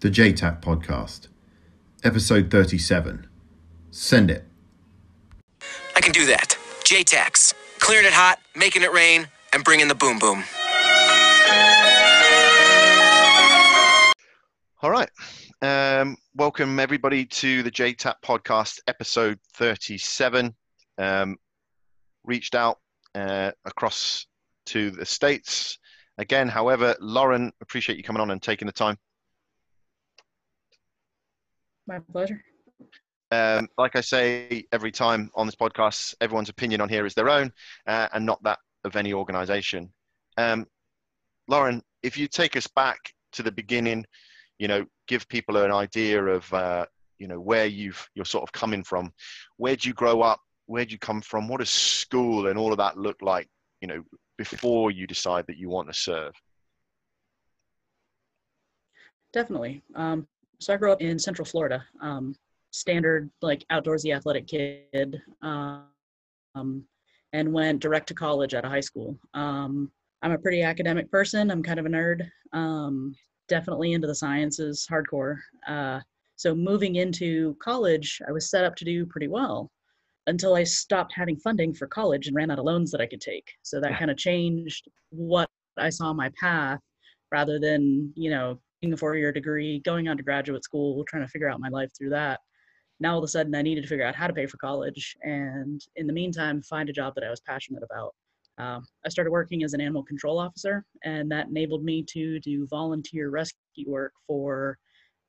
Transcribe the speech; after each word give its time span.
the 0.00 0.08
JTAC 0.08 0.62
podcast, 0.62 1.28
episode 2.04 2.50
37. 2.50 3.26
Send 3.90 4.30
it. 4.30 4.46
I 5.94 6.00
can 6.00 6.12
do 6.12 6.24
that. 6.24 6.56
JTAX. 6.84 7.52
Clearing 7.80 8.06
it 8.06 8.12
hot, 8.14 8.40
making 8.56 8.82
it 8.82 8.92
rain, 8.92 9.28
and 9.52 9.62
bringing 9.62 9.88
the 9.88 9.94
boom 9.94 10.18
boom. 10.18 10.42
All 14.82 14.90
right. 14.90 15.10
Um, 15.60 16.16
welcome, 16.34 16.80
everybody, 16.80 17.26
to 17.26 17.62
the 17.62 17.70
JTAC 17.70 18.14
podcast, 18.24 18.78
episode 18.86 19.38
37. 19.52 20.54
Um, 20.96 21.36
reached 22.24 22.54
out 22.54 22.78
uh, 23.14 23.50
across 23.66 24.26
to 24.66 24.90
the 24.92 25.04
States. 25.04 25.78
Again, 26.16 26.48
however, 26.48 26.96
Lauren, 27.00 27.52
appreciate 27.60 27.98
you 27.98 28.02
coming 28.02 28.22
on 28.22 28.30
and 28.30 28.40
taking 28.40 28.64
the 28.64 28.72
time. 28.72 28.96
My 31.90 31.98
pleasure. 31.98 32.40
Um, 33.32 33.68
like 33.76 33.96
I 33.96 34.00
say 34.00 34.64
every 34.70 34.92
time 34.92 35.28
on 35.34 35.46
this 35.46 35.56
podcast, 35.56 36.14
everyone's 36.20 36.48
opinion 36.48 36.80
on 36.80 36.88
here 36.88 37.04
is 37.04 37.14
their 37.14 37.28
own 37.28 37.52
uh, 37.88 38.06
and 38.12 38.24
not 38.24 38.40
that 38.44 38.60
of 38.84 38.94
any 38.94 39.12
organization. 39.12 39.92
Um, 40.38 40.68
Lauren, 41.48 41.82
if 42.04 42.16
you 42.16 42.28
take 42.28 42.56
us 42.56 42.68
back 42.68 42.98
to 43.32 43.42
the 43.42 43.50
beginning, 43.50 44.06
you 44.60 44.68
know, 44.68 44.86
give 45.08 45.26
people 45.26 45.56
an 45.56 45.72
idea 45.72 46.24
of, 46.24 46.54
uh, 46.54 46.86
you 47.18 47.26
know, 47.26 47.40
where 47.40 47.66
you've, 47.66 48.08
you're 48.14 48.24
sort 48.24 48.44
of 48.44 48.52
coming 48.52 48.84
from. 48.84 49.12
Where'd 49.56 49.84
you 49.84 49.92
grow 49.92 50.22
up? 50.22 50.38
Where'd 50.66 50.92
you 50.92 50.98
come 50.98 51.20
from? 51.20 51.48
What 51.48 51.58
does 51.58 51.70
school 51.70 52.46
and 52.46 52.56
all 52.56 52.70
of 52.70 52.78
that 52.78 52.98
look 52.98 53.16
like, 53.20 53.48
you 53.80 53.88
know, 53.88 54.04
before 54.38 54.92
you 54.92 55.08
decide 55.08 55.44
that 55.48 55.58
you 55.58 55.68
want 55.68 55.88
to 55.88 55.94
serve? 55.94 56.34
Definitely. 59.32 59.82
Um, 59.96 60.28
so 60.60 60.74
I 60.74 60.76
grew 60.76 60.92
up 60.92 61.00
in 61.00 61.18
Central 61.18 61.44
Florida. 61.44 61.84
Um, 62.00 62.34
standard 62.70 63.30
like 63.42 63.64
outdoorsy 63.72 64.14
athletic 64.14 64.46
kid 64.46 65.20
um, 65.42 65.84
and 67.32 67.52
went 67.52 67.80
direct 67.80 68.06
to 68.08 68.14
college 68.14 68.54
at 68.54 68.64
a 68.64 68.68
high 68.68 68.80
school. 68.80 69.18
Um, 69.34 69.90
i'm 70.22 70.32
a 70.32 70.38
pretty 70.38 70.62
academic 70.62 71.10
person. 71.10 71.50
I'm 71.50 71.62
kind 71.62 71.80
of 71.80 71.86
a 71.86 71.88
nerd. 71.88 72.28
Um, 72.52 73.14
definitely 73.48 73.92
into 73.92 74.06
the 74.06 74.14
sciences 74.14 74.86
hardcore. 74.90 75.38
Uh, 75.66 76.00
so 76.36 76.54
moving 76.54 76.96
into 76.96 77.56
college 77.62 78.20
i 78.28 78.32
was 78.32 78.48
set 78.50 78.64
up 78.64 78.74
to 78.76 78.84
do 78.84 79.04
pretty 79.04 79.28
well 79.28 79.70
until 80.26 80.54
i 80.54 80.62
stopped 80.62 81.12
having 81.14 81.36
funding 81.36 81.74
for 81.74 81.86
college 81.86 82.26
and 82.26 82.36
ran 82.36 82.50
out 82.50 82.58
of 82.58 82.64
loans 82.64 82.90
that 82.90 83.00
i 83.00 83.06
could 83.06 83.20
take. 83.20 83.50
So 83.62 83.80
that 83.80 83.98
kind 83.98 84.10
of 84.10 84.16
changed 84.16 84.88
what 85.10 85.48
i 85.78 85.90
saw 85.90 86.12
my 86.12 86.30
path 86.40 86.80
rather 87.32 87.58
than 87.58 88.12
you 88.14 88.30
know 88.30 88.58
a 88.82 88.96
four-year 88.96 89.32
degree 89.32 89.80
going 89.80 90.08
on 90.08 90.16
to 90.16 90.22
graduate 90.22 90.64
school 90.64 91.04
trying 91.04 91.22
to 91.22 91.28
figure 91.28 91.48
out 91.48 91.60
my 91.60 91.68
life 91.68 91.90
through 91.96 92.10
that 92.10 92.40
now 93.00 93.12
all 93.12 93.18
of 93.18 93.24
a 93.24 93.28
sudden 93.28 93.54
I 93.54 93.62
needed 93.62 93.82
to 93.82 93.88
figure 93.88 94.04
out 94.04 94.14
how 94.14 94.26
to 94.26 94.32
pay 94.32 94.46
for 94.46 94.58
college 94.58 95.16
and 95.22 95.80
in 95.96 96.06
the 96.06 96.12
meantime 96.12 96.62
find 96.62 96.88
a 96.88 96.92
job 96.92 97.14
that 97.14 97.24
I 97.24 97.30
was 97.30 97.40
passionate 97.40 97.82
about. 97.82 98.14
Um, 98.58 98.86
I 99.06 99.08
started 99.08 99.30
working 99.30 99.64
as 99.64 99.72
an 99.72 99.80
animal 99.80 100.04
control 100.04 100.38
officer 100.38 100.84
and 101.02 101.30
that 101.32 101.48
enabled 101.48 101.82
me 101.82 102.04
to 102.10 102.38
do 102.40 102.66
volunteer 102.66 103.30
rescue 103.30 103.88
work 103.90 104.12
for 104.26 104.78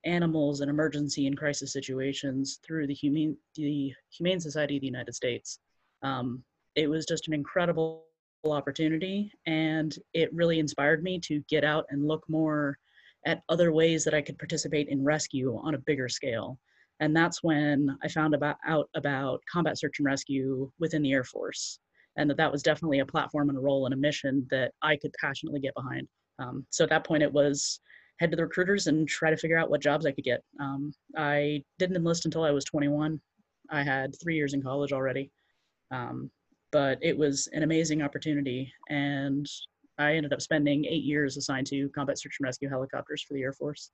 animals 0.04 0.60
in 0.60 0.68
emergency 0.68 1.28
and 1.28 1.38
crisis 1.38 1.72
situations 1.72 2.60
through 2.66 2.88
the 2.88 2.94
Humane, 2.94 3.38
the 3.56 3.94
Humane 4.18 4.42
Society 4.42 4.76
of 4.76 4.82
the 4.82 4.88
United 4.88 5.16
States. 5.16 5.60
Um, 6.04 6.44
it 6.76 6.90
was 6.90 7.06
just 7.06 7.28
an 7.28 7.34
incredible 7.34 8.04
opportunity 8.44 9.32
and 9.46 9.96
it 10.14 10.34
really 10.34 10.60
inspired 10.60 11.04
me 11.04 11.20
to 11.20 11.42
get 11.48 11.64
out 11.64 11.86
and 11.90 12.08
look 12.08 12.28
more 12.28 12.78
at 13.26 13.42
other 13.50 13.72
ways 13.72 14.04
that 14.04 14.14
I 14.14 14.22
could 14.22 14.38
participate 14.38 14.90
in 14.90 15.04
rescue 15.04 15.60
on 15.64 15.76
a 15.76 15.80
bigger 15.80 16.10
scale 16.10 16.58
and 17.02 17.16
that's 17.16 17.42
when 17.44 17.98
I 18.04 18.08
found 18.08 18.34
about 18.36 18.58
out 18.66 18.88
about 18.96 19.42
combat 19.52 19.78
search 19.78 20.00
and 20.00 20.06
rescue 20.06 20.72
within 20.80 21.02
the 21.02 21.12
Air 21.12 21.24
Force, 21.24 21.80
and 22.16 22.30
that 22.30 22.38
that 22.38 22.52
was 22.52 22.64
definitely 22.64 23.00
a 23.00 23.06
platform 23.06 23.50
and 23.50 23.58
a 23.58 23.62
role 23.62 23.86
and 23.86 23.94
a 23.94 23.98
mission 23.98 24.48
that 24.52 24.72
I 24.84 24.96
could 24.96 25.12
passionately 25.20 25.60
get 25.60 25.74
behind. 25.74 26.08
Um, 26.40 26.66
so 26.70 26.84
at 26.84 26.92
that 26.92 27.06
point, 27.06 27.24
it 27.24 27.34
was 27.34 27.80
head 28.20 28.30
to 28.30 28.38
the 28.38 28.44
recruiters 28.44 28.86
and 28.86 29.08
try 29.08 29.32
to 29.32 29.38
figure 29.38 29.58
out 29.58 29.72
what 29.72 29.82
jobs 29.82 30.06
I 30.06 30.12
could 30.12 30.24
get. 30.24 30.44
Um, 30.60 30.94
I 31.18 31.64
didn't 31.80 31.96
enlist 31.96 32.26
until 32.26 32.44
I 32.44 32.52
was 32.52 32.66
21. 32.66 33.20
I 33.72 33.82
had 33.82 34.14
three 34.22 34.36
years 34.36 34.54
in 34.54 34.62
college 34.62 34.94
already, 34.94 35.32
um, 35.90 36.30
but 36.72 37.00
it 37.02 37.18
was 37.18 37.48
an 37.54 37.64
amazing 37.64 38.04
opportunity, 38.04 38.72
and 38.90 39.48
I 40.02 40.16
ended 40.16 40.34
up 40.34 40.42
spending 40.42 40.86
eight 40.86 41.04
years 41.04 41.38
assigned 41.38 41.68
to 41.68 41.90
combat 41.90 42.20
search 42.20 42.38
and 42.40 42.46
rescue 42.46 42.70
helicopters 42.70 43.22
for 43.22 43.34
the 43.34 43.42
Air 43.42 43.54
Force 43.54 43.92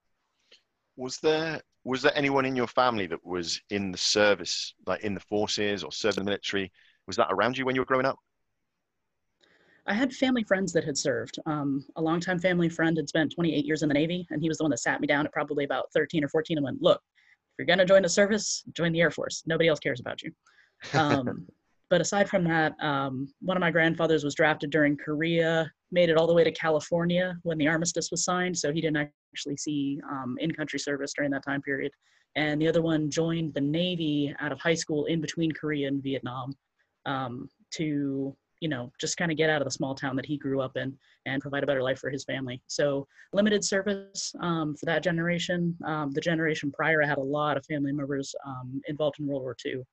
was 0.97 1.19
there 1.19 1.61
was 1.85 2.01
there 2.01 2.11
anyone 2.15 2.43
in 2.43 2.55
your 2.55 2.67
family 2.67 3.07
that 3.07 3.25
was 3.25 3.61
in 3.69 3.93
the 3.93 3.97
service, 3.97 4.73
like 4.85 5.01
in 5.01 5.13
the 5.13 5.21
forces 5.21 5.83
or 5.83 5.91
served 5.91 6.17
in 6.17 6.25
the 6.25 6.29
military? 6.29 6.69
Was 7.05 7.15
that 7.15 7.27
around 7.29 7.57
you 7.57 7.65
when 7.65 7.75
you 7.75 7.81
were 7.81 7.85
growing 7.85 8.05
up? 8.05 8.17
I 9.85 9.93
had 9.93 10.11
family 10.11 10.43
friends 10.43 10.73
that 10.73 10.83
had 10.83 10.97
served. 10.97 11.39
Um, 11.45 11.85
a 11.95 12.01
longtime 12.01 12.39
family 12.39 12.67
friend 12.67 12.97
had 12.97 13.07
spent 13.07 13.33
28 13.33 13.63
years 13.63 13.83
in 13.83 13.87
the 13.87 13.93
Navy, 13.93 14.27
and 14.31 14.41
he 14.41 14.49
was 14.49 14.57
the 14.57 14.65
one 14.65 14.71
that 14.71 14.79
sat 14.79 14.99
me 14.99 15.07
down 15.07 15.25
at 15.25 15.31
probably 15.31 15.63
about 15.63 15.85
13 15.93 16.25
or 16.25 16.27
14 16.27 16.57
and 16.57 16.63
went, 16.65 16.81
"Look, 16.81 16.99
if 16.99 17.59
you're 17.59 17.67
going 17.67 17.79
to 17.79 17.85
join 17.85 18.01
the 18.01 18.09
service, 18.09 18.65
join 18.73 18.91
the 18.91 18.99
Air 18.99 19.11
Force. 19.11 19.43
Nobody 19.45 19.69
else 19.69 19.79
cares 19.79 20.01
about 20.01 20.23
you." 20.23 20.33
Um, 20.93 21.47
but 21.89 22.01
aside 22.01 22.29
from 22.29 22.43
that, 22.45 22.73
um, 22.81 23.31
one 23.41 23.55
of 23.55 23.61
my 23.61 23.71
grandfathers 23.71 24.23
was 24.23 24.35
drafted 24.35 24.69
during 24.69 24.97
Korea, 24.97 25.71
made 25.91 26.09
it 26.09 26.17
all 26.17 26.27
the 26.27 26.33
way 26.33 26.43
to 26.43 26.51
California 26.51 27.35
when 27.43 27.57
the 27.57 27.67
armistice 27.67 28.11
was 28.11 28.23
signed, 28.23 28.57
so 28.57 28.73
he 28.73 28.81
didn't 28.81 29.09
actually 29.33 29.57
see 29.57 29.99
um, 30.09 30.37
in-country 30.39 30.79
service 30.79 31.13
during 31.15 31.31
that 31.31 31.45
time 31.45 31.61
period. 31.61 31.91
And 32.35 32.61
the 32.61 32.67
other 32.67 32.81
one 32.81 33.09
joined 33.09 33.53
the 33.53 33.61
Navy 33.61 34.35
out 34.39 34.51
of 34.51 34.59
high 34.59 34.73
school 34.73 35.05
in 35.05 35.21
between 35.21 35.51
Korea 35.51 35.87
and 35.87 36.03
Vietnam 36.03 36.53
um, 37.05 37.49
to, 37.75 38.35
you 38.59 38.69
know, 38.69 38.91
just 38.99 39.17
kind 39.17 39.31
of 39.31 39.37
get 39.37 39.49
out 39.49 39.61
of 39.61 39.65
the 39.65 39.71
small 39.71 39.95
town 39.95 40.15
that 40.17 40.25
he 40.25 40.37
grew 40.37 40.61
up 40.61 40.75
in 40.75 40.95
and 41.25 41.41
provide 41.41 41.63
a 41.63 41.67
better 41.67 41.81
life 41.81 41.99
for 41.99 42.09
his 42.09 42.25
family. 42.25 42.61
So 42.67 43.07
limited 43.33 43.63
service 43.63 44.35
um, 44.41 44.75
for 44.75 44.85
that 44.85 45.03
generation. 45.03 45.75
Um, 45.85 46.11
the 46.11 46.21
generation 46.21 46.71
prior, 46.71 47.01
I 47.01 47.07
had 47.07 47.17
a 47.17 47.23
lot 47.23 47.57
of 47.57 47.65
family 47.65 47.93
members 47.93 48.35
um, 48.45 48.81
involved 48.87 49.19
in 49.19 49.25
World 49.25 49.41
War 49.41 49.55
II 49.65 49.83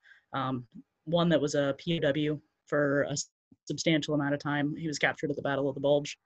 one 1.05 1.29
that 1.29 1.41
was 1.41 1.55
a 1.55 1.75
POW 1.85 2.41
for 2.67 3.03
a 3.03 3.17
substantial 3.67 4.15
amount 4.15 4.35
of 4.35 4.41
time. 4.41 4.75
He 4.77 4.87
was 4.87 4.99
captured 4.99 5.31
at 5.31 5.37
the 5.37 5.43
Battle 5.43 5.69
of 5.69 5.75
the 5.75 5.81
Bulge. 5.81 6.19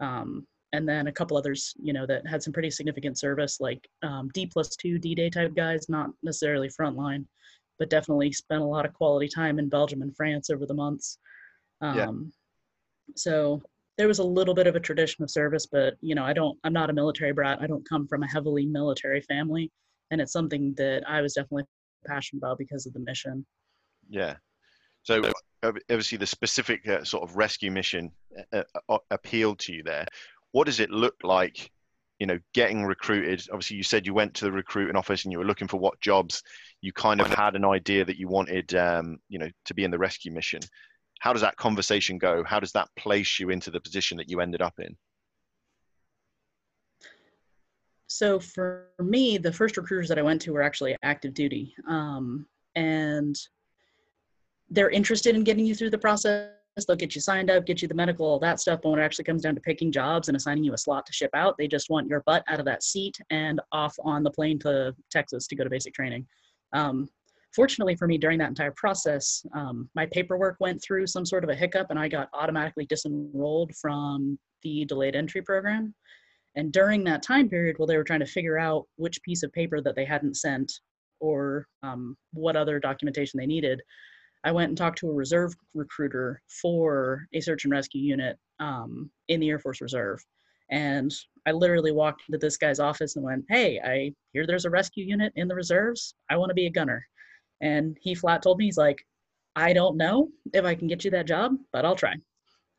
Um, 0.00 0.46
and 0.72 0.88
then 0.88 1.06
a 1.06 1.12
couple 1.12 1.36
others, 1.36 1.74
you 1.82 1.92
know, 1.92 2.06
that 2.06 2.26
had 2.26 2.42
some 2.42 2.52
pretty 2.52 2.70
significant 2.70 3.18
service, 3.18 3.60
like 3.60 3.86
um, 4.02 4.30
D 4.32 4.46
plus 4.46 4.74
two 4.74 4.98
D-Day 4.98 5.28
type 5.28 5.54
guys, 5.54 5.88
not 5.88 6.10
necessarily 6.22 6.68
frontline, 6.68 7.26
but 7.78 7.90
definitely 7.90 8.32
spent 8.32 8.62
a 8.62 8.66
lot 8.66 8.86
of 8.86 8.94
quality 8.94 9.28
time 9.28 9.58
in 9.58 9.68
Belgium 9.68 10.02
and 10.02 10.16
France 10.16 10.48
over 10.50 10.64
the 10.66 10.74
months. 10.74 11.18
Um, 11.82 11.96
yeah. 11.96 12.10
So 13.16 13.62
there 13.98 14.08
was 14.08 14.20
a 14.20 14.24
little 14.24 14.54
bit 14.54 14.66
of 14.66 14.74
a 14.74 14.80
tradition 14.80 15.22
of 15.22 15.30
service, 15.30 15.66
but 15.66 15.94
you 16.00 16.14
know, 16.14 16.24
I 16.24 16.32
don't, 16.32 16.58
I'm 16.64 16.72
not 16.72 16.88
a 16.88 16.94
military 16.94 17.32
brat. 17.32 17.58
I 17.60 17.66
don't 17.66 17.86
come 17.86 18.08
from 18.08 18.22
a 18.22 18.28
heavily 18.28 18.64
military 18.64 19.20
family, 19.20 19.70
and 20.10 20.20
it's 20.20 20.32
something 20.32 20.72
that 20.78 21.02
I 21.06 21.20
was 21.20 21.34
definitely 21.34 21.64
passionate 22.06 22.40
about 22.40 22.58
because 22.58 22.86
of 22.86 22.94
the 22.94 23.00
mission. 23.00 23.44
Yeah. 24.08 24.36
So 25.02 25.22
obviously 25.62 26.18
the 26.18 26.26
specific 26.26 26.86
uh, 26.88 27.04
sort 27.04 27.28
of 27.28 27.36
rescue 27.36 27.70
mission 27.70 28.10
uh, 28.52 28.62
uh, 28.88 28.98
appealed 29.10 29.58
to 29.60 29.72
you 29.72 29.82
there. 29.82 30.06
What 30.52 30.64
does 30.64 30.80
it 30.80 30.90
look 30.90 31.16
like? 31.22 31.70
You 32.18 32.26
know, 32.26 32.38
getting 32.54 32.84
recruited. 32.84 33.42
Obviously, 33.50 33.76
you 33.76 33.82
said 33.82 34.06
you 34.06 34.14
went 34.14 34.34
to 34.34 34.44
the 34.44 34.52
recruiting 34.52 34.94
office 34.94 35.24
and 35.24 35.32
you 35.32 35.38
were 35.38 35.44
looking 35.44 35.66
for 35.66 35.78
what 35.78 36.00
jobs. 36.00 36.42
You 36.80 36.92
kind 36.92 37.20
of 37.20 37.26
had 37.26 37.56
an 37.56 37.64
idea 37.64 38.04
that 38.04 38.16
you 38.16 38.28
wanted, 38.28 38.74
um, 38.76 39.18
you 39.28 39.40
know, 39.40 39.48
to 39.64 39.74
be 39.74 39.82
in 39.82 39.90
the 39.90 39.98
rescue 39.98 40.30
mission. 40.30 40.60
How 41.18 41.32
does 41.32 41.42
that 41.42 41.56
conversation 41.56 42.18
go? 42.18 42.44
How 42.44 42.60
does 42.60 42.72
that 42.72 42.88
place 42.96 43.40
you 43.40 43.50
into 43.50 43.70
the 43.70 43.80
position 43.80 44.18
that 44.18 44.30
you 44.30 44.40
ended 44.40 44.62
up 44.62 44.74
in? 44.78 44.96
So 48.06 48.38
for 48.38 48.90
me, 49.00 49.38
the 49.38 49.52
first 49.52 49.76
recruiters 49.76 50.08
that 50.08 50.18
I 50.18 50.22
went 50.22 50.42
to 50.42 50.52
were 50.52 50.62
actually 50.62 50.96
active 51.02 51.32
duty, 51.32 51.74
um, 51.88 52.46
and 52.74 53.36
they're 54.72 54.90
interested 54.90 55.36
in 55.36 55.44
getting 55.44 55.66
you 55.66 55.74
through 55.74 55.90
the 55.90 55.98
process. 55.98 56.48
They'll 56.86 56.96
get 56.96 57.14
you 57.14 57.20
signed 57.20 57.50
up, 57.50 57.66
get 57.66 57.82
you 57.82 57.88
the 57.88 57.94
medical, 57.94 58.26
all 58.26 58.38
that 58.38 58.58
stuff. 58.58 58.80
But 58.82 58.90
when 58.90 58.98
it 58.98 59.02
actually 59.02 59.26
comes 59.26 59.42
down 59.42 59.54
to 59.54 59.60
picking 59.60 59.92
jobs 59.92 60.28
and 60.28 60.36
assigning 60.36 60.64
you 60.64 60.72
a 60.72 60.78
slot 60.78 61.04
to 61.06 61.12
ship 61.12 61.30
out, 61.34 61.56
they 61.58 61.68
just 61.68 61.90
want 61.90 62.08
your 62.08 62.22
butt 62.24 62.42
out 62.48 62.58
of 62.58 62.64
that 62.64 62.82
seat 62.82 63.18
and 63.28 63.60
off 63.72 63.94
on 64.02 64.22
the 64.22 64.30
plane 64.30 64.58
to 64.60 64.94
Texas 65.10 65.46
to 65.48 65.56
go 65.56 65.64
to 65.64 65.70
basic 65.70 65.92
training. 65.92 66.26
Um, 66.72 67.10
fortunately 67.54 67.94
for 67.94 68.08
me, 68.08 68.16
during 68.16 68.38
that 68.38 68.48
entire 68.48 68.72
process, 68.72 69.44
um, 69.54 69.90
my 69.94 70.06
paperwork 70.06 70.56
went 70.60 70.82
through 70.82 71.06
some 71.06 71.26
sort 71.26 71.44
of 71.44 71.50
a 71.50 71.54
hiccup 71.54 71.88
and 71.90 71.98
I 71.98 72.08
got 72.08 72.30
automatically 72.32 72.86
disenrolled 72.86 73.76
from 73.76 74.38
the 74.62 74.86
delayed 74.86 75.14
entry 75.14 75.42
program. 75.42 75.94
And 76.54 76.72
during 76.72 77.04
that 77.04 77.22
time 77.22 77.50
period, 77.50 77.78
while 77.78 77.86
they 77.86 77.98
were 77.98 78.04
trying 78.04 78.20
to 78.20 78.26
figure 78.26 78.58
out 78.58 78.86
which 78.96 79.22
piece 79.22 79.42
of 79.42 79.52
paper 79.52 79.82
that 79.82 79.94
they 79.94 80.06
hadn't 80.06 80.38
sent 80.38 80.72
or 81.20 81.66
um, 81.82 82.16
what 82.32 82.56
other 82.56 82.78
documentation 82.78 83.38
they 83.38 83.46
needed, 83.46 83.82
I 84.44 84.52
went 84.52 84.68
and 84.70 84.78
talked 84.78 84.98
to 84.98 85.10
a 85.10 85.14
reserve 85.14 85.54
recruiter 85.74 86.42
for 86.60 87.26
a 87.32 87.40
search 87.40 87.64
and 87.64 87.72
rescue 87.72 88.02
unit 88.02 88.38
um, 88.58 89.10
in 89.28 89.40
the 89.40 89.48
Air 89.50 89.58
Force 89.58 89.80
Reserve. 89.80 90.24
And 90.70 91.12
I 91.46 91.52
literally 91.52 91.92
walked 91.92 92.22
into 92.28 92.38
this 92.38 92.56
guy's 92.56 92.80
office 92.80 93.16
and 93.16 93.24
went, 93.24 93.44
Hey, 93.48 93.78
I 93.80 94.14
hear 94.32 94.46
there's 94.46 94.64
a 94.64 94.70
rescue 94.70 95.04
unit 95.04 95.32
in 95.36 95.48
the 95.48 95.54
reserves. 95.54 96.14
I 96.30 96.36
want 96.36 96.50
to 96.50 96.54
be 96.54 96.66
a 96.66 96.70
gunner. 96.70 97.06
And 97.60 97.96
he 98.00 98.14
flat 98.14 98.42
told 98.42 98.58
me, 98.58 98.64
He's 98.64 98.78
like, 98.78 99.04
I 99.54 99.72
don't 99.72 99.96
know 99.96 100.28
if 100.52 100.64
I 100.64 100.74
can 100.74 100.88
get 100.88 101.04
you 101.04 101.10
that 101.12 101.26
job, 101.26 101.52
but 101.72 101.84
I'll 101.84 101.96
try. 101.96 102.14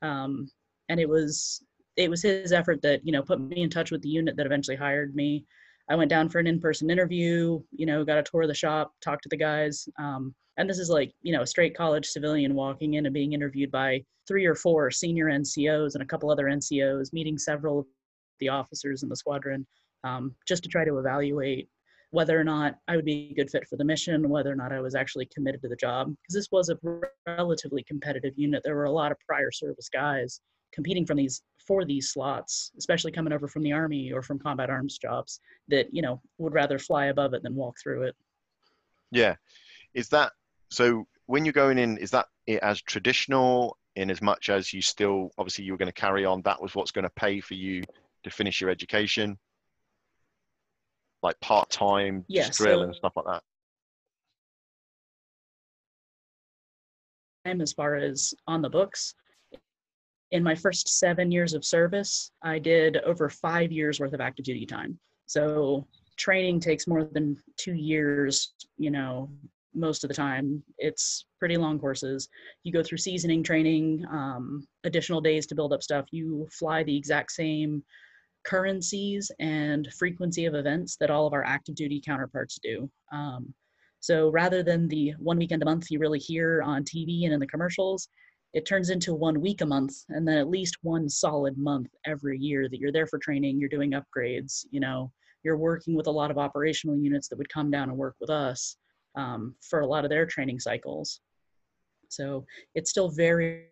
Um, 0.02 0.50
and 0.90 1.00
it 1.00 1.08
was 1.08 1.64
it 1.96 2.10
was 2.10 2.24
his 2.24 2.52
effort 2.52 2.82
that 2.82 3.06
you 3.06 3.12
know 3.12 3.22
put 3.22 3.40
me 3.40 3.62
in 3.62 3.70
touch 3.70 3.92
with 3.92 4.02
the 4.02 4.10
unit 4.10 4.36
that 4.38 4.46
eventually 4.46 4.78
hired 4.78 5.16
me. 5.16 5.46
I 5.90 5.96
went 5.96 6.10
down 6.10 6.30
for 6.30 6.40
an 6.40 6.48
in-person 6.48 6.90
interview. 6.90 7.62
You 7.72 7.86
know, 7.86 8.06
got 8.06 8.18
a 8.18 8.24
tour 8.24 8.44
of 8.44 8.48
the 8.48 8.54
shop, 8.54 8.94
talked 9.02 9.24
to 9.24 9.30
the 9.30 9.38
guys. 9.38 9.88
Um, 10.00 10.34
and 10.58 10.70
this 10.70 10.80
is 10.80 10.90
like 10.90 11.12
you 11.22 11.34
know 11.34 11.42
a 11.42 11.48
straight 11.48 11.76
college 11.76 12.08
civilian 12.08 12.54
walking 12.54 12.94
in 12.96 13.06
and 13.06 13.14
being 13.14 13.34
interviewed 13.34 13.72
by 13.72 14.04
three 14.28 14.46
or 14.46 14.56
four 14.56 14.92
senior 14.92 15.26
NCOs 15.26 15.96
and 15.96 16.04
a 16.04 16.06
couple 16.06 16.32
other 16.32 16.46
NCOs, 16.46 17.12
meeting 17.12 17.38
several 17.38 17.80
of 17.80 17.86
the 18.40 18.50
officers 18.50 19.04
in 19.04 19.10
the 19.10 19.16
squadron, 19.16 19.66
um, 20.04 20.34
just 20.48 20.64
to 20.64 20.70
try 20.70 20.86
to 20.86 21.00
evaluate 21.00 21.68
whether 22.12 22.40
or 22.40 22.44
not 22.44 22.76
I 22.88 22.96
would 22.96 23.06
be 23.06 23.30
a 23.32 23.36
good 23.36 23.50
fit 23.50 23.68
for 23.68 23.76
the 23.76 23.84
mission, 23.84 24.30
whether 24.30 24.52
or 24.52 24.56
not 24.56 24.72
I 24.72 24.80
was 24.80 24.94
actually 24.94 25.28
committed 25.34 25.62
to 25.64 25.68
the 25.68 25.76
job. 25.76 26.08
Because 26.08 26.36
this 26.36 26.52
was 26.52 26.70
a 26.70 26.78
relatively 27.28 27.84
competitive 27.84 28.34
unit. 28.38 28.62
There 28.64 28.76
were 28.76 28.84
a 28.84 28.92
lot 28.92 29.12
of 29.12 29.18
prior 29.28 29.52
service 29.52 29.90
guys 29.92 30.40
competing 30.74 31.06
from 31.06 31.18
these 31.18 31.44
for 31.66 31.86
these 31.86 32.12
slots, 32.12 32.72
especially 32.78 33.12
coming 33.12 33.32
over 33.32 33.48
from 33.48 33.64
the 33.64 33.72
army 33.72 34.12
or 34.12 34.22
from 34.22 34.38
combat 34.40 34.70
arms 34.70 34.98
jobs 34.98 35.40
that 35.70 35.88
you 35.92 36.02
know 36.02 36.22
would 36.38 36.54
rather 36.54 36.78
fly 36.78 37.06
above 37.06 37.34
it 37.34 37.44
than 37.44 37.56
walk 37.56 37.76
through 37.82 38.04
it. 38.04 38.16
Yeah, 39.12 39.36
is 39.94 40.10
that 40.10 40.34
so? 40.70 41.08
When 41.26 41.46
you're 41.46 41.54
going 41.54 41.78
in, 41.78 41.98
is 41.98 42.12
that 42.12 42.28
it 42.48 42.62
as 42.62 42.82
traditional 42.82 43.78
in 43.96 44.12
as 44.12 44.22
much 44.22 44.50
as 44.50 44.74
you 44.74 44.82
still 44.82 45.32
obviously 45.38 45.64
you 45.64 45.72
were 45.72 45.78
going 45.78 45.88
to 45.88 45.94
carry 45.94 46.26
on? 46.26 46.42
That 46.42 46.62
was 46.62 46.76
what's 46.76 46.92
going 46.92 47.04
to 47.04 47.10
pay 47.12 47.40
for 47.40 47.54
you 47.54 47.84
to 48.24 48.30
finish 48.30 48.60
your 48.60 48.70
education 48.70 49.38
like 51.24 51.40
part 51.40 51.70
time 51.70 52.26
yeah, 52.28 52.50
drill 52.52 52.80
so, 52.80 52.84
and 52.84 52.96
stuff 52.96 53.14
like 53.16 53.26
that? 53.26 53.44
As 57.62 57.74
far 57.74 57.96
as 57.96 58.34
on 58.48 58.62
the 58.62 58.70
books, 58.70 59.16
in 60.34 60.44
my 60.44 60.56
first 60.56 61.00
seven 61.00 61.32
years 61.32 61.54
of 61.54 61.64
service, 61.64 62.32
I 62.42 62.58
did 62.58 62.98
over 62.98 63.30
five 63.30 63.72
years 63.72 64.00
worth 64.00 64.14
of 64.14 64.20
active 64.20 64.46
duty 64.46 64.66
time. 64.66 65.00
So 65.28 65.88
training 66.18 66.60
takes 66.60 66.88
more 66.88 67.06
than 67.06 67.38
two 67.58 67.76
years, 67.76 68.54
you 68.78 68.90
know, 68.90 69.30
most 69.76 70.04
of 70.04 70.08
the 70.08 70.14
time. 70.16 70.64
It's 70.80 71.26
pretty 71.38 71.56
long 71.56 71.80
courses. 71.80 72.30
You 72.64 72.74
go 72.74 72.82
through 72.82 72.98
seasoning 72.98 73.44
training, 73.44 74.06
um, 74.12 74.68
additional 74.84 75.22
days 75.22 75.46
to 75.48 75.56
build 75.56 75.72
up 75.72 75.84
stuff. 75.84 76.08
You 76.10 76.48
fly 76.52 76.82
the 76.84 76.98
exact 76.98 77.32
same 77.32 77.84
currencies 78.44 79.32
and 79.40 79.88
frequency 79.94 80.46
of 80.46 80.56
events 80.56 80.98
that 81.00 81.12
all 81.12 81.28
of 81.28 81.34
our 81.34 81.44
active 81.44 81.76
duty 81.76 82.02
counterparts 82.04 82.60
do. 82.62 82.90
Um, 83.12 83.54
so 84.00 84.30
rather 84.32 84.64
than 84.64 84.88
the 84.88 85.14
one 85.20 85.38
weekend 85.38 85.62
a 85.62 85.66
month 85.66 85.92
you 85.92 86.00
really 86.00 86.20
hear 86.20 86.64
on 86.64 86.84
TV 86.84 87.24
and 87.26 87.34
in 87.34 87.40
the 87.40 87.48
commercials, 87.48 88.10
it 88.54 88.66
turns 88.66 88.90
into 88.90 89.14
one 89.16 89.42
week 89.42 89.62
a 89.62 89.66
month 89.66 89.96
and 90.10 90.28
then 90.28 90.38
at 90.38 90.50
least 90.50 90.78
one 90.84 91.10
solid 91.10 91.58
month 91.58 91.88
every 92.06 92.38
year 92.38 92.70
that 92.70 92.80
you're 92.80 92.92
there 92.92 93.08
for 93.08 93.18
training, 93.18 93.60
you're 93.60 93.70
doing 93.70 93.94
upgrades, 93.94 94.66
you 94.70 94.80
know, 94.80 95.12
you're 95.44 95.58
working 95.58 95.96
with 95.96 96.08
a 96.08 96.12
lot 96.12 96.32
of 96.32 96.38
operational 96.38 96.98
units 96.98 97.28
that 97.28 97.38
would 97.38 97.50
come 97.50 97.72
down 97.72 97.90
and 97.90 97.98
work 97.98 98.16
with 98.22 98.30
us 98.30 98.78
um, 99.16 99.56
for 99.62 99.82
a 99.82 99.88
lot 99.88 100.04
of 100.04 100.10
their 100.10 100.26
training 100.26 100.60
cycles. 100.60 101.20
So 102.10 102.46
it's 102.76 102.92
still 102.92 103.10
very 103.10 103.66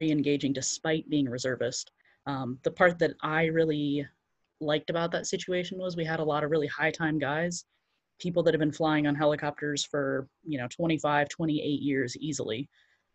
engaging 0.00 0.52
despite 0.52 1.10
being 1.10 1.26
a 1.26 1.30
reservist. 1.30 1.90
Um, 2.26 2.58
the 2.62 2.70
part 2.70 2.98
that 3.00 3.14
I 3.22 3.46
really 3.46 4.06
liked 4.60 4.90
about 4.90 5.10
that 5.12 5.26
situation 5.26 5.78
was 5.78 5.96
we 5.96 6.04
had 6.04 6.20
a 6.20 6.24
lot 6.24 6.44
of 6.44 6.50
really 6.50 6.66
high 6.68 6.90
time 6.90 7.18
guys, 7.18 7.64
people 8.20 8.42
that 8.44 8.54
have 8.54 8.60
been 8.60 8.72
flying 8.72 9.06
on 9.06 9.14
helicopters 9.14 9.84
for, 9.84 10.28
you 10.44 10.58
know, 10.58 10.68
25, 10.68 11.28
28 11.28 11.62
years 11.82 12.16
easily. 12.18 12.68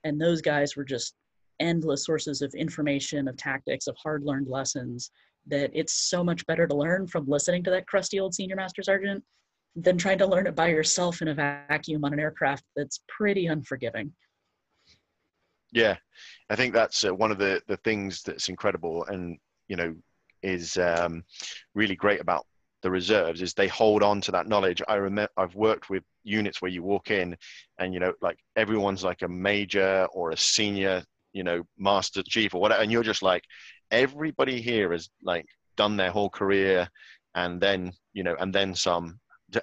And 0.03 0.19
those 0.19 0.41
guys 0.41 0.75
were 0.75 0.83
just 0.83 1.15
endless 1.59 2.05
sources 2.05 2.41
of 2.41 2.53
information, 2.53 3.27
of 3.27 3.37
tactics, 3.37 3.87
of 3.87 3.95
hard 3.97 4.23
learned 4.23 4.47
lessons 4.47 5.11
that 5.47 5.71
it's 5.73 5.93
so 5.93 6.23
much 6.23 6.45
better 6.45 6.67
to 6.67 6.75
learn 6.75 7.07
from 7.07 7.25
listening 7.27 7.63
to 7.63 7.69
that 7.71 7.87
crusty 7.87 8.19
old 8.19 8.33
senior 8.33 8.55
master 8.55 8.81
sergeant 8.81 9.23
than 9.75 9.97
trying 9.97 10.17
to 10.19 10.27
learn 10.27 10.47
it 10.47 10.55
by 10.55 10.67
yourself 10.67 11.21
in 11.21 11.29
a 11.29 11.33
vacuum 11.33 12.05
on 12.05 12.13
an 12.13 12.19
aircraft 12.19 12.63
that's 12.75 13.01
pretty 13.07 13.47
unforgiving. 13.47 14.11
Yeah, 15.71 15.97
I 16.49 16.55
think 16.55 16.73
that's 16.73 17.03
uh, 17.03 17.13
one 17.13 17.31
of 17.31 17.39
the 17.39 17.61
the 17.67 17.77
things 17.77 18.21
that's 18.21 18.47
incredible, 18.47 19.05
and 19.05 19.37
you 19.67 19.75
know, 19.75 19.95
is 20.43 20.77
um, 20.77 21.23
really 21.73 21.95
great 21.95 22.21
about 22.21 22.45
the 22.83 22.91
reserves 22.91 23.41
is 23.41 23.53
they 23.53 23.67
hold 23.67 24.03
on 24.03 24.21
to 24.21 24.31
that 24.31 24.47
knowledge. 24.47 24.81
I 24.87 24.95
remember 24.95 25.31
I've 25.37 25.55
worked 25.55 25.89
with 25.89 26.03
units 26.23 26.61
where 26.61 26.71
you 26.71 26.83
walk 26.83 27.09
in 27.09 27.35
and 27.79 27.93
you 27.93 27.99
know 27.99 28.13
like 28.21 28.37
everyone's 28.55 29.03
like 29.03 29.23
a 29.23 29.27
major 29.27 30.07
or 30.13 30.31
a 30.31 30.37
senior, 30.37 31.03
you 31.31 31.43
know, 31.43 31.63
master 31.77 32.21
chief 32.23 32.53
or 32.53 32.61
whatever, 32.61 32.83
and 32.83 32.91
you're 32.91 33.03
just 33.03 33.23
like 33.23 33.43
everybody 33.89 34.61
here 34.61 34.91
has 34.91 35.09
like 35.23 35.45
done 35.77 35.97
their 35.97 36.11
whole 36.11 36.29
career 36.29 36.87
and 37.35 37.59
then 37.61 37.91
you 38.13 38.23
know 38.23 38.35
and 38.39 38.53
then 38.53 38.75
some 38.75 39.19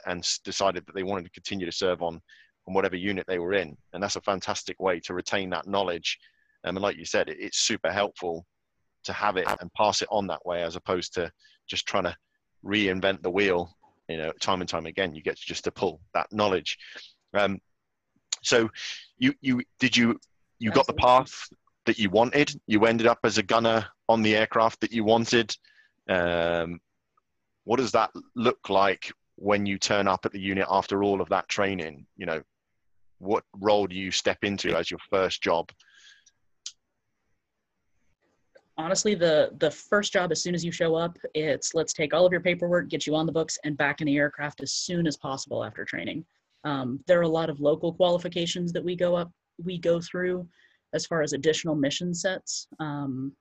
and 0.07 0.25
decided 0.45 0.85
that 0.87 0.95
they 0.95 1.03
wanted 1.03 1.25
to 1.25 1.31
continue 1.31 1.67
to 1.67 1.73
serve 1.73 2.03
on 2.03 2.21
on 2.67 2.75
whatever 2.75 2.97
unit 2.97 3.25
they 3.27 3.39
were 3.39 3.55
in 3.55 3.77
and 3.93 4.03
that's 4.03 4.17
a 4.17 4.21
fantastic 4.23 4.79
way 4.81 5.01
to 5.01 5.15
retain 5.15 5.51
that 5.51 5.67
knowledge 5.67 6.19
um, 6.65 6.77
and 6.77 6.83
like 6.83 6.97
you 6.97 7.05
said 7.05 7.29
it, 7.29 7.39
it's 7.41 7.59
super 7.59 7.91
helpful 7.91 8.45
to 9.03 9.13
have 9.13 9.37
it 9.37 9.47
and 9.61 9.73
pass 9.75 10.03
it 10.03 10.09
on 10.11 10.27
that 10.27 10.45
way 10.45 10.63
as 10.63 10.77
opposed 10.77 11.15
to 11.15 11.31
just 11.69 11.87
trying 11.87 12.05
to 12.05 12.17
reinvent 12.65 13.23
the 13.23 13.31
wheel 13.31 13.75
you 14.11 14.17
know 14.17 14.33
time 14.41 14.61
and 14.61 14.69
time 14.69 14.87
again 14.87 15.15
you 15.15 15.23
get 15.23 15.37
to 15.37 15.47
just 15.47 15.65
to 15.65 15.71
pull 15.71 16.01
that 16.15 16.33
knowledge. 16.33 16.79
Um, 17.33 17.61
so 18.43 18.71
you 19.19 19.35
you 19.41 19.63
did 19.79 19.97
you 19.97 20.19
you 20.59 20.71
got 20.71 20.87
the 20.87 20.95
path 20.95 21.49
that 21.87 21.99
you 21.99 22.11
wanted? 22.11 22.61
You 22.67 22.85
ended 22.85 23.07
up 23.07 23.21
as 23.25 23.39
a 23.39 23.43
gunner 23.43 23.87
on 24.09 24.23
the 24.23 24.37
aircraft 24.37 24.81
that 24.81 24.93
you 24.93 25.05
wanted. 25.05 25.55
Um, 26.09 26.81
what 27.65 27.79
does 27.79 27.93
that 27.93 28.11
look 28.35 28.69
like 28.69 29.13
when 29.37 29.65
you 29.65 29.79
turn 29.79 30.09
up 30.09 30.27
at 30.27 30.33
the 30.33 30.41
unit 30.41 30.67
after 30.69 31.03
all 31.03 31.21
of 31.21 31.29
that 31.29 31.49
training? 31.49 32.07
You 32.17 32.27
know 32.27 32.43
what 33.19 33.45
role 33.59 33.87
do 33.87 33.95
you 33.95 34.11
step 34.11 34.39
into 34.43 34.75
as 34.77 34.91
your 34.91 35.01
first 35.11 35.43
job 35.43 35.71
honestly 38.81 39.15
the 39.15 39.51
the 39.59 39.71
first 39.71 40.13
job 40.13 40.33
as 40.33 40.43
soon 40.43 40.55
as 40.55 40.65
you 40.65 40.73
show 40.73 40.95
up 40.95 41.19
it's 41.35 41.75
let's 41.75 41.93
take 41.93 42.15
all 42.15 42.25
of 42.25 42.33
your 42.33 42.41
paperwork 42.41 42.89
get 42.89 43.07
you 43.07 43.15
on 43.15 43.27
the 43.27 43.33
books 43.33 43.59
and 43.65 43.77
back 43.77 44.01
in 44.01 44.07
the 44.07 44.17
aircraft 44.17 44.63
as 44.63 44.73
soon 44.73 45.07
as 45.07 45.17
possible 45.17 45.63
after 45.63 45.85
training. 45.85 46.25
Um, 46.65 47.01
there 47.07 47.19
are 47.19 47.23
a 47.23 47.29
lot 47.29 47.51
of 47.51 47.61
local 47.61 47.93
qualifications 47.93 48.73
that 48.73 48.85
we 48.85 48.97
go 48.97 49.15
up 49.15 49.31
we 49.63 49.79
go 49.79 50.01
through 50.01 50.49
as 50.95 51.05
far 51.05 51.21
as 51.23 51.35
additional 51.35 51.75
mission 51.75 52.15
sets. 52.15 52.67
Um, 52.81 53.33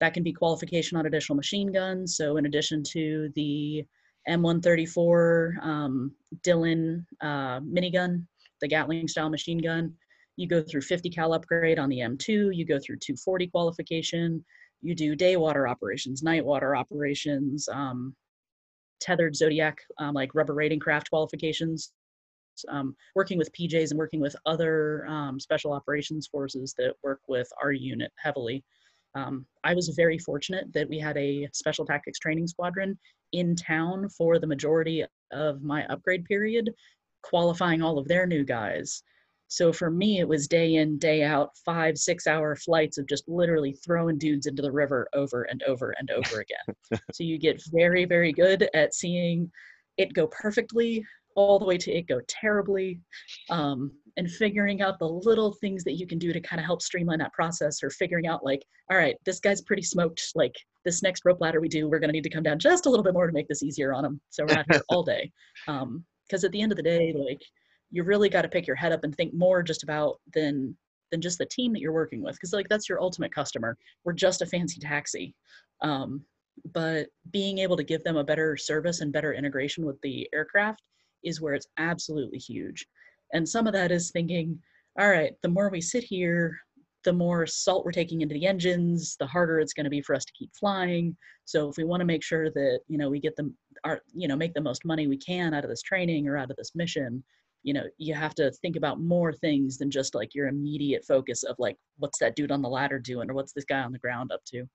that 0.00 0.12
can 0.12 0.22
be 0.22 0.32
qualification 0.32 0.98
on 0.98 1.06
additional 1.06 1.36
machine 1.36 1.72
guns. 1.72 2.16
So 2.16 2.36
in 2.36 2.46
addition 2.46 2.82
to 2.92 3.30
the 3.34 3.84
m134 4.28 5.64
um, 5.64 6.12
Dillon 6.42 7.06
uh, 7.22 7.60
minigun 7.60 8.26
the 8.60 8.68
gatling 8.68 9.08
style 9.08 9.30
machine 9.30 9.58
gun 9.58 9.92
you 10.36 10.46
go 10.46 10.62
through 10.62 10.82
50 10.82 11.10
cal 11.10 11.32
upgrade 11.32 11.78
on 11.78 11.88
the 11.88 11.98
m2 11.98 12.54
you 12.54 12.64
go 12.64 12.78
through 12.78 12.96
240 12.96 13.48
qualification 13.48 14.44
you 14.82 14.94
do 14.94 15.14
day 15.14 15.36
water 15.36 15.66
operations, 15.68 16.22
night 16.22 16.44
water 16.44 16.76
operations, 16.76 17.68
um, 17.68 18.14
tethered 19.00 19.34
Zodiac, 19.34 19.78
um, 19.98 20.14
like 20.14 20.34
rubber 20.34 20.54
raiding 20.54 20.80
craft 20.80 21.10
qualifications, 21.10 21.92
um, 22.68 22.94
working 23.14 23.38
with 23.38 23.52
PJs 23.52 23.90
and 23.90 23.98
working 23.98 24.20
with 24.20 24.36
other 24.46 25.06
um, 25.06 25.40
special 25.40 25.72
operations 25.72 26.26
forces 26.26 26.74
that 26.78 26.94
work 27.02 27.20
with 27.28 27.48
our 27.62 27.72
unit 27.72 28.12
heavily. 28.16 28.62
Um, 29.14 29.46
I 29.64 29.74
was 29.74 29.88
very 29.90 30.18
fortunate 30.18 30.72
that 30.72 30.88
we 30.88 30.98
had 30.98 31.16
a 31.16 31.48
special 31.52 31.84
tactics 31.84 32.18
training 32.18 32.46
squadron 32.46 32.98
in 33.32 33.54
town 33.54 34.08
for 34.08 34.38
the 34.38 34.46
majority 34.46 35.04
of 35.32 35.62
my 35.62 35.84
upgrade 35.86 36.24
period, 36.24 36.70
qualifying 37.22 37.82
all 37.82 37.98
of 37.98 38.08
their 38.08 38.26
new 38.26 38.44
guys. 38.44 39.02
So 39.52 39.70
for 39.70 39.90
me, 39.90 40.18
it 40.18 40.26
was 40.26 40.48
day 40.48 40.76
in, 40.76 40.96
day 40.96 41.22
out, 41.22 41.50
five, 41.62 41.98
six 41.98 42.26
hour 42.26 42.56
flights 42.56 42.96
of 42.96 43.06
just 43.06 43.28
literally 43.28 43.74
throwing 43.84 44.16
dudes 44.16 44.46
into 44.46 44.62
the 44.62 44.72
river 44.72 45.06
over 45.12 45.42
and 45.42 45.62
over 45.64 45.94
and 45.98 46.10
over 46.10 46.40
again. 46.40 47.00
so 47.12 47.22
you 47.22 47.36
get 47.38 47.62
very, 47.70 48.06
very 48.06 48.32
good 48.32 48.70
at 48.72 48.94
seeing 48.94 49.52
it 49.98 50.14
go 50.14 50.26
perfectly 50.28 51.04
all 51.36 51.58
the 51.58 51.66
way 51.66 51.76
to 51.76 51.92
it 51.92 52.08
go 52.08 52.22
terribly 52.28 52.98
um, 53.50 53.92
and 54.16 54.30
figuring 54.30 54.80
out 54.80 54.98
the 54.98 55.06
little 55.06 55.52
things 55.60 55.84
that 55.84 55.98
you 55.98 56.06
can 56.06 56.18
do 56.18 56.32
to 56.32 56.40
kind 56.40 56.58
of 56.58 56.64
help 56.64 56.80
streamline 56.80 57.18
that 57.18 57.34
process 57.34 57.82
or 57.82 57.90
figuring 57.90 58.26
out 58.26 58.42
like 58.42 58.62
all 58.90 58.96
right 58.96 59.16
this 59.24 59.38
guy's 59.38 59.60
pretty 59.62 59.82
smoked 59.82 60.32
like 60.34 60.54
this 60.84 61.02
next 61.02 61.24
rope 61.24 61.40
ladder 61.40 61.60
we 61.60 61.68
do 61.68 61.88
we're 61.88 61.98
going 61.98 62.08
to 62.08 62.12
need 62.12 62.24
to 62.24 62.30
come 62.30 62.42
down 62.42 62.58
just 62.58 62.84
a 62.84 62.90
little 62.90 63.04
bit 63.04 63.14
more 63.14 63.26
to 63.26 63.32
make 63.32 63.48
this 63.48 63.62
easier 63.62 63.94
on 63.94 64.04
him 64.04 64.20
so 64.28 64.44
we're 64.44 64.54
not 64.54 64.66
here 64.70 64.82
all 64.88 65.02
day 65.02 65.30
because 65.66 65.82
um, 65.82 66.04
at 66.44 66.52
the 66.52 66.60
end 66.60 66.72
of 66.72 66.76
the 66.76 66.82
day 66.82 67.14
like 67.16 67.40
you 67.92 68.02
really 68.02 68.28
got 68.28 68.42
to 68.42 68.48
pick 68.48 68.66
your 68.66 68.76
head 68.76 68.92
up 68.92 69.04
and 69.04 69.14
think 69.14 69.32
more 69.32 69.62
just 69.62 69.82
about 69.84 70.20
than 70.34 70.76
than 71.10 71.20
just 71.20 71.38
the 71.38 71.46
team 71.46 71.72
that 71.72 71.80
you're 71.80 71.92
working 71.92 72.22
with 72.22 72.34
because 72.34 72.52
like 72.52 72.68
that's 72.68 72.88
your 72.88 73.00
ultimate 73.00 73.34
customer 73.34 73.76
we're 74.04 74.12
just 74.12 74.42
a 74.42 74.46
fancy 74.46 74.80
taxi 74.80 75.34
um, 75.82 76.24
but 76.72 77.08
being 77.30 77.58
able 77.58 77.76
to 77.76 77.84
give 77.84 78.02
them 78.04 78.16
a 78.16 78.24
better 78.24 78.56
service 78.56 79.00
and 79.00 79.12
better 79.12 79.32
integration 79.32 79.84
with 79.84 80.00
the 80.02 80.28
aircraft 80.32 80.82
is 81.22 81.40
where 81.40 81.54
it's 81.54 81.68
absolutely 81.78 82.38
huge. 82.38 82.86
And 83.32 83.48
some 83.48 83.66
of 83.66 83.72
that 83.72 83.90
is 83.90 84.10
thinking, 84.10 84.58
all 84.98 85.08
right, 85.08 85.32
the 85.42 85.48
more 85.48 85.70
we 85.70 85.80
sit 85.80 86.04
here, 86.04 86.58
the 87.04 87.12
more 87.12 87.46
salt 87.46 87.84
we're 87.84 87.92
taking 87.92 88.20
into 88.20 88.34
the 88.34 88.46
engines, 88.46 89.16
the 89.18 89.26
harder 89.26 89.58
it's 89.58 89.72
going 89.72 89.84
to 89.84 89.90
be 89.90 90.02
for 90.02 90.14
us 90.14 90.24
to 90.24 90.32
keep 90.32 90.50
flying. 90.54 91.16
So 91.44 91.68
if 91.68 91.76
we 91.76 91.84
want 91.84 92.00
to 92.00 92.06
make 92.06 92.22
sure 92.22 92.50
that 92.50 92.80
you 92.86 92.98
know 92.98 93.10
we 93.10 93.18
get 93.18 93.34
them, 93.34 93.56
our 93.82 94.00
you 94.14 94.28
know 94.28 94.36
make 94.36 94.54
the 94.54 94.60
most 94.60 94.84
money 94.84 95.08
we 95.08 95.16
can 95.16 95.54
out 95.54 95.64
of 95.64 95.70
this 95.70 95.82
training 95.82 96.28
or 96.28 96.36
out 96.36 96.50
of 96.50 96.56
this 96.56 96.76
mission, 96.76 97.24
you 97.62 97.72
know 97.72 97.84
you 97.98 98.14
have 98.14 98.34
to 98.34 98.50
think 98.50 98.76
about 98.76 99.00
more 99.00 99.32
things 99.32 99.78
than 99.78 99.90
just 99.90 100.14
like 100.14 100.34
your 100.34 100.48
immediate 100.48 101.04
focus 101.04 101.42
of 101.42 101.56
like 101.58 101.76
what's 101.98 102.18
that 102.18 102.36
dude 102.36 102.50
on 102.50 102.62
the 102.62 102.68
ladder 102.68 102.98
doing 102.98 103.30
or 103.30 103.34
what's 103.34 103.52
this 103.52 103.64
guy 103.64 103.80
on 103.80 103.92
the 103.92 103.98
ground 103.98 104.32
up 104.32 104.44
to. 104.46 104.66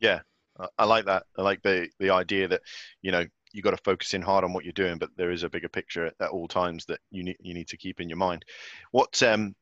Yeah, 0.00 0.20
I 0.78 0.84
like 0.84 1.06
that. 1.06 1.24
I 1.38 1.42
like 1.42 1.62
the 1.62 1.88
the 1.98 2.10
idea 2.10 2.48
that 2.48 2.62
you 3.02 3.12
know 3.12 3.24
you 3.52 3.62
got 3.62 3.70
to 3.70 3.82
focus 3.84 4.14
in 4.14 4.22
hard 4.22 4.44
on 4.44 4.52
what 4.52 4.64
you're 4.64 4.72
doing, 4.72 4.98
but 4.98 5.10
there 5.16 5.30
is 5.30 5.44
a 5.44 5.48
bigger 5.48 5.68
picture 5.68 6.06
at, 6.06 6.28
all 6.30 6.48
times 6.48 6.84
that 6.86 6.98
you 7.10 7.22
need 7.22 7.36
you 7.40 7.54
need 7.54 7.68
to 7.68 7.76
keep 7.76 8.00
in 8.00 8.08
your 8.08 8.18
mind. 8.18 8.44
What 8.90 9.22
um, 9.22 9.54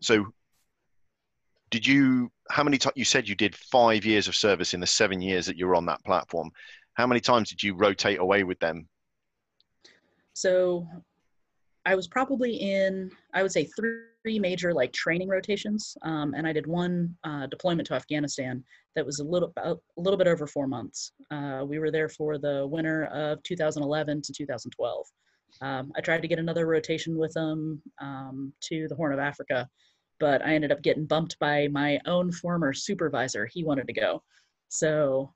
so 0.00 0.26
did 1.70 1.86
you? 1.86 2.30
How 2.50 2.62
many 2.62 2.78
times 2.78 2.94
you 2.96 3.04
said 3.04 3.28
you 3.28 3.34
did 3.34 3.56
five 3.56 4.04
years 4.04 4.28
of 4.28 4.36
service 4.36 4.74
in 4.74 4.80
the 4.80 4.86
seven 4.86 5.20
years 5.20 5.46
that 5.46 5.56
you 5.56 5.66
were 5.66 5.74
on 5.74 5.86
that 5.86 6.04
platform? 6.04 6.50
How 6.94 7.06
many 7.06 7.20
times 7.20 7.50
did 7.50 7.62
you 7.62 7.74
rotate 7.74 8.20
away 8.20 8.44
with 8.44 8.60
them? 8.60 8.88
So 10.34 10.86
I 11.86 11.94
was 11.94 12.08
probably 12.08 12.54
in, 12.54 13.10
I 13.34 13.42
would 13.42 13.52
say, 13.52 13.68
three 13.76 14.38
major 14.38 14.72
like 14.72 14.92
training 14.92 15.28
rotations, 15.28 15.96
um, 16.02 16.34
and 16.34 16.46
I 16.46 16.52
did 16.52 16.66
one 16.66 17.14
uh, 17.24 17.46
deployment 17.46 17.86
to 17.88 17.94
Afghanistan 17.94 18.64
that 18.96 19.04
was 19.04 19.18
a 19.18 19.24
little 19.24 19.52
a 19.58 19.74
little 19.96 20.16
bit 20.16 20.26
over 20.26 20.46
four 20.46 20.66
months. 20.66 21.12
Uh, 21.30 21.64
we 21.66 21.78
were 21.78 21.90
there 21.90 22.08
for 22.08 22.38
the 22.38 22.66
winter 22.66 23.04
of 23.06 23.42
2011 23.42 24.22
to 24.22 24.32
2012. 24.32 25.06
Um, 25.60 25.92
I 25.96 26.00
tried 26.00 26.22
to 26.22 26.28
get 26.28 26.38
another 26.38 26.66
rotation 26.66 27.16
with 27.16 27.32
them 27.34 27.82
um, 28.00 28.52
to 28.62 28.88
the 28.88 28.94
Horn 28.94 29.12
of 29.12 29.18
Africa, 29.18 29.68
but 30.20 30.44
I 30.44 30.54
ended 30.54 30.72
up 30.72 30.82
getting 30.82 31.06
bumped 31.06 31.38
by 31.38 31.68
my 31.68 32.00
own 32.06 32.32
former 32.32 32.72
supervisor. 32.72 33.46
He 33.46 33.62
wanted 33.62 33.86
to 33.88 33.92
go, 33.92 34.22
so 34.68 35.32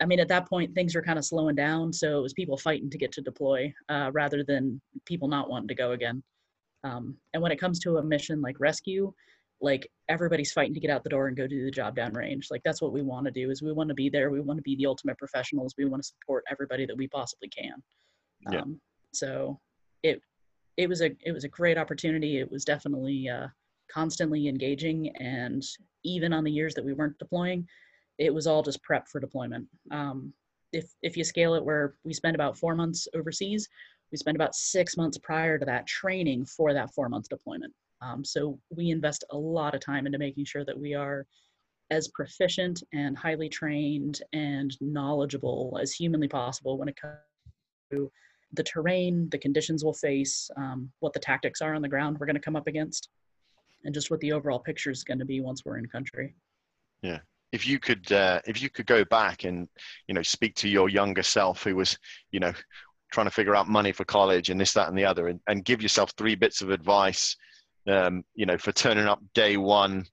I 0.00 0.06
mean, 0.06 0.20
at 0.20 0.28
that 0.28 0.48
point, 0.48 0.74
things 0.74 0.94
were 0.94 1.02
kind 1.02 1.18
of 1.18 1.24
slowing 1.24 1.54
down. 1.54 1.92
So 1.92 2.18
it 2.18 2.22
was 2.22 2.32
people 2.32 2.56
fighting 2.56 2.90
to 2.90 2.98
get 2.98 3.12
to 3.12 3.20
deploy 3.20 3.72
uh, 3.88 4.10
rather 4.12 4.42
than 4.44 4.80
people 5.06 5.28
not 5.28 5.48
wanting 5.48 5.68
to 5.68 5.74
go 5.74 5.92
again. 5.92 6.22
Um, 6.84 7.16
and 7.32 7.42
when 7.42 7.52
it 7.52 7.60
comes 7.60 7.78
to 7.80 7.98
a 7.98 8.02
mission 8.02 8.40
like 8.40 8.58
rescue, 8.58 9.12
like 9.60 9.88
everybody's 10.08 10.52
fighting 10.52 10.74
to 10.74 10.80
get 10.80 10.90
out 10.90 11.04
the 11.04 11.10
door 11.10 11.28
and 11.28 11.36
go 11.36 11.46
do 11.46 11.64
the 11.64 11.70
job 11.70 11.96
downrange. 11.96 12.46
Like 12.50 12.62
that's 12.64 12.82
what 12.82 12.92
we 12.92 13.02
want 13.02 13.26
to 13.26 13.30
do 13.30 13.50
is 13.50 13.62
we 13.62 13.72
want 13.72 13.88
to 13.88 13.94
be 13.94 14.10
there. 14.10 14.30
We 14.30 14.40
want 14.40 14.58
to 14.58 14.62
be 14.62 14.74
the 14.76 14.86
ultimate 14.86 15.16
professionals. 15.18 15.74
We 15.78 15.84
want 15.84 16.02
to 16.02 16.08
support 16.08 16.44
everybody 16.50 16.84
that 16.86 16.96
we 16.96 17.06
possibly 17.06 17.48
can. 17.48 17.74
Yeah. 18.50 18.62
Um, 18.62 18.80
so 19.12 19.60
it, 20.02 20.20
it 20.76 20.88
was 20.88 21.00
a, 21.00 21.16
it 21.24 21.32
was 21.32 21.44
a 21.44 21.48
great 21.48 21.78
opportunity. 21.78 22.38
It 22.38 22.50
was 22.50 22.64
definitely 22.64 23.28
uh, 23.28 23.46
constantly 23.88 24.48
engaging. 24.48 25.14
And 25.20 25.62
even 26.04 26.32
on 26.32 26.42
the 26.42 26.50
years 26.50 26.74
that 26.74 26.84
we 26.84 26.92
weren't 26.92 27.18
deploying, 27.18 27.68
it 28.18 28.32
was 28.32 28.46
all 28.46 28.62
just 28.62 28.82
prep 28.82 29.08
for 29.08 29.20
deployment. 29.20 29.66
Um, 29.90 30.32
if 30.72 30.90
if 31.02 31.16
you 31.16 31.24
scale 31.24 31.54
it 31.54 31.64
where 31.64 31.94
we 32.04 32.14
spend 32.14 32.34
about 32.34 32.56
four 32.56 32.74
months 32.74 33.06
overseas, 33.14 33.68
we 34.10 34.18
spend 34.18 34.36
about 34.36 34.54
six 34.54 34.96
months 34.96 35.18
prior 35.18 35.58
to 35.58 35.64
that 35.66 35.86
training 35.86 36.46
for 36.46 36.72
that 36.72 36.92
four 36.94 37.08
month 37.08 37.28
deployment. 37.28 37.72
Um, 38.00 38.24
so 38.24 38.58
we 38.70 38.90
invest 38.90 39.24
a 39.30 39.36
lot 39.36 39.74
of 39.74 39.80
time 39.80 40.06
into 40.06 40.18
making 40.18 40.44
sure 40.44 40.64
that 40.64 40.78
we 40.78 40.94
are 40.94 41.26
as 41.90 42.08
proficient 42.08 42.82
and 42.92 43.16
highly 43.16 43.48
trained 43.48 44.22
and 44.32 44.76
knowledgeable 44.80 45.78
as 45.80 45.92
humanly 45.92 46.26
possible 46.26 46.78
when 46.78 46.88
it 46.88 46.96
comes 46.96 47.18
to 47.90 48.10
the 48.54 48.62
terrain, 48.62 49.28
the 49.30 49.38
conditions 49.38 49.84
we'll 49.84 49.92
face, 49.92 50.50
um, 50.56 50.90
what 51.00 51.12
the 51.12 51.20
tactics 51.20 51.60
are 51.60 51.74
on 51.74 51.82
the 51.82 51.88
ground 51.88 52.18
we're 52.18 52.26
going 52.26 52.34
to 52.34 52.40
come 52.40 52.56
up 52.56 52.66
against, 52.66 53.08
and 53.84 53.94
just 53.94 54.10
what 54.10 54.20
the 54.20 54.32
overall 54.32 54.58
picture 54.58 54.90
is 54.90 55.04
going 55.04 55.18
to 55.18 55.24
be 55.24 55.40
once 55.40 55.64
we're 55.64 55.78
in 55.78 55.86
country. 55.86 56.34
Yeah, 57.02 57.20
if 57.52 57.66
you 57.66 57.78
could 57.78 58.10
uh, 58.10 58.40
if 58.46 58.60
you 58.60 58.70
could 58.70 58.86
go 58.86 59.04
back 59.04 59.44
and 59.44 59.68
you 60.08 60.14
know 60.14 60.22
speak 60.22 60.54
to 60.56 60.68
your 60.68 60.88
younger 60.88 61.22
self 61.22 61.62
who 61.62 61.76
was 61.76 61.98
you 62.32 62.40
know 62.40 62.52
trying 63.12 63.26
to 63.26 63.30
figure 63.30 63.54
out 63.54 63.68
money 63.68 63.92
for 63.92 64.04
college 64.04 64.48
and 64.48 64.60
this 64.60 64.72
that 64.72 64.88
and 64.88 64.98
the 64.98 65.04
other 65.04 65.28
and, 65.28 65.38
and 65.46 65.64
give 65.64 65.82
yourself 65.82 66.12
three 66.16 66.34
bits 66.34 66.62
of 66.62 66.70
advice 66.70 67.36
um, 67.86 68.24
you 68.34 68.46
know 68.46 68.56
for 68.56 68.72
turning 68.72 69.06
up 69.06 69.20
day 69.34 69.56
one 69.56 70.04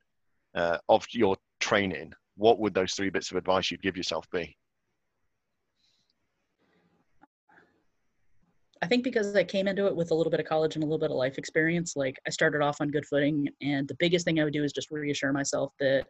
uh, 0.56 0.78
of 0.90 1.06
your 1.12 1.36
training 1.60 2.12
what 2.36 2.60
would 2.60 2.74
those 2.74 2.94
three 2.94 3.10
bits 3.10 3.32
of 3.32 3.38
advice 3.38 3.72
you'd 3.72 3.82
give 3.82 3.98
yourself 3.98 4.30
be 4.32 4.56
I 8.82 8.88
think 8.88 9.04
because 9.04 9.36
I 9.36 9.44
came 9.44 9.68
into 9.68 9.88
it 9.88 9.96
with 9.96 10.12
a 10.12 10.16
little 10.16 10.32
bit 10.32 10.40
of 10.40 10.46
college 10.46 10.76
and 10.76 10.84
a 10.84 10.88
little 10.88 11.00
bit 11.00 11.12
of 11.12 11.18
life 11.18 11.38
experience, 11.38 11.98
like 11.98 12.18
I 12.26 12.30
started 12.30 12.62
off 12.62 12.80
on 12.80 12.88
good 12.88 13.06
footing. 13.06 13.50
And 13.62 13.86
the 13.90 13.96
biggest 14.00 14.24
thing 14.24 14.40
I 14.40 14.46
would 14.46 14.54
do 14.54 14.64
is 14.64 14.72
just 14.72 14.90
reassure 14.90 15.34
myself 15.34 15.74
that 15.82 16.06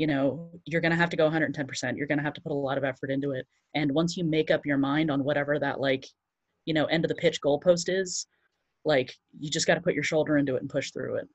you 0.00 0.06
know 0.06 0.48
you're 0.64 0.80
going 0.80 0.92
to 0.92 0.96
have 0.96 1.10
to 1.10 1.16
go 1.16 1.28
110% 1.28 1.94
you're 1.94 2.06
going 2.06 2.16
to 2.16 2.24
have 2.24 2.32
to 2.32 2.40
put 2.40 2.52
a 2.52 2.54
lot 2.54 2.78
of 2.78 2.84
effort 2.84 3.10
into 3.10 3.32
it. 3.32 3.46
And 3.74 3.92
once 3.92 4.16
you 4.16 4.24
make 4.24 4.50
up 4.50 4.64
your 4.64 4.78
mind 4.78 5.10
on 5.10 5.22
whatever 5.22 5.58
that 5.58 5.78
like 5.78 6.06
you 6.64 6.72
know 6.72 6.86
end 6.86 7.04
of 7.04 7.10
the 7.10 7.14
pitch 7.16 7.38
goalpost 7.42 7.88
is 7.88 8.26
like 8.86 9.14
you 9.38 9.50
just 9.50 9.66
got 9.66 9.74
to 9.74 9.82
put 9.82 9.92
your 9.92 10.02
shoulder 10.02 10.38
into 10.38 10.56
it 10.56 10.62
and 10.62 10.70
push 10.70 10.90
through 10.90 11.16
it. 11.16 11.28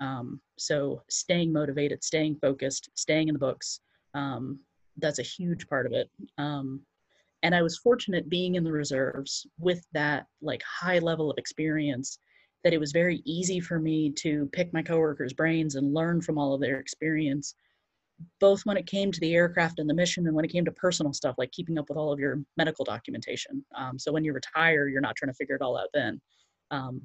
Um, 0.00 0.40
so 0.56 1.02
staying 1.10 1.52
motivated 1.52 2.02
staying 2.02 2.36
focused 2.36 2.88
staying 2.94 3.28
in 3.28 3.34
the 3.34 3.38
books 3.38 3.80
um, 4.14 4.60
that's 4.96 5.18
a 5.18 5.30
huge 5.36 5.68
part 5.68 5.84
of 5.84 5.92
it. 5.92 6.08
Um, 6.38 6.80
and 7.42 7.54
i 7.54 7.60
was 7.60 7.76
fortunate 7.76 8.30
being 8.30 8.54
in 8.54 8.64
the 8.64 8.72
reserves 8.72 9.46
with 9.58 9.86
that 9.92 10.24
like 10.40 10.62
high 10.62 11.00
level 11.00 11.30
of 11.30 11.36
experience 11.36 12.18
that 12.64 12.72
it 12.72 12.80
was 12.80 12.92
very 12.92 13.20
easy 13.26 13.60
for 13.60 13.78
me 13.78 14.10
to 14.10 14.48
pick 14.52 14.72
my 14.72 14.82
coworkers 14.82 15.34
brains 15.34 15.74
and 15.74 15.92
learn 15.92 16.22
from 16.22 16.38
all 16.38 16.54
of 16.54 16.62
their 16.62 16.80
experience 16.80 17.54
both 18.40 18.64
when 18.64 18.76
it 18.76 18.86
came 18.86 19.12
to 19.12 19.20
the 19.20 19.34
aircraft 19.34 19.78
and 19.78 19.88
the 19.88 19.94
mission 19.94 20.26
and 20.26 20.34
when 20.34 20.44
it 20.44 20.50
came 20.50 20.64
to 20.64 20.72
personal 20.72 21.12
stuff 21.12 21.34
like 21.38 21.52
keeping 21.52 21.78
up 21.78 21.88
with 21.88 21.98
all 21.98 22.12
of 22.12 22.18
your 22.18 22.40
medical 22.56 22.84
documentation. 22.84 23.64
Um, 23.74 23.98
so 23.98 24.12
when 24.12 24.24
you 24.24 24.32
retire 24.32 24.88
you're 24.88 25.00
not 25.00 25.16
trying 25.16 25.30
to 25.30 25.36
figure 25.36 25.56
it 25.56 25.62
all 25.62 25.78
out 25.78 25.88
then. 25.92 26.20
Um, 26.70 27.02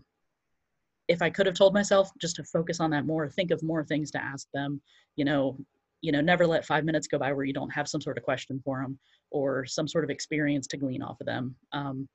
if 1.12 1.22
i 1.22 1.30
could 1.30 1.46
have 1.46 1.56
told 1.56 1.74
myself 1.74 2.10
just 2.20 2.36
to 2.38 2.44
focus 2.44 2.80
on 2.80 2.89
that 2.91 3.06
more 3.06 3.30
think 3.30 3.51
of 3.51 3.62
more 3.62 3.84
things 3.84 4.12
to 4.12 4.24
ask 4.24 4.48
them 4.53 4.82
you 5.18 5.25
know 5.25 5.58
you 6.01 6.12
know 6.12 6.22
never 6.22 6.48
let 6.48 6.65
five 6.65 6.86
minutes 6.86 7.08
go 7.08 7.18
by 7.20 7.34
where 7.34 7.46
you 7.46 7.53
don't 7.53 7.70
have 7.70 7.88
some 7.88 8.01
sort 8.01 8.18
of 8.18 8.24
question 8.24 8.62
for 8.63 8.82
them 8.82 8.98
or 9.30 9.65
some 9.65 9.88
sort 9.88 10.03
of 10.03 10.10
experience 10.10 10.68
to 10.68 10.77
glean 10.77 11.01
off 11.01 11.20
of 11.22 11.27
them. 11.27 11.56
Um, 11.74 12.08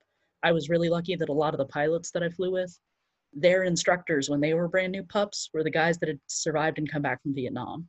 i 0.42 0.52
was 0.52 0.68
really 0.68 0.88
lucky 0.88 1.14
that 1.14 1.28
a 1.28 1.32
lot 1.32 1.54
of 1.54 1.58
the 1.58 1.66
pilots 1.66 2.10
that 2.12 2.22
i 2.22 2.28
flew 2.28 2.52
with 2.52 2.78
their 3.32 3.64
instructors 3.64 4.30
when 4.30 4.40
they 4.40 4.54
were 4.54 4.68
brand 4.68 4.92
new 4.92 5.02
pups 5.02 5.50
were 5.52 5.64
the 5.64 5.70
guys 5.70 5.98
that 5.98 6.08
had 6.08 6.20
survived 6.26 6.78
and 6.78 6.90
come 6.90 7.02
back 7.02 7.22
from 7.22 7.34
vietnam 7.34 7.88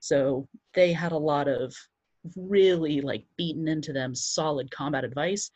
so 0.00 0.48
they 0.74 0.92
had 0.92 1.12
a 1.12 1.18
lot 1.18 1.48
of 1.48 1.74
really 2.36 3.00
like 3.00 3.24
beaten 3.36 3.68
into 3.68 3.92
them 3.92 4.14
solid 4.14 4.70
combat 4.70 5.04
advice 5.04 5.50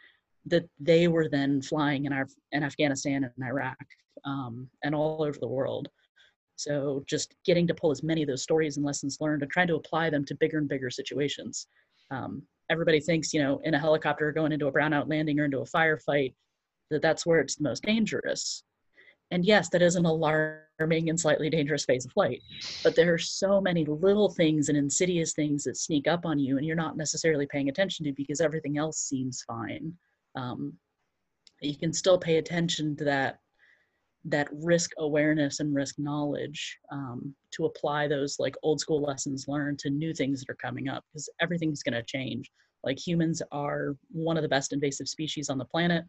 that 0.47 0.65
they 0.81 1.09
were 1.09 1.29
then 1.29 1.63
flying 1.63 2.05
in, 2.05 2.13
our, 2.13 2.27
in 2.53 2.63
Afghanistan 2.63 3.25
and 3.25 3.47
Iraq 3.47 3.77
um, 4.25 4.69
and 4.83 4.95
all 4.95 5.23
over 5.23 5.39
the 5.39 5.47
world. 5.47 5.89
So 6.57 7.03
just 7.07 7.35
getting 7.45 7.67
to 7.69 7.75
pull 7.75 7.91
as 7.91 8.03
many 8.03 8.23
of 8.23 8.29
those 8.29 8.43
stories 8.43 8.77
and 8.77 8.85
lessons 8.87 9.19
learned 9.21 9.43
and 9.43 9.51
trying 9.51 9.69
to 9.69 9.77
apply 9.77 10.11
them 10.11 10.25
to 10.27 10.35
bigger 10.35 10.59
and 10.59 10.69
bigger 10.69 10.91
situations. 10.91 11.67
Um, 12.11 12.43
everybody 12.71 13.01
thinks, 13.01 13.33
you 13.33 13.43
know, 13.43 13.61
in 13.65 13.75
a 13.75 13.79
helicopter 13.79 14.31
going 14.33 14.53
into 14.53 14.67
a 14.67 14.73
brownout 14.73 15.09
landing 15.09 15.39
or 15.41 15.45
into 15.45 15.61
a 15.61 15.65
firefight, 15.65 16.35
that 16.91 17.03
that's 17.03 17.25
where 17.25 17.41
it's 17.41 17.57
the 17.57 17.65
most 17.65 17.83
dangerous. 17.83 18.65
And 19.33 19.47
yes, 19.47 19.71
that 19.71 19.81
is 19.81 19.97
an 19.97 20.05
alarming 20.05 21.09
and 21.09 21.19
slightly 21.19 21.49
dangerous 21.49 21.87
phase 21.87 22.05
of 22.05 22.13
flight. 22.13 22.43
But 22.85 22.95
there 22.95 23.13
are 23.15 23.19
so 23.19 23.63
many 23.63 23.87
little 23.87 24.29
things 24.29 24.69
and 24.69 24.77
insidious 24.77 25.33
things 25.33 25.65
that 25.65 25.79
sneak 25.79 26.07
up 26.07 26.27
on 26.27 26.39
you 26.39 26.59
and 26.59 26.67
you're 26.67 26.77
not 26.77 26.99
necessarily 26.99 27.47
paying 27.47 27.71
attention 27.71 28.05
to 28.05 28.13
because 28.13 28.43
everything 28.43 28.77
else 28.77 28.99
seems 28.99 29.43
fine. 29.43 29.95
Um, 30.37 30.75
you 31.63 31.77
can 31.77 31.95
still 31.95 32.19
pay 32.19 32.37
attention 32.37 32.95
to 32.97 33.05
that 33.05 33.39
that 34.25 34.49
risk 34.53 34.93
awareness 34.99 35.59
and 35.59 35.75
risk 35.75 35.99
knowledge 35.99 36.79
um, 36.93 37.35
to 37.51 37.65
apply 37.65 38.07
those 38.07 38.37
like 38.39 38.55
old 38.63 38.79
school 38.79 39.03
lessons 39.03 39.49
learned 39.49 39.81
to 39.81 39.91
new 39.91 40.15
things 40.15 40.39
that 40.39 40.49
are 40.49 40.55
coming 40.55 40.89
up 40.89 41.05
because 41.11 41.29
everything's 41.41 41.83
going 41.83 41.93
to 41.95 42.05
change 42.05 42.49
like 42.85 43.05
humans 43.05 43.43
are 43.51 43.97
one 44.13 44.37
of 44.37 44.45
the 44.45 44.49
best 44.49 44.73
invasive 44.73 45.09
species 45.09 45.49
on 45.49 45.59
the 45.59 45.65
planet 45.65 46.05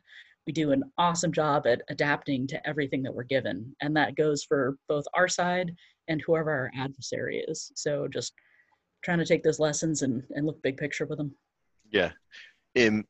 we 0.46 0.54
do 0.54 0.72
an 0.72 0.84
awesome 0.98 1.32
job 1.32 1.68
at 1.68 1.82
adapting 1.90 2.48
to 2.48 2.68
everything 2.68 3.02
that 3.04 3.14
we're 3.14 3.24
given 3.24 3.76
and 3.82 3.96
that 3.96 4.16
goes 4.16 4.44
for 4.44 4.78
both 4.90 5.06
our 5.14 5.28
side 5.28 5.74
and 6.08 6.22
whoever 6.22 6.52
our 6.52 6.72
adversary 6.78 7.44
is. 7.48 7.72
So 7.76 8.08
just 8.08 8.34
trying 9.04 9.20
to 9.20 9.26
take 9.26 9.44
those 9.44 9.60
lessons 9.60 10.02
and, 10.02 10.24
and 10.32 10.46
look 10.46 10.62
big 10.62 10.78
picture 10.78 11.06
with 11.06 11.18
them. 11.18 11.34
Yeah. 11.92 12.12
Um, 12.78 13.06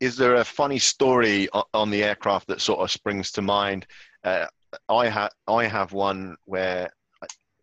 is 0.00 0.16
there 0.16 0.36
a 0.36 0.44
funny 0.44 0.78
story 0.78 1.48
on 1.72 1.90
the 1.90 2.04
aircraft 2.04 2.46
that 2.48 2.60
sort 2.60 2.80
of 2.80 2.90
springs 2.90 3.30
to 3.32 3.42
mind? 3.42 3.86
Uh, 4.22 4.46
i 4.88 5.08
have 5.08 5.30
i 5.46 5.64
have 5.64 5.92
one 5.92 6.36
where 6.46 6.90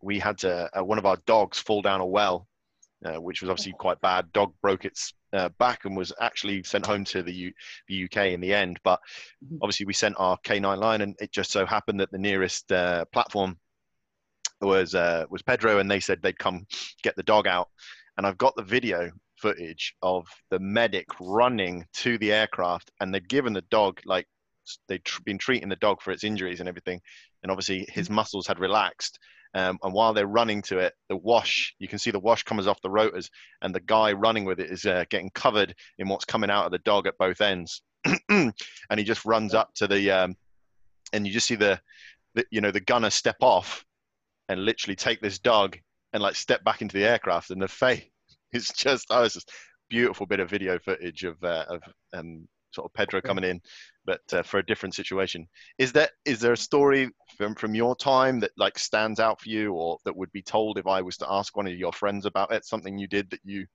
we 0.00 0.18
had 0.18 0.38
to, 0.38 0.68
uh, 0.76 0.82
one 0.82 0.98
of 0.98 1.04
our 1.04 1.18
dogs 1.26 1.58
fall 1.58 1.82
down 1.82 2.00
a 2.00 2.06
well 2.06 2.46
uh, 3.04 3.20
which 3.20 3.40
was 3.40 3.50
obviously 3.50 3.72
quite 3.72 4.00
bad. 4.00 4.32
Dog 4.32 4.52
broke 4.62 4.84
its 4.84 5.14
uh, 5.32 5.48
back 5.58 5.84
and 5.84 5.96
was 5.96 6.12
actually 6.20 6.62
sent 6.62 6.86
home 6.86 7.04
to 7.04 7.22
the, 7.22 7.32
U- 7.32 7.52
the 7.88 8.04
UK 8.04 8.16
in 8.32 8.40
the 8.40 8.54
end. 8.54 8.78
But 8.84 9.00
Mhm. 9.44 9.58
obviously, 9.62 9.86
we 9.86 9.92
sent 9.94 10.16
our 10.18 10.38
K9 10.44 10.78
line, 10.78 11.00
and 11.00 11.16
it 11.20 11.32
just 11.32 11.50
so 11.50 11.64
happened 11.66 12.00
that 12.00 12.10
the 12.12 12.18
nearest 12.18 12.70
uh, 12.72 13.04
platform 13.06 13.58
was 14.60 14.94
uh, 14.94 15.24
was 15.30 15.42
Pedro, 15.42 15.78
and 15.78 15.90
they 15.90 16.00
said 16.00 16.20
they'd 16.22 16.38
come 16.38 16.66
get 17.02 17.16
the 17.16 17.22
dog 17.22 17.46
out. 17.46 17.68
And 18.16 18.26
I've 18.26 18.38
got 18.38 18.54
the 18.56 18.62
video 18.62 19.10
footage 19.36 19.94
of 20.02 20.26
the 20.50 20.58
medic 20.60 21.06
running 21.18 21.86
to 21.94 22.18
the 22.18 22.32
aircraft, 22.32 22.90
and 23.00 23.12
they'd 23.12 23.28
given 23.28 23.52
the 23.52 23.62
dog 23.62 24.00
like 24.04 24.26
they'd 24.86 25.04
tr- 25.04 25.22
been 25.24 25.38
treating 25.38 25.68
the 25.68 25.76
dog 25.76 26.00
for 26.00 26.12
its 26.12 26.22
injuries 26.24 26.60
and 26.60 26.68
everything, 26.68 27.00
and 27.42 27.50
obviously 27.50 27.86
his 27.88 28.08
muscles 28.10 28.46
had 28.46 28.60
relaxed. 28.60 29.18
Um, 29.54 29.78
and 29.82 29.92
while 29.92 30.14
they're 30.14 30.26
running 30.26 30.62
to 30.62 30.78
it, 30.78 30.94
the 31.08 31.16
wash, 31.16 31.74
you 31.78 31.88
can 31.88 31.98
see 31.98 32.10
the 32.10 32.18
wash 32.18 32.42
comes 32.42 32.66
off 32.66 32.80
the 32.80 32.90
rotors, 32.90 33.30
and 33.60 33.74
the 33.74 33.80
guy 33.80 34.12
running 34.12 34.44
with 34.44 34.60
it 34.60 34.70
is 34.70 34.86
uh, 34.86 35.04
getting 35.10 35.30
covered 35.30 35.74
in 35.98 36.08
what's 36.08 36.24
coming 36.24 36.50
out 36.50 36.66
of 36.66 36.72
the 36.72 36.78
dog 36.78 37.06
at 37.06 37.18
both 37.18 37.40
ends. 37.40 37.82
and 38.28 38.54
he 38.96 39.04
just 39.04 39.24
runs 39.24 39.54
up 39.54 39.72
to 39.74 39.86
the, 39.86 40.10
um, 40.10 40.36
and 41.12 41.26
you 41.26 41.32
just 41.32 41.46
see 41.46 41.54
the, 41.54 41.80
the, 42.34 42.44
you 42.50 42.60
know, 42.60 42.70
the 42.70 42.80
gunner 42.80 43.10
step 43.10 43.36
off 43.40 43.84
and 44.48 44.64
literally 44.64 44.96
take 44.96 45.20
this 45.20 45.38
dog 45.38 45.78
and 46.12 46.22
like 46.22 46.34
step 46.34 46.64
back 46.64 46.82
into 46.82 46.96
the 46.96 47.04
aircraft, 47.04 47.50
and 47.50 47.60
the 47.60 47.68
face 47.68 48.04
is 48.52 48.68
just, 48.68 49.06
oh, 49.10 49.24
it's 49.24 49.34
just 49.34 49.52
beautiful 49.92 50.24
bit 50.24 50.40
of 50.40 50.48
video 50.48 50.78
footage 50.78 51.22
of 51.22 51.42
uh, 51.44 51.66
of 51.68 51.82
um, 52.14 52.48
sort 52.72 52.86
of 52.86 52.94
Pedro 52.94 53.20
coming 53.20 53.44
in, 53.44 53.60
but 54.04 54.20
uh, 54.32 54.42
for 54.42 54.58
a 54.58 54.66
different 54.66 54.94
situation. 54.94 55.46
Is 55.78 55.92
that 55.92 56.10
is 56.24 56.40
there 56.40 56.52
a 56.52 56.56
story 56.56 57.10
from 57.36 57.54
from 57.54 57.74
your 57.74 57.94
time 57.96 58.40
that 58.40 58.52
like 58.56 58.78
stands 58.78 59.20
out 59.20 59.40
for 59.40 59.48
you, 59.48 59.72
or 59.72 59.98
that 60.04 60.16
would 60.16 60.32
be 60.32 60.42
told 60.42 60.78
if 60.78 60.86
I 60.86 61.02
was 61.02 61.16
to 61.18 61.30
ask 61.30 61.56
one 61.56 61.66
of 61.66 61.74
your 61.74 61.92
friends 61.92 62.26
about 62.26 62.52
it? 62.52 62.64
Something 62.64 62.98
you 62.98 63.06
did 63.06 63.30
that 63.30 63.40
you 63.44 63.66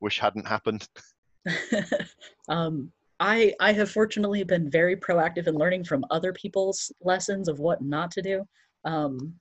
wish 0.00 0.18
hadn't 0.18 0.46
happened? 0.46 0.88
um, 2.48 2.92
I 3.20 3.54
I 3.60 3.72
have 3.72 3.90
fortunately 3.90 4.42
been 4.44 4.70
very 4.70 4.96
proactive 4.96 5.46
in 5.46 5.54
learning 5.54 5.84
from 5.84 6.04
other 6.10 6.32
people's 6.32 6.92
lessons 7.00 7.48
of 7.48 7.58
what 7.58 7.82
not 7.82 8.10
to 8.12 8.22
do. 8.22 8.46
Um, 8.84 9.34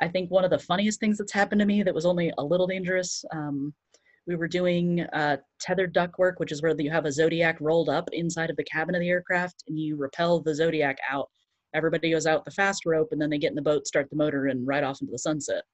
I 0.00 0.08
think 0.08 0.30
one 0.30 0.44
of 0.44 0.50
the 0.50 0.58
funniest 0.58 0.98
things 0.98 1.18
that's 1.18 1.32
happened 1.32 1.60
to 1.60 1.66
me 1.66 1.82
that 1.82 1.94
was 1.94 2.06
only 2.06 2.32
a 2.38 2.42
little 2.42 2.66
dangerous. 2.66 3.24
Um, 3.32 3.72
we 4.26 4.36
were 4.36 4.48
doing 4.48 5.00
uh, 5.12 5.36
tethered 5.60 5.92
duck 5.92 6.18
work, 6.18 6.38
which 6.38 6.52
is 6.52 6.62
where 6.62 6.74
you 6.78 6.90
have 6.90 7.06
a 7.06 7.12
Zodiac 7.12 7.58
rolled 7.60 7.88
up 7.88 8.08
inside 8.12 8.50
of 8.50 8.56
the 8.56 8.64
cabin 8.64 8.94
of 8.94 9.00
the 9.00 9.08
aircraft, 9.08 9.64
and 9.66 9.78
you 9.78 9.96
repel 9.96 10.40
the 10.40 10.54
Zodiac 10.54 10.98
out. 11.10 11.28
Everybody 11.74 12.10
goes 12.10 12.26
out 12.26 12.44
the 12.44 12.50
fast 12.50 12.86
rope, 12.86 13.08
and 13.12 13.20
then 13.20 13.30
they 13.30 13.38
get 13.38 13.50
in 13.50 13.56
the 13.56 13.62
boat, 13.62 13.86
start 13.86 14.08
the 14.10 14.16
motor, 14.16 14.46
and 14.46 14.66
ride 14.66 14.84
off 14.84 15.00
into 15.00 15.10
the 15.10 15.18
sunset. 15.18 15.64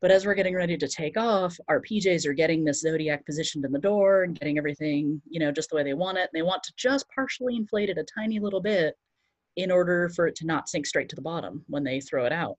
But 0.00 0.10
as 0.10 0.26
we're 0.26 0.34
getting 0.34 0.54
ready 0.54 0.76
to 0.76 0.88
take 0.88 1.16
off, 1.16 1.56
our 1.68 1.80
PJs 1.80 2.26
are 2.26 2.34
getting 2.34 2.64
this 2.64 2.80
Zodiac 2.80 3.24
positioned 3.24 3.64
in 3.64 3.72
the 3.72 3.78
door 3.78 4.24
and 4.24 4.38
getting 4.38 4.58
everything, 4.58 5.20
you 5.28 5.40
know, 5.40 5.50
just 5.50 5.70
the 5.70 5.76
way 5.76 5.82
they 5.82 5.94
want 5.94 6.18
it. 6.18 6.22
And 6.22 6.30
they 6.34 6.42
want 6.42 6.62
to 6.64 6.72
just 6.76 7.06
partially 7.14 7.56
inflate 7.56 7.88
it 7.88 7.98
a 7.98 8.04
tiny 8.04 8.38
little 8.38 8.60
bit 8.60 8.94
in 9.56 9.70
order 9.70 10.10
for 10.10 10.26
it 10.26 10.34
to 10.36 10.46
not 10.46 10.68
sink 10.68 10.86
straight 10.86 11.08
to 11.08 11.16
the 11.16 11.22
bottom 11.22 11.64
when 11.68 11.84
they 11.84 12.00
throw 12.00 12.26
it 12.26 12.32
out. 12.32 12.56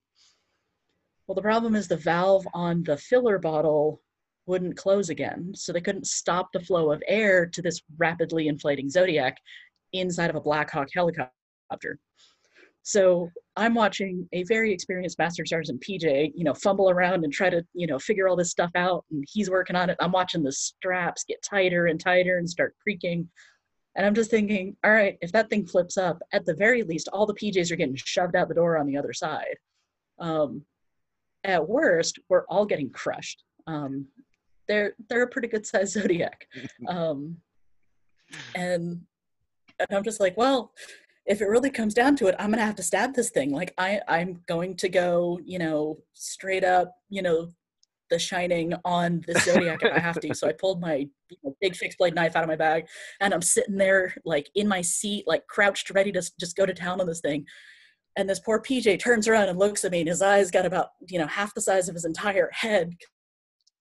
Well, 1.28 1.36
the 1.36 1.42
problem 1.42 1.76
is 1.76 1.88
the 1.88 1.98
valve 1.98 2.48
on 2.54 2.84
the 2.84 2.98
filler 2.98 3.38
bottle 3.38 4.02
wouldn't 4.46 4.78
close 4.78 5.10
again. 5.10 5.52
So 5.56 5.72
they 5.72 5.82
couldn't 5.82 6.08
stop 6.08 6.52
the 6.52 6.60
flow 6.60 6.92
of 6.92 7.02
air 7.08 7.46
to 7.48 7.62
this 7.62 7.82
rapidly 7.98 8.48
inflating 8.48 8.90
Zodiac 8.90 9.38
inside 9.94 10.30
of 10.30 10.36
a 10.36 10.42
Black 10.42 10.72
Hawk 10.72 10.90
helicopter. 10.94 12.00
So 12.84 13.32
I'm 13.56 13.74
watching 13.74 14.30
a 14.32 14.44
very 14.44 14.72
experienced 14.72 15.18
Master 15.18 15.44
Sergeant 15.44 15.82
PJ, 15.82 16.34
you 16.36 16.44
know, 16.44 16.54
fumble 16.54 16.92
around 16.92 17.24
and 17.24 17.34
try 17.34 17.50
to, 17.50 17.66
you 17.74 17.88
know, 17.88 17.98
figure 17.98 18.28
all 18.28 18.36
this 18.36 18.52
stuff 18.52 18.70
out. 18.76 19.06
And 19.10 19.26
he's 19.28 19.50
working 19.50 19.76
on 19.76 19.90
it. 19.90 19.98
I'm 20.00 20.12
watching 20.12 20.44
the 20.44 20.52
straps 20.52 21.24
get 21.24 21.42
tighter 21.42 21.88
and 21.88 22.00
tighter 22.00 22.38
and 22.38 22.48
start 22.48 22.76
creaking. 22.84 23.28
And 23.96 24.06
I'm 24.06 24.14
just 24.14 24.30
thinking, 24.30 24.76
all 24.84 24.92
right, 24.92 25.18
if 25.22 25.32
that 25.32 25.50
thing 25.50 25.66
flips 25.66 25.98
up, 25.98 26.22
at 26.32 26.46
the 26.46 26.54
very 26.54 26.84
least, 26.84 27.10
all 27.12 27.26
the 27.26 27.34
PJs 27.34 27.72
are 27.72 27.78
getting 27.78 27.96
shoved 27.96 28.36
out 28.36 28.50
the 28.50 28.54
door 28.54 28.78
on 28.78 28.86
the 28.86 28.98
other 28.98 29.14
side. 29.14 29.56
Um, 30.20 30.64
at 31.44 31.68
worst, 31.68 32.20
we're 32.30 32.46
all 32.50 32.66
getting 32.66 32.92
crushed. 32.92 33.44
Um, 33.66 34.06
they're 34.68 34.96
they're 35.10 35.24
a 35.24 35.28
pretty 35.28 35.48
good 35.48 35.66
sized 35.66 35.94
zodiac, 36.00 36.48
um, 36.88 37.38
and 38.56 39.02
and 39.80 39.88
I'm 39.92 40.04
just 40.04 40.20
like, 40.20 40.38
well, 40.38 40.72
if 41.26 41.42
it 41.42 41.48
really 41.48 41.70
comes 41.70 41.94
down 41.94 42.16
to 42.18 42.28
it, 42.28 42.36
I'm 42.40 42.52
gonna 42.52 42.66
have 42.66 42.76
to 42.76 42.84
stab 42.84 43.14
this 43.14 43.30
thing. 43.30 43.52
Like 43.52 43.74
I 43.78 44.02
I'm 44.08 44.42
going 44.48 44.76
to 44.78 44.90
go, 44.90 45.40
you 45.44 45.60
know, 45.60 46.00
straight 46.14 46.64
up, 46.64 46.94
you 47.10 47.22
know, 47.22 47.50
the 48.10 48.20
shining 48.20 48.74
on 48.84 49.24
the 49.28 49.40
zodiac 49.40 49.82
if 49.82 49.94
I 49.94 50.00
have 50.00 50.20
to. 50.20 50.34
So 50.34 50.48
I 50.48 50.54
pulled 50.60 50.80
my 50.80 50.96
you 51.30 51.38
know, 51.44 51.56
big 51.62 51.76
fixed 51.76 51.98
blade 51.98 52.16
knife 52.16 52.36
out 52.36 52.44
of 52.44 52.50
my 52.50 52.56
bag, 52.56 52.86
and 53.20 53.34
I'm 53.34 53.42
sitting 53.42 53.78
there 53.78 54.16
like 54.26 54.50
in 54.56 54.68
my 54.68 54.82
seat, 54.82 55.26
like 55.28 55.48
crouched, 55.48 55.90
ready 55.92 56.12
to 56.12 56.22
just 56.40 56.56
go 56.56 56.66
to 56.66 56.74
town 56.74 57.02
on 57.02 57.08
this 57.08 57.22
thing. 57.22 57.46
And 58.18 58.30
this 58.30 58.40
poor 58.40 58.62
PJ 58.62 59.02
turns 59.02 59.28
around 59.28 59.50
and 59.50 59.60
looks 59.60 59.84
at 59.84 59.92
me, 59.92 60.00
and 60.00 60.10
his 60.10 60.22
eyes 60.22 60.52
got 60.52 60.66
about 60.66 60.90
you 61.08 61.20
know 61.20 61.28
half 61.28 61.54
the 61.54 61.62
size 61.62 61.90
of 61.90 61.96
his 61.96 62.06
entire 62.06 62.50
head. 62.52 62.94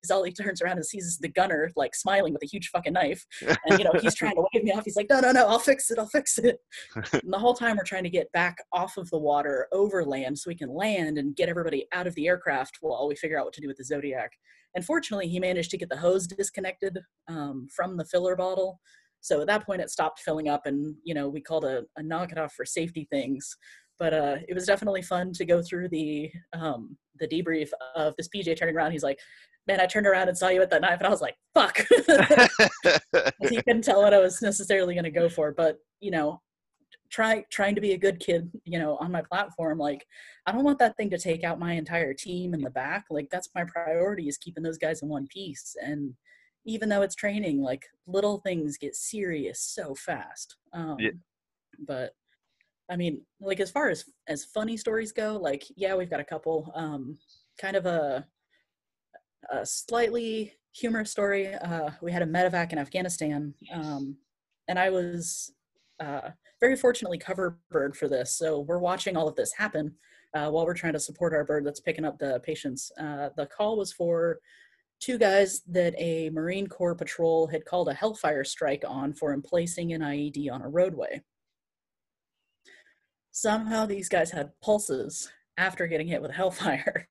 Because 0.05 0.11
all 0.11 0.23
he 0.23 0.33
turns 0.33 0.61
around 0.61 0.77
and 0.77 0.85
sees 0.85 1.05
is 1.07 1.19
the 1.19 1.29
gunner 1.29 1.71
like 1.77 1.95
smiling 1.95 2.35
with 2.35 2.43
a 2.43 2.47
huge 2.47 2.69
fucking 2.69 2.93
knife, 2.93 3.25
and 3.67 3.79
you 3.79 3.85
know 3.85 3.93
he's 4.01 4.15
trying 4.15 4.35
to 4.35 4.45
wave 4.53 4.65
me 4.65 4.73
off. 4.73 4.85
He's 4.85 4.97
like, 4.97 5.09
"No, 5.09 5.21
no, 5.21 5.33
no, 5.33 5.47
I'll 5.47 5.59
fix 5.59 5.91
it, 5.91 5.99
I'll 5.99 6.09
fix 6.09 6.39
it." 6.39 6.59
and 6.95 7.33
the 7.33 7.39
whole 7.39 7.55
time 7.55 7.77
we're 7.77 7.85
trying 7.85 8.05
to 8.05 8.11
get 8.11 8.31
back 8.33 8.59
off 8.73 8.97
of 8.97 9.09
the 9.11 9.19
water 9.19 9.67
over 9.73 10.05
land 10.05 10.39
so 10.39 10.49
we 10.49 10.55
can 10.55 10.69
land 10.69 11.17
and 11.17 11.35
get 11.35 11.49
everybody 11.49 11.87
out 11.93 12.07
of 12.07 12.15
the 12.15 12.29
aircraft 12.29 12.79
while 12.81 13.09
we 13.09 13.17
figure 13.17 13.39
out 13.39 13.47
what 13.47 13.55
to 13.55 13.61
do 13.61 13.69
with 13.69 13.79
the 13.79 13.85
Zodiac. 13.85 14.33
And 14.75 14.85
fortunately, 14.85 15.29
he 15.29 15.41
managed 15.41 15.71
to 15.71 15.79
get 15.79 15.89
the 15.89 15.97
hose 15.97 16.27
disconnected 16.27 16.99
um, 17.29 17.69
from 17.75 17.97
the 17.97 18.05
filler 18.05 18.37
bottle. 18.37 18.81
So 19.21 19.41
at 19.41 19.47
that 19.47 19.65
point, 19.65 19.81
it 19.81 19.89
stopped 19.89 20.21
filling 20.21 20.49
up, 20.49 20.67
and 20.67 20.97
you 21.03 21.15
know 21.15 21.29
we 21.31 21.41
called 21.41 21.65
a, 21.65 21.85
a 21.97 22.03
knock 22.03 22.31
it 22.31 22.39
off 22.39 22.53
for 22.53 22.67
safety 22.67 23.09
things. 23.11 23.57
But 23.99 24.15
uh, 24.15 24.37
it 24.49 24.55
was 24.55 24.67
definitely 24.67 25.03
fun 25.03 25.33
to 25.35 25.45
go 25.45 25.63
through 25.63 25.89
the 25.89 26.31
um, 26.53 26.97
the 27.21 27.29
debrief 27.29 27.69
of 27.95 28.15
this 28.17 28.29
PJ 28.29 28.59
turning 28.59 28.75
around. 28.77 28.93
He's 28.93 29.03
like, 29.03 29.19
"Man, 29.67 29.81
I 29.81 29.87
turned 29.87 30.07
around 30.07 30.29
and 30.29 30.37
saw 30.37 30.49
you 30.49 30.61
with 30.61 30.71
that 30.71 30.83
knife," 30.83 30.99
and 30.99 31.07
I 31.07 31.11
was 31.11 31.21
like, 31.21 31.37
"Fuck." 31.55 31.79
he 33.49 33.57
couldn't 33.63 33.85
tell 33.85 34.03
what 34.03 34.15
I 34.15 34.19
was 34.19 34.43
necessarily 34.43 34.95
going 34.95 35.05
to 35.05 35.11
go 35.11 35.29
for, 35.29 35.53
but 35.53 35.79
you 36.01 36.11
know, 36.11 36.41
try 37.11 37.45
trying 37.51 37.75
to 37.77 37.81
be 37.81 37.93
a 37.93 37.99
good 37.99 38.19
kid, 38.19 38.51
you 38.65 38.79
know, 38.79 38.97
on 38.97 39.13
my 39.13 39.23
platform. 39.23 39.79
Like, 39.79 40.05
I 40.47 40.53
don't 40.53 40.65
want 40.65 40.79
that 40.81 40.97
thing 40.97 41.11
to 41.11 41.19
take 41.19 41.45
out 41.45 41.59
my 41.59 41.75
entire 41.75 42.15
team 42.15 42.55
in 42.55 42.61
the 42.61 42.71
back. 42.71 43.05
Like, 43.11 43.29
that's 43.31 43.51
my 43.55 43.65
priority 43.65 44.29
is 44.29 44.39
keeping 44.39 44.65
those 44.65 44.79
guys 44.79 45.03
in 45.03 45.09
one 45.09 45.29
piece. 45.29 45.77
And 45.81 46.15
even 46.67 46.89
though 46.89 47.03
it's 47.03 47.15
training, 47.15 47.63
like 47.63 47.85
little 48.07 48.39
things 48.41 48.79
get 48.79 48.97
serious 48.97 49.61
so 49.61 49.95
fast. 49.95 50.57
Um, 50.73 50.97
Yeah. 50.99 51.11
But 51.87 52.15
I 52.91 52.97
mean, 52.97 53.23
like 53.41 53.61
as 53.61 53.71
far 53.71 53.89
as 53.89 54.05
as 54.29 54.45
funny 54.45 54.77
stories 54.77 55.13
go, 55.13 55.39
like 55.41 55.65
yeah, 55.77 55.95
we've 55.95 56.11
got 56.11 56.21
a 56.21 56.25
couple. 56.25 56.71
Um, 56.75 57.19
kind 57.59 57.77
of 57.77 57.87
a 57.87 58.27
a 59.51 59.65
slightly 59.65 60.53
humorous 60.73 61.11
story. 61.11 61.55
Uh, 61.55 61.91
we 62.03 62.11
had 62.13 62.23
a 62.23 62.27
medevac 62.27 62.73
in 62.73 62.79
Afghanistan, 62.79 63.55
um, 63.73 64.17
and 64.69 64.79
I 64.79 64.91
was 64.91 65.53
uh, 66.01 66.31
very 66.61 66.77
fortunately 66.77 67.19
cover 67.19 67.59
bird 67.71 67.97
for 67.97 68.09
this. 68.09 68.37
So 68.37 68.61
we're 68.61 68.79
watching 68.79 69.17
all 69.17 69.29
of 69.29 69.37
this 69.37 69.53
happen 69.53 69.95
uh, 70.35 70.51
while 70.51 70.67
we're 70.67 70.75
trying 70.75 70.95
to 70.95 71.01
support 71.01 71.33
our 71.33 71.45
bird 71.45 71.65
that's 71.65 71.81
picking 71.81 72.05
up 72.05 72.19
the 72.19 72.41
patients. 72.41 72.91
Uh, 72.99 73.29
the 73.37 73.47
call 73.47 73.77
was 73.77 73.93
for 73.93 74.41
two 75.01 75.19
guys 75.19 75.61
that 75.69 75.95
a 75.99 76.31
Marine 76.31 76.67
Corps 76.67 76.95
patrol 76.95 77.47
had 77.47 77.65
called 77.65 77.89
a 77.89 77.95
Hellfire 77.95 78.45
strike 78.45 78.85
on 78.87 79.13
for 79.13 79.33
emplacing 79.33 79.93
an 79.93 80.01
IED 80.01 80.51
on 80.51 80.63
a 80.63 80.69
roadway. 80.69 81.23
Somehow 83.37 83.85
these 83.85 84.09
guys 84.09 84.31
had 84.31 84.53
pulses 84.63 85.29
after 85.59 85.89
getting 85.89 86.07
hit 86.07 86.23
with 86.23 86.31
Hellfire. 86.31 87.09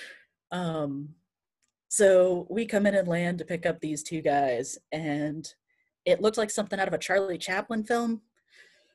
um, 0.50 1.10
so 1.88 2.46
we 2.48 2.64
come 2.64 2.86
in 2.86 2.94
and 2.94 3.06
land 3.06 3.36
to 3.38 3.44
pick 3.44 3.66
up 3.66 3.78
these 3.78 4.02
two 4.02 4.22
guys, 4.22 4.78
and 4.90 5.46
it 6.06 6.22
looked 6.22 6.38
like 6.38 6.50
something 6.50 6.80
out 6.80 6.88
of 6.88 6.94
a 6.94 6.98
Charlie 6.98 7.36
Chaplin 7.36 7.84
film 7.84 8.22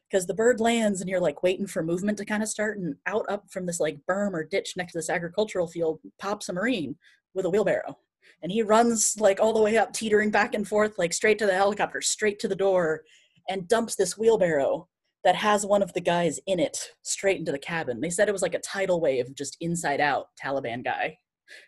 because 0.10 0.26
the 0.26 0.34
bird 0.34 0.60
lands 0.60 1.02
and 1.02 1.10
you're 1.10 1.20
like 1.20 1.44
waiting 1.44 1.68
for 1.68 1.84
movement 1.84 2.18
to 2.18 2.26
kind 2.26 2.42
of 2.42 2.50
start, 2.50 2.80
and 2.80 2.96
out 3.06 3.28
up 3.30 3.52
from 3.52 3.68
this 3.68 3.80
like 3.80 4.00
berm 4.10 4.34
or 4.34 4.44
ditch 4.44 4.74
next 4.76 4.94
to 4.94 4.98
this 4.98 5.12
agricultural 5.12 5.68
field 5.68 6.00
pops 6.18 6.50
a 6.50 6.54
Marine 6.54 6.96
with 7.36 7.46
a 7.46 7.50
wheelbarrow. 7.52 7.96
And 8.42 8.52
he 8.52 8.64
runs 8.64 9.20
like 9.20 9.40
all 9.40 9.54
the 9.54 9.62
way 9.62 9.78
up, 9.78 9.94
teetering 9.94 10.32
back 10.32 10.56
and 10.56 10.68
forth, 10.68 10.98
like 10.98 11.14
straight 11.14 11.38
to 11.38 11.46
the 11.46 11.54
helicopter, 11.54 12.02
straight 12.02 12.40
to 12.40 12.48
the 12.48 12.56
door, 12.56 13.04
and 13.50 13.68
dumps 13.68 13.96
this 13.96 14.18
wheelbarrow 14.18 14.88
that 15.24 15.36
has 15.36 15.66
one 15.66 15.84
of 15.84 15.94
the 15.94 16.02
guys 16.02 16.40
in 16.48 16.60
it 16.60 16.90
straight 17.04 17.38
into 17.38 17.52
the 17.52 17.60
cabin. 17.60 18.02
They 18.02 18.10
said 18.10 18.28
it 18.28 18.34
was 18.34 18.42
like 18.42 18.56
a 18.56 18.60
tidal 18.60 19.00
wave, 19.00 19.34
just 19.36 19.58
inside 19.62 20.02
out 20.02 20.28
Taliban 20.44 20.84
guy 20.84 21.18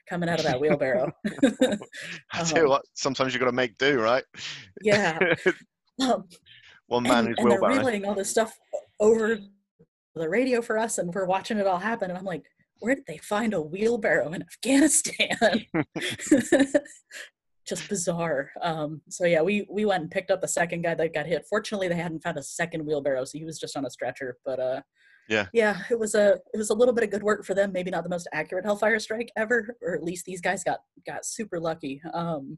coming 0.09 0.29
out 0.29 0.39
of 0.39 0.45
that 0.45 0.59
wheelbarrow. 0.59 1.11
I 2.33 2.43
tell 2.43 2.57
you 2.57 2.63
Um, 2.63 2.69
what, 2.69 2.83
sometimes 2.93 3.33
you've 3.33 3.41
got 3.41 3.47
to 3.47 3.51
make 3.51 3.77
do, 3.77 3.99
right? 3.99 4.23
yeah. 4.81 5.17
Um, 6.01 6.27
One 6.87 7.03
man 7.03 7.19
and, 7.19 7.27
who's 7.27 7.35
and 7.37 7.51
they're 7.51 7.61
relaying 7.61 8.03
all 8.05 8.15
this 8.15 8.31
stuff 8.31 8.57
over 8.99 9.37
the 10.15 10.27
radio 10.27 10.59
for 10.59 10.79
us, 10.79 10.97
and 10.97 11.13
we're 11.13 11.25
watching 11.25 11.59
it 11.59 11.67
all 11.67 11.77
happen. 11.77 12.09
And 12.09 12.17
I'm 12.17 12.25
like, 12.25 12.43
where 12.79 12.95
did 12.95 13.05
they 13.07 13.17
find 13.17 13.53
a 13.53 13.61
wheelbarrow 13.61 14.33
in 14.33 14.41
Afghanistan? 14.41 15.37
Just 17.67 17.87
bizarre. 17.89 18.51
Um, 18.61 19.01
so 19.09 19.25
yeah, 19.25 19.41
we 19.41 19.65
we 19.69 19.85
went 19.85 20.01
and 20.03 20.11
picked 20.11 20.31
up 20.31 20.41
the 20.41 20.47
second 20.47 20.81
guy 20.83 20.95
that 20.95 21.13
got 21.13 21.25
hit. 21.25 21.45
Fortunately, 21.49 21.87
they 21.87 21.95
hadn't 21.95 22.23
found 22.23 22.37
a 22.37 22.43
second 22.43 22.85
wheelbarrow, 22.85 23.25
so 23.25 23.37
he 23.37 23.45
was 23.45 23.59
just 23.59 23.77
on 23.77 23.85
a 23.85 23.89
stretcher. 23.89 24.37
But 24.45 24.59
uh, 24.59 24.81
Yeah. 25.29 25.47
yeah, 25.53 25.83
it 25.89 25.97
was 25.99 26.15
a 26.15 26.33
it 26.53 26.57
was 26.57 26.69
a 26.69 26.73
little 26.73 26.93
bit 26.93 27.03
of 27.05 27.09
good 27.11 27.23
work 27.23 27.45
for 27.45 27.53
them. 27.53 27.71
Maybe 27.71 27.91
not 27.91 28.03
the 28.03 28.09
most 28.09 28.27
accurate 28.33 28.65
Hellfire 28.65 28.99
strike 28.99 29.31
ever, 29.37 29.77
or 29.81 29.93
at 29.95 30.03
least 30.03 30.25
these 30.25 30.41
guys 30.41 30.63
got 30.63 30.79
got 31.05 31.25
super 31.25 31.59
lucky. 31.59 32.01
Um, 32.13 32.57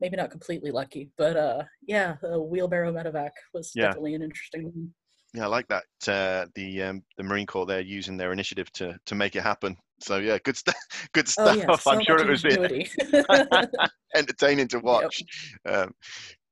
maybe 0.00 0.16
not 0.16 0.30
completely 0.30 0.70
lucky, 0.70 1.10
but 1.18 1.36
uh, 1.36 1.62
yeah, 1.86 2.16
the 2.22 2.40
wheelbarrow 2.40 2.92
medevac 2.92 3.30
was 3.54 3.72
Yeah. 3.74 3.86
definitely 3.88 4.14
an 4.14 4.22
interesting 4.22 4.64
one. 4.64 4.94
Yeah, 5.34 5.44
I 5.44 5.46
like 5.46 5.68
that. 5.68 5.84
Uh, 6.08 6.46
the 6.54 6.82
um, 6.82 7.02
the 7.16 7.22
Marine 7.22 7.46
Corps 7.46 7.66
they're 7.66 7.80
using 7.80 8.16
their 8.16 8.32
initiative 8.32 8.70
to 8.72 8.98
to 9.06 9.14
make 9.14 9.36
it 9.36 9.42
happen. 9.42 9.76
So 10.00 10.16
yeah, 10.16 10.38
good 10.44 10.56
stuff. 10.56 10.74
Good 11.12 11.28
Oh 11.38 11.52
stuff. 11.52 11.56
yeah, 11.56 11.76
so 11.76 11.90
I'm 11.90 12.02
sure 12.02 12.18
it 12.18 12.28
was 12.28 12.44
entertaining 14.16 14.68
to 14.68 14.78
watch. 14.78 15.22
Um, 15.68 15.92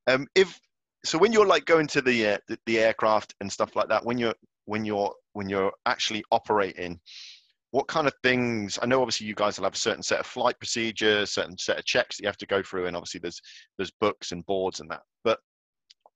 um, 0.06 0.26
if 0.34 0.58
so, 1.04 1.18
when 1.18 1.32
you're 1.32 1.46
like 1.46 1.64
going 1.64 1.86
to 1.88 2.02
the, 2.02 2.26
uh, 2.26 2.38
the 2.48 2.58
the 2.66 2.78
aircraft 2.78 3.34
and 3.40 3.50
stuff 3.50 3.74
like 3.74 3.88
that, 3.88 4.04
when 4.04 4.18
you're 4.18 4.34
when 4.66 4.84
you're 4.84 5.14
when 5.32 5.48
you're 5.48 5.72
actually 5.86 6.22
operating, 6.30 7.00
what 7.70 7.88
kind 7.88 8.06
of 8.06 8.14
things? 8.22 8.78
I 8.82 8.86
know 8.86 9.00
obviously 9.00 9.26
you 9.26 9.34
guys 9.34 9.58
will 9.58 9.64
have 9.64 9.74
a 9.74 9.78
certain 9.78 10.02
set 10.02 10.20
of 10.20 10.26
flight 10.26 10.58
procedures, 10.58 11.32
certain 11.32 11.56
set 11.56 11.78
of 11.78 11.84
checks 11.84 12.16
that 12.16 12.22
you 12.22 12.28
have 12.28 12.36
to 12.38 12.46
go 12.46 12.62
through, 12.62 12.86
and 12.86 12.96
obviously 12.96 13.20
there's 13.20 13.40
there's 13.76 13.92
books 14.00 14.32
and 14.32 14.44
boards 14.46 14.80
and 14.80 14.90
that. 14.90 15.02
But 15.24 15.40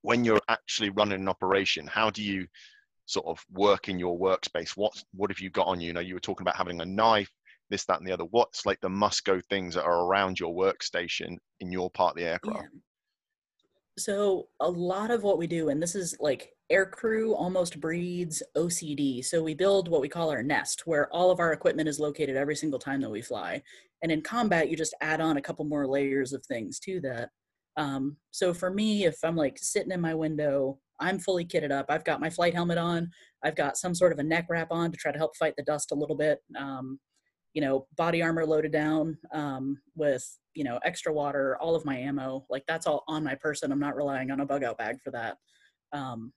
when 0.02 0.24
you're 0.24 0.40
actually 0.48 0.90
running 0.90 1.20
an 1.20 1.28
operation, 1.28 1.86
how 1.86 2.10
do 2.10 2.22
you 2.22 2.46
sort 3.06 3.26
of 3.26 3.44
work 3.50 3.88
in 3.88 3.98
your 3.98 4.18
workspace? 4.18 4.70
What 4.76 4.92
what 5.14 5.30
have 5.30 5.40
you 5.40 5.50
got 5.50 5.66
on 5.66 5.80
you? 5.80 5.88
You 5.88 5.92
know, 5.94 6.00
you 6.00 6.14
were 6.14 6.20
talking 6.20 6.44
about 6.44 6.56
having 6.56 6.80
a 6.80 6.86
knife, 6.86 7.30
this, 7.70 7.84
that, 7.86 7.98
and 7.98 8.06
the 8.06 8.12
other. 8.12 8.24
What's 8.24 8.66
like 8.66 8.80
the 8.80 8.88
must 8.88 9.24
go 9.24 9.40
things 9.40 9.74
that 9.74 9.84
are 9.84 10.04
around 10.04 10.38
your 10.38 10.54
workstation 10.54 11.36
in 11.60 11.72
your 11.72 11.90
part 11.90 12.12
of 12.12 12.16
the 12.16 12.28
aircraft? 12.28 12.68
Yeah. 12.72 12.80
So 13.98 14.48
a 14.60 14.70
lot 14.70 15.10
of 15.10 15.22
what 15.22 15.38
we 15.38 15.46
do, 15.46 15.68
and 15.68 15.82
this 15.82 15.94
is 15.94 16.16
like 16.18 16.52
aircrew 16.72 17.34
almost 17.36 17.78
breeds 17.78 18.42
OCD. 18.56 19.22
So 19.24 19.42
we 19.42 19.54
build 19.54 19.88
what 19.88 20.00
we 20.00 20.08
call 20.08 20.30
our 20.30 20.42
nest, 20.42 20.86
where 20.86 21.12
all 21.12 21.30
of 21.30 21.40
our 21.40 21.52
equipment 21.52 21.88
is 21.88 22.00
located 22.00 22.36
every 22.36 22.56
single 22.56 22.78
time 22.78 23.02
that 23.02 23.10
we 23.10 23.20
fly. 23.20 23.62
And 24.02 24.10
in 24.10 24.22
combat, 24.22 24.70
you 24.70 24.76
just 24.76 24.94
add 25.02 25.20
on 25.20 25.36
a 25.36 25.42
couple 25.42 25.64
more 25.66 25.86
layers 25.86 26.32
of 26.32 26.44
things 26.46 26.78
to 26.80 27.00
that. 27.02 27.28
Um, 27.76 28.16
so 28.30 28.52
for 28.52 28.70
me, 28.70 29.04
if 29.04 29.16
I'm 29.24 29.37
like 29.37 29.58
sitting 29.58 29.92
in 29.92 30.00
my 30.00 30.14
window, 30.14 30.78
I'm 31.00 31.18
fully 31.18 31.44
kitted 31.44 31.72
up. 31.72 31.87
I've 31.88 32.04
got 32.04 32.20
my 32.20 32.30
flight 32.30 32.54
helmet 32.54 32.78
on. 32.78 33.11
I've 33.42 33.56
got 33.56 33.76
some 33.76 33.94
sort 33.94 34.12
of 34.12 34.18
a 34.18 34.22
neck 34.22 34.46
wrap 34.48 34.68
on 34.70 34.92
to 34.92 34.96
try 34.96 35.11
to 35.11 35.18
help 35.18 35.37
fight 35.37 35.54
the 35.56 35.64
dust 35.64 35.92
a 35.92 35.96
little 35.96 36.16
bit. 36.16 36.38
Um, 36.56 37.00
you 37.54 37.61
know, 37.61 37.87
body 37.96 38.22
armor 38.22 38.46
loaded 38.46 38.72
down 38.72 39.18
um, 39.32 39.78
with, 39.94 40.24
you 40.54 40.64
know, 40.64 40.78
extra 40.85 41.12
water, 41.12 41.56
all 41.61 41.74
of 41.74 41.85
my 41.85 41.96
ammo. 41.96 42.46
Like 42.48 42.64
that's 42.66 42.87
all 42.87 43.04
on 43.08 43.24
my 43.24 43.35
person. 43.35 43.72
I'm 43.72 43.80
not 43.80 43.96
relying 43.96 44.30
on 44.30 44.40
a 44.40 44.46
bug 44.46 44.64
out 44.64 44.78
bag 44.78 44.96
for 45.02 45.11
that. 45.11 45.37
Um, 45.92 46.32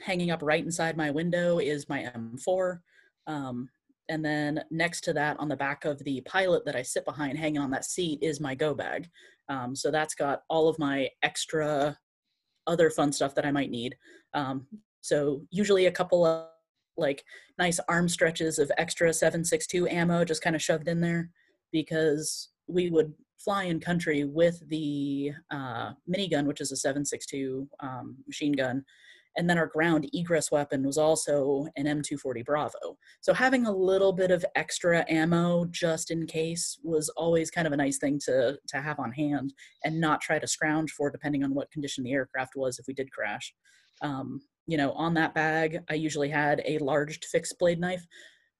hanging 0.00 0.30
up 0.30 0.42
right 0.42 0.64
inside 0.64 0.96
my 0.96 1.10
window 1.10 1.58
is 1.58 1.88
my 1.88 2.10
M4. 2.16 2.78
Um, 3.26 3.68
and 4.08 4.24
then 4.24 4.62
next 4.70 5.02
to 5.02 5.12
that, 5.14 5.38
on 5.38 5.48
the 5.48 5.56
back 5.56 5.84
of 5.84 6.02
the 6.04 6.20
pilot 6.22 6.64
that 6.64 6.76
I 6.76 6.82
sit 6.82 7.04
behind, 7.04 7.38
hanging 7.38 7.60
on 7.60 7.70
that 7.70 7.84
seat, 7.84 8.18
is 8.22 8.40
my 8.40 8.54
go 8.54 8.74
bag. 8.74 9.08
Um, 9.48 9.74
so 9.74 9.90
that's 9.90 10.14
got 10.14 10.42
all 10.48 10.68
of 10.68 10.78
my 10.78 11.08
extra 11.22 11.96
other 12.66 12.90
fun 12.90 13.12
stuff 13.12 13.34
that 13.34 13.46
I 13.46 13.52
might 13.52 13.70
need. 13.70 13.96
Um, 14.34 14.66
so 15.00 15.42
usually 15.50 15.86
a 15.86 15.92
couple 15.92 16.26
of 16.26 16.48
like 16.96 17.24
nice 17.58 17.78
arm 17.88 18.08
stretches 18.08 18.58
of 18.58 18.72
extra 18.78 19.12
762 19.12 19.86
ammo 19.88 20.24
just 20.24 20.42
kind 20.42 20.56
of 20.56 20.62
shoved 20.62 20.88
in 20.88 21.00
there 21.00 21.30
because 21.70 22.48
we 22.66 22.90
would 22.90 23.12
fly 23.38 23.64
in 23.64 23.78
country 23.78 24.24
with 24.24 24.66
the 24.68 25.30
uh, 25.50 25.92
minigun, 26.08 26.46
which 26.46 26.60
is 26.60 26.72
a 26.72 26.76
762 26.76 27.68
um, 27.80 28.16
machine 28.26 28.52
gun. 28.52 28.84
And 29.36 29.48
then 29.48 29.58
our 29.58 29.66
ground 29.66 30.08
egress 30.12 30.50
weapon 30.50 30.82
was 30.82 30.96
also 30.98 31.66
an 31.76 31.86
M240 31.86 32.44
Bravo. 32.44 32.96
So 33.20 33.34
having 33.34 33.66
a 33.66 33.72
little 33.72 34.12
bit 34.12 34.30
of 34.30 34.44
extra 34.54 35.04
ammo 35.08 35.66
just 35.66 36.10
in 36.10 36.26
case 36.26 36.78
was 36.82 37.08
always 37.10 37.50
kind 37.50 37.66
of 37.66 37.72
a 37.72 37.76
nice 37.76 37.98
thing 37.98 38.18
to, 38.24 38.58
to 38.68 38.80
have 38.80 38.98
on 38.98 39.12
hand 39.12 39.52
and 39.84 40.00
not 40.00 40.20
try 40.20 40.38
to 40.38 40.46
scrounge 40.46 40.92
for 40.92 41.10
depending 41.10 41.44
on 41.44 41.54
what 41.54 41.70
condition 41.70 42.04
the 42.04 42.12
aircraft 42.12 42.56
was 42.56 42.78
if 42.78 42.86
we 42.86 42.94
did 42.94 43.12
crash. 43.12 43.54
Um, 44.02 44.40
you 44.66 44.76
know, 44.76 44.92
on 44.92 45.14
that 45.14 45.34
bag, 45.34 45.80
I 45.88 45.94
usually 45.94 46.28
had 46.28 46.62
a 46.64 46.78
large 46.78 47.20
fixed 47.24 47.58
blade 47.58 47.78
knife, 47.78 48.04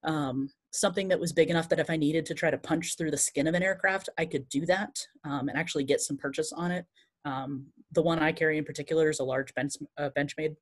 um, 0.05 0.51
something 0.71 1.09
that 1.09 1.19
was 1.19 1.33
big 1.33 1.51
enough 1.51 1.69
that 1.69 1.81
if 1.81 1.91
I 1.91 1.97
needed 1.97 2.27
to 2.27 2.35
try 2.35 2.51
to 2.51 2.59
punch 2.59 2.97
through 2.97 3.11
the 3.11 3.17
skin 3.17 3.47
of 3.47 3.55
an 3.55 3.63
aircraft, 3.63 4.09
I 4.17 4.27
could 4.27 4.49
do 4.49 4.65
that 4.67 4.97
um, 5.25 5.49
and 5.49 5.59
actually 5.59 5.85
get 5.85 6.01
some 6.01 6.17
purchase 6.17 6.53
on 6.53 6.71
it. 6.71 6.87
Um, 7.25 7.67
the 7.97 8.03
one 8.03 8.21
I 8.21 8.31
carry 8.31 8.59
in 8.59 8.65
particular 8.65 9.11
is 9.11 9.19
a 9.19 9.25
large 9.25 9.53
bench, 9.55 9.73
uh, 9.99 10.11
Benchmade. 10.17 10.55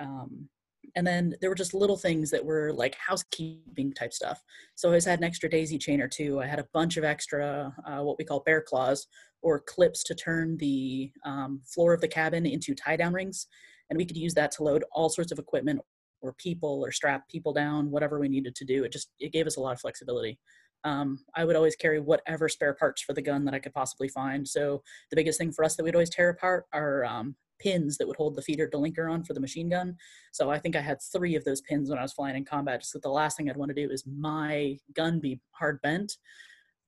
Um, 0.00 0.48
and 0.96 1.06
then 1.06 1.34
there 1.40 1.50
were 1.50 1.56
just 1.56 1.74
little 1.74 1.96
things 1.96 2.30
that 2.30 2.44
were 2.44 2.72
like 2.72 2.96
housekeeping 2.96 3.92
type 3.92 4.12
stuff. 4.12 4.42
So 4.74 4.88
I 4.88 4.90
always 4.90 5.04
had 5.04 5.20
an 5.20 5.24
extra 5.24 5.48
daisy 5.48 5.78
chain 5.78 6.00
or 6.00 6.08
two. 6.08 6.40
I 6.40 6.46
had 6.46 6.58
a 6.58 6.66
bunch 6.72 6.96
of 6.96 7.04
extra, 7.04 7.72
uh, 7.86 8.02
what 8.02 8.18
we 8.18 8.24
call 8.24 8.40
bear 8.40 8.60
claws 8.60 9.06
or 9.42 9.60
clips 9.60 10.02
to 10.04 10.14
turn 10.14 10.56
the 10.58 11.12
um, 11.24 11.60
floor 11.66 11.92
of 11.92 12.00
the 12.00 12.08
cabin 12.08 12.46
into 12.46 12.74
tie 12.74 12.96
down 12.96 13.12
rings. 13.12 13.46
And 13.90 13.96
we 13.96 14.06
could 14.06 14.16
use 14.16 14.34
that 14.34 14.50
to 14.52 14.62
load 14.62 14.84
all 14.92 15.08
sorts 15.08 15.32
of 15.32 15.38
equipment 15.38 15.80
or 16.22 16.32
people 16.34 16.82
or 16.84 16.90
strap 16.90 17.28
people 17.28 17.52
down, 17.52 17.90
whatever 17.90 18.18
we 18.18 18.28
needed 18.28 18.54
to 18.56 18.64
do. 18.64 18.84
It 18.84 18.92
just, 18.92 19.10
it 19.20 19.32
gave 19.32 19.46
us 19.46 19.56
a 19.56 19.60
lot 19.60 19.74
of 19.74 19.80
flexibility. 19.80 20.38
Um, 20.84 21.18
I 21.34 21.44
would 21.44 21.56
always 21.56 21.76
carry 21.76 21.98
whatever 21.98 22.48
spare 22.48 22.74
parts 22.74 23.02
for 23.02 23.14
the 23.14 23.22
gun 23.22 23.44
that 23.46 23.54
I 23.54 23.58
could 23.58 23.72
possibly 23.72 24.08
find. 24.08 24.46
So 24.46 24.82
the 25.10 25.16
biggest 25.16 25.38
thing 25.38 25.50
for 25.50 25.64
us 25.64 25.76
that 25.76 25.84
we'd 25.84 25.94
always 25.94 26.10
tear 26.10 26.28
apart 26.28 26.66
are 26.72 27.04
um, 27.04 27.34
pins 27.58 27.96
that 27.96 28.06
would 28.06 28.16
hold 28.16 28.34
the 28.36 28.42
feeder 28.42 28.68
delinker 28.68 29.10
on 29.10 29.24
for 29.24 29.32
the 29.32 29.40
machine 29.40 29.68
gun. 29.68 29.96
So 30.32 30.50
I 30.50 30.58
think 30.58 30.76
I 30.76 30.80
had 30.80 30.98
three 31.00 31.34
of 31.34 31.44
those 31.44 31.62
pins 31.62 31.88
when 31.88 31.98
I 31.98 32.02
was 32.02 32.12
flying 32.12 32.36
in 32.36 32.44
combat. 32.44 32.80
Just 32.80 32.92
that 32.92 33.02
the 33.02 33.08
last 33.08 33.36
thing 33.36 33.48
I'd 33.48 33.56
want 33.56 33.70
to 33.70 33.74
do 33.74 33.90
is 33.90 34.04
my 34.06 34.78
gun 34.94 35.20
be 35.20 35.40
hard 35.52 35.80
bent 35.82 36.16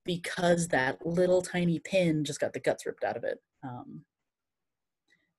because 0.05 0.69
that 0.69 1.05
little 1.05 1.43
tiny 1.43 1.79
pin 1.79 2.25
just 2.25 2.41
got 2.41 2.53
the 2.53 2.61
guts 2.61 2.87
ripped 2.87 3.05
out 3.05 3.17
of 3.17 3.25
it. 3.25 3.39
Um, 3.65 4.03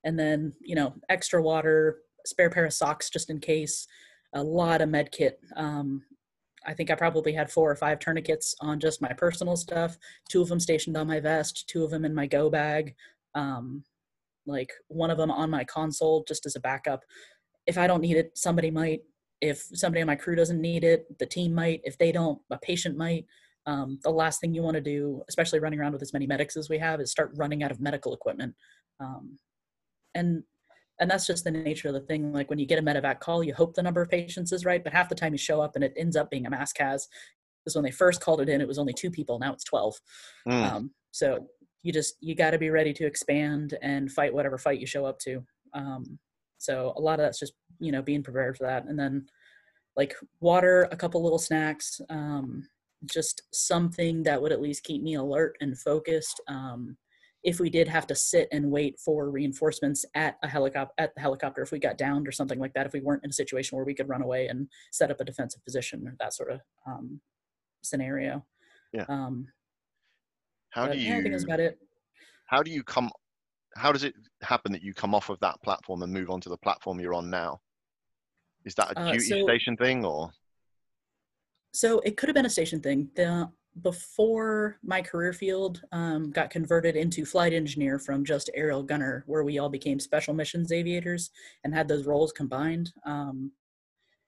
and 0.03 0.17
then 0.17 0.53
you 0.61 0.75
know 0.75 0.93
extra 1.09 1.41
water, 1.41 1.99
spare 2.25 2.49
pair 2.49 2.65
of 2.65 2.73
socks 2.73 3.09
just 3.09 3.29
in 3.29 3.39
case, 3.39 3.87
a 4.33 4.43
lot 4.43 4.81
of 4.81 4.89
med 4.89 5.11
kit. 5.11 5.39
Um, 5.55 6.03
I 6.67 6.73
think 6.73 6.91
I 6.91 6.95
probably 6.95 7.33
had 7.33 7.49
four 7.49 7.71
or 7.71 7.75
five 7.75 7.99
tourniquets 7.99 8.55
on 8.59 8.79
just 8.79 9.01
my 9.01 9.13
personal 9.13 9.55
stuff. 9.55 9.97
Two 10.29 10.41
of 10.41 10.49
them 10.49 10.59
stationed 10.59 10.97
on 10.97 11.07
my 11.07 11.19
vest, 11.19 11.67
two 11.67 11.83
of 11.83 11.91
them 11.91 12.03
in 12.03 12.13
my 12.13 12.27
go 12.27 12.49
bag. 12.49 12.93
Um, 13.35 13.83
like 14.45 14.71
one 14.87 15.09
of 15.09 15.17
them 15.17 15.31
on 15.31 15.49
my 15.49 15.63
console 15.63 16.25
just 16.27 16.45
as 16.45 16.55
a 16.55 16.59
backup. 16.59 17.03
If 17.65 17.77
I 17.77 17.87
don't 17.87 18.01
need 18.01 18.17
it, 18.17 18.31
somebody 18.37 18.69
might. 18.71 19.01
If 19.39 19.67
somebody 19.73 20.01
on 20.01 20.07
my 20.07 20.15
crew 20.15 20.35
doesn't 20.35 20.59
need 20.59 20.83
it, 20.83 21.05
the 21.19 21.25
team 21.25 21.53
might. 21.53 21.81
If 21.83 21.97
they 21.97 22.11
don't, 22.11 22.39
a 22.51 22.57
patient 22.57 22.97
might. 22.97 23.25
Um, 23.65 23.99
the 24.03 24.09
last 24.09 24.41
thing 24.41 24.53
you 24.53 24.63
want 24.63 24.75
to 24.75 24.81
do, 24.81 25.21
especially 25.29 25.59
running 25.59 25.79
around 25.79 25.93
with 25.93 26.01
as 26.01 26.13
many 26.13 26.25
medics 26.25 26.57
as 26.57 26.69
we 26.69 26.77
have, 26.79 27.01
is 27.01 27.11
start 27.11 27.31
running 27.35 27.63
out 27.63 27.71
of 27.71 27.79
medical 27.81 28.13
equipment. 28.13 28.55
Um, 28.99 29.37
and 30.15 30.43
and 30.99 31.09
that's 31.09 31.27
just 31.27 31.43
the 31.43 31.51
nature 31.51 31.87
of 31.87 31.93
the 31.93 32.01
thing. 32.01 32.33
Like 32.33 32.49
when 32.49 32.59
you 32.59 32.65
get 32.65 32.79
a 32.79 32.81
medevac 32.81 33.19
call, 33.19 33.43
you 33.43 33.53
hope 33.53 33.75
the 33.75 33.83
number 33.83 34.01
of 34.01 34.09
patients 34.09 34.51
is 34.51 34.65
right, 34.65 34.83
but 34.83 34.93
half 34.93 35.09
the 35.09 35.15
time 35.15 35.33
you 35.33 35.37
show 35.37 35.61
up 35.61 35.75
and 35.75 35.83
it 35.83 35.93
ends 35.95 36.15
up 36.15 36.29
being 36.31 36.45
a 36.45 36.49
mass 36.49 36.73
cas. 36.73 37.07
Because 37.63 37.75
when 37.75 37.83
they 37.83 37.91
first 37.91 38.21
called 38.21 38.41
it 38.41 38.49
in, 38.49 38.61
it 38.61 38.67
was 38.67 38.79
only 38.79 38.93
two 38.93 39.11
people. 39.11 39.39
Now 39.39 39.53
it's 39.53 39.63
twelve. 39.63 39.95
Mm. 40.47 40.71
Um, 40.71 40.91
so 41.11 41.47
you 41.83 41.91
just 41.91 42.15
you 42.21 42.35
got 42.35 42.51
to 42.51 42.57
be 42.57 42.69
ready 42.69 42.93
to 42.93 43.05
expand 43.05 43.77
and 43.81 44.11
fight 44.11 44.33
whatever 44.33 44.57
fight 44.57 44.79
you 44.79 44.87
show 44.87 45.05
up 45.05 45.19
to. 45.19 45.43
Um, 45.73 46.17
so 46.57 46.93
a 46.95 47.01
lot 47.01 47.19
of 47.19 47.25
that's 47.25 47.39
just 47.39 47.53
you 47.79 47.91
know 47.91 48.01
being 48.01 48.23
prepared 48.23 48.57
for 48.57 48.63
that, 48.63 48.85
and 48.85 48.97
then 48.97 49.25
like 49.95 50.15
water, 50.39 50.87
a 50.91 50.95
couple 50.95 51.21
little 51.23 51.39
snacks, 51.39 51.99
um, 52.09 52.63
just 53.05 53.41
something 53.53 54.23
that 54.23 54.41
would 54.41 54.51
at 54.51 54.61
least 54.61 54.83
keep 54.83 55.01
me 55.01 55.15
alert 55.15 55.57
and 55.59 55.77
focused. 55.77 56.41
Um, 56.47 56.97
if 57.47 57.61
we 57.61 57.69
did 57.69 57.87
have 57.87 58.05
to 58.05 58.13
sit 58.13 58.49
and 58.51 58.69
wait 58.69 58.99
for 58.99 59.29
reinforcements 59.31 60.03
at 60.15 60.37
a 60.43 60.47
helicopter 60.49 60.93
at 60.97 61.15
the 61.15 61.21
helicopter, 61.21 61.61
if 61.61 61.71
we 61.71 61.79
got 61.79 61.97
downed 61.97 62.27
or 62.27 62.31
something 62.33 62.59
like 62.59 62.73
that, 62.73 62.85
if 62.85 62.91
we 62.91 62.99
weren't 62.99 63.23
in 63.23 63.29
a 63.29 63.33
situation 63.33 63.77
where 63.77 63.85
we 63.85 63.93
could 63.93 64.09
run 64.09 64.21
away 64.21 64.47
and 64.47 64.67
set 64.91 65.09
up 65.09 65.21
a 65.21 65.23
defensive 65.23 65.63
position 65.63 66.05
or 66.05 66.13
that 66.19 66.33
sort 66.33 66.51
of 66.51 66.59
um, 66.85 67.21
scenario. 67.81 68.45
Yeah. 68.91 69.05
Um, 69.07 69.47
How 70.71 70.87
do 70.87 70.97
yeah, 70.97 71.17
I 71.17 71.21
think 71.21 71.31
that's 71.31 71.43
you 71.43 71.47
about 71.47 71.61
it. 71.61 71.79
how 72.47 72.61
do 72.61 72.69
you 72.69 72.83
come 72.83 73.09
how 73.77 73.93
does 73.93 74.03
it 74.03 74.13
happen 74.41 74.73
that 74.73 74.81
you 74.81 74.93
come 74.93 75.15
off 75.15 75.29
of 75.29 75.39
that 75.39 75.55
platform 75.63 76.01
and 76.03 76.11
move 76.11 76.29
on 76.29 76.41
to 76.41 76.49
the 76.49 76.57
platform 76.57 76.99
you're 76.99 77.13
on 77.13 77.29
now? 77.29 77.61
Is 78.65 78.75
that 78.75 78.91
a 78.91 78.99
Uh, 78.99 79.11
duty 79.13 79.25
so- 79.25 79.43
station 79.47 79.77
thing 79.77 80.03
or 80.03 80.31
So 81.73 81.99
it 82.01 82.17
could 82.17 82.27
have 82.27 82.35
been 82.35 82.45
a 82.45 82.49
station 82.49 82.81
thing. 82.81 83.09
The 83.15 83.49
before 83.81 84.77
my 84.83 85.01
career 85.01 85.33
field 85.33 85.81
um, 85.91 86.31
got 86.31 86.49
converted 86.49 86.95
into 86.95 87.25
flight 87.25 87.53
engineer 87.53 87.99
from 87.99 88.25
just 88.25 88.49
aerial 88.53 88.83
gunner, 88.83 89.23
where 89.27 89.43
we 89.43 89.59
all 89.59 89.69
became 89.69 89.99
special 89.99 90.33
missions 90.33 90.71
aviators 90.71 91.29
and 91.63 91.73
had 91.73 91.87
those 91.87 92.05
roles 92.05 92.31
combined. 92.31 92.91
Um, 93.05 93.51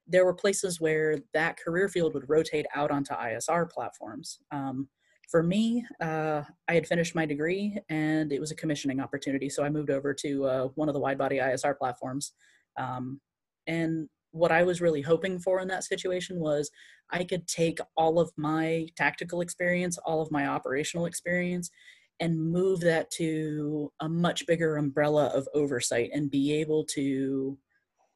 there 0.08 0.26
were 0.26 0.34
places 0.34 0.82
where 0.82 1.18
that 1.34 1.58
career 1.58 1.88
field 1.88 2.14
would 2.14 2.30
rotate 2.30 2.66
out 2.76 2.92
onto 2.92 3.14
ISR 3.14 3.70
platforms. 3.70 4.40
Um, 4.52 4.88
for 5.30 5.44
me, 5.44 5.86
uh, 6.02 6.42
I 6.68 6.74
had 6.74 6.88
finished 6.88 7.14
my 7.14 7.26
degree 7.26 7.78
and 7.90 8.32
it 8.32 8.40
was 8.40 8.50
a 8.52 8.56
commissioning 8.56 9.00
opportunity. 9.00 9.48
So 9.50 9.64
I 9.64 9.70
moved 9.70 9.92
over 9.92 10.14
to 10.16 10.46
uh, 10.46 10.68
one 10.74 10.90
of 10.90 10.94
the 10.94 11.00
wide 11.00 11.20
body 11.20 11.38
ISR 11.38 11.78
platforms. 11.78 12.34
Um, 12.78 13.22
and 13.68 14.10
what 14.32 14.52
I 14.52 14.64
was 14.64 14.82
really 14.82 15.02
hoping 15.02 15.40
for 15.40 15.60
in 15.60 15.68
that 15.70 15.84
situation 15.84 16.40
was 16.40 16.70
I 17.10 17.24
could 17.24 17.48
take 17.48 17.80
all 17.98 18.20
of 18.20 18.32
my 18.38 18.88
tactical 18.96 19.42
experience, 19.42 19.98
all 20.00 20.22
of 20.22 20.32
my 20.32 20.48
operational 20.48 21.06
experience, 21.06 21.72
and 22.20 22.52
move 22.52 22.82
that 22.82 23.10
to 23.12 23.92
a 24.00 24.10
much 24.10 24.46
bigger 24.46 24.78
umbrella 24.78 25.28
of 25.28 25.48
oversight 25.54 26.12
and 26.14 26.30
be 26.30 26.54
able 26.54 26.84
to 26.84 27.58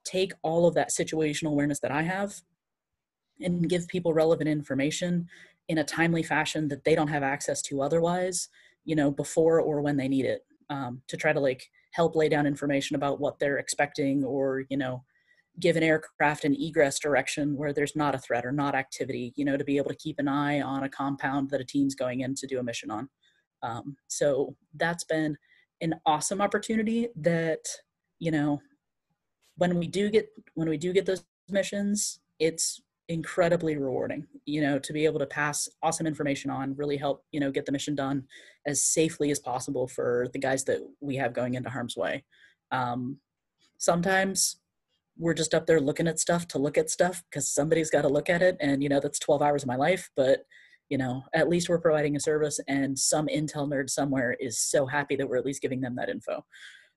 take 0.04 0.34
all 0.41 0.67
of 0.67 0.76
that 0.76 0.89
situational 0.89 1.52
awareness 1.52 1.80
that 1.80 1.91
I 1.91 2.02
have 2.02 2.41
and 3.39 3.69
give 3.69 3.88
people 3.88 4.13
relevant 4.13 4.49
information 4.49 5.28
in 5.69 5.78
a 5.78 5.84
timely 5.84 6.23
fashion 6.23 6.67
that 6.67 6.84
they 6.84 6.95
don't 6.95 7.08
have 7.08 7.23
access 7.23 7.62
to 7.63 7.82
otherwise, 7.82 8.49
you 8.84 8.95
know, 8.95 9.10
before 9.10 9.62
or 9.62 9.82
when 9.82 9.97
they 9.97 10.10
need 10.10 10.26
it, 10.26 10.45
um, 10.69 11.02
to 11.08 11.17
try 11.17 11.32
to 11.32 11.39
like 11.39 11.69
help 11.91 12.15
lay 12.15 12.28
down 12.28 12.45
information 12.45 12.95
about 12.95 13.19
what 13.19 13.39
they're 13.39 13.58
expecting 13.58 14.23
or, 14.23 14.65
you 14.69 14.78
know, 14.78 15.04
give 15.60 15.76
an 15.76 15.84
aircraft 15.84 16.46
an 16.46 16.56
egress 16.60 17.00
direction 17.00 17.56
where 17.56 17.74
there's 17.74 17.96
not 17.96 18.16
a 18.16 18.20
threat 18.20 18.46
or 18.46 18.52
not 18.52 18.76
activity, 18.76 19.34
you 19.36 19.46
know, 19.46 19.58
to 19.58 19.63
be 19.63 19.78
able 19.78 19.89
to 19.89 19.96
keep 19.98 20.20
an 20.20 20.28
eye 20.28 20.62
on 20.62 20.84
a 20.84 20.89
compound 20.89 21.50
that 21.50 21.62
a 21.62 21.66
team's 21.66 21.96
going 21.96 22.22
in 22.22 22.34
to 22.36 22.48
do 22.48 22.60
a 22.60 22.63
mission 22.63 22.89
on. 22.89 23.10
Um, 23.62 23.96
so 24.08 24.56
that's 24.76 25.04
been 25.04 25.38
an 25.82 25.96
awesome 26.06 26.42
opportunity 26.42 27.10
that, 27.18 27.60
you 28.20 28.32
know, 28.32 28.62
when 29.58 29.78
we 29.78 29.88
do 29.88 30.10
get 30.10 30.28
when 30.56 30.68
we 30.68 30.78
do 30.78 30.92
get 30.94 31.06
those 31.06 31.24
missions, 31.50 32.20
it's 32.39 32.82
incredibly 33.10 33.76
rewarding 33.76 34.26
you 34.46 34.62
know 34.62 34.80
to 34.80 34.94
be 34.94 35.04
able 35.04 35.20
to 35.20 35.26
pass 35.26 35.68
awesome 35.82 36.08
information 36.08 36.50
on 36.50 36.74
really 36.76 36.96
help 36.96 37.26
you 37.32 37.39
know 37.39 37.52
get 37.52 37.66
the 37.66 37.72
mission 37.72 37.96
done 37.96 38.24
as 38.66 38.82
safely 38.82 39.30
as 39.30 39.39
possible 39.39 39.88
for 39.88 40.28
the 40.32 40.39
guys 40.39 40.63
that 40.63 40.80
we 41.02 41.16
have 41.18 41.34
going 41.34 41.56
into 41.56 41.70
harm's 41.70 41.98
way 41.98 42.24
um, 42.72 43.18
sometimes 43.78 44.62
we're 45.17 45.34
just 45.34 45.54
up 45.54 45.65
there 45.67 45.80
looking 45.80 46.08
at 46.08 46.19
stuff 46.19 46.47
to 46.49 46.58
look 46.58 46.78
at 46.78 46.89
stuff 46.89 47.23
because 47.30 47.47
somebody's 47.52 47.89
got 47.89 48.02
to 48.02 48.08
look 48.08 48.30
at 48.30 48.41
it 48.41 48.58
and 48.60 48.82
you 48.82 48.89
know 48.89 48.99
that's 48.99 49.19
12 49.19 49.41
hours 49.41 49.63
of 49.63 49.67
my 49.67 49.76
life 49.76 50.10
but 50.15 50.45
you 50.89 50.97
know 50.97 51.21
at 51.34 51.47
least 51.49 51.69
we're 51.69 51.80
providing 51.80 52.15
a 52.15 52.19
service 52.19 52.60
and 52.67 52.97
some 52.97 53.28
intel 53.28 53.67
nerd 53.69 53.89
somewhere 53.89 54.36
is 54.39 54.60
so 54.60 54.86
happy 54.86 55.15
that 55.15 55.28
we're 55.28 55.38
at 55.38 55.45
least 55.45 55.62
giving 55.62 55.82
them 55.82 55.95
that 55.95 56.10
info 56.10 56.43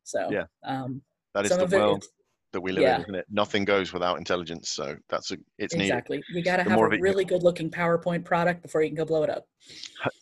so 0.02 0.28
Yeah. 0.30 0.44
um, 0.64 1.02
That 1.34 1.44
is 1.44 1.50
the 1.50 1.64
of 1.64 1.72
it, 1.72 1.78
world 1.78 1.98
it's- 1.98 2.12
that 2.52 2.60
we 2.62 2.72
live 2.72 2.82
yeah. 2.84 2.94
in, 2.96 3.00
isn't 3.02 3.14
it? 3.16 3.26
Nothing 3.28 3.64
goes 3.66 3.92
without 3.92 4.16
intelligence. 4.18 4.70
So 4.70 4.96
that's 5.10 5.30
a, 5.32 5.36
it's 5.58 5.74
needed. 5.74 5.88
exactly 5.88 6.22
you 6.32 6.42
got 6.42 6.56
to 6.56 6.62
have 6.62 6.78
a 6.78 6.84
it 6.90 7.00
really 7.02 7.24
good 7.24 7.42
looking 7.42 7.70
powerpoint 7.70 8.24
product 8.24 8.62
before 8.62 8.80
you 8.82 8.88
can 8.88 8.96
go 8.96 9.04
blow 9.04 9.24
it 9.24 9.28
up 9.30 9.44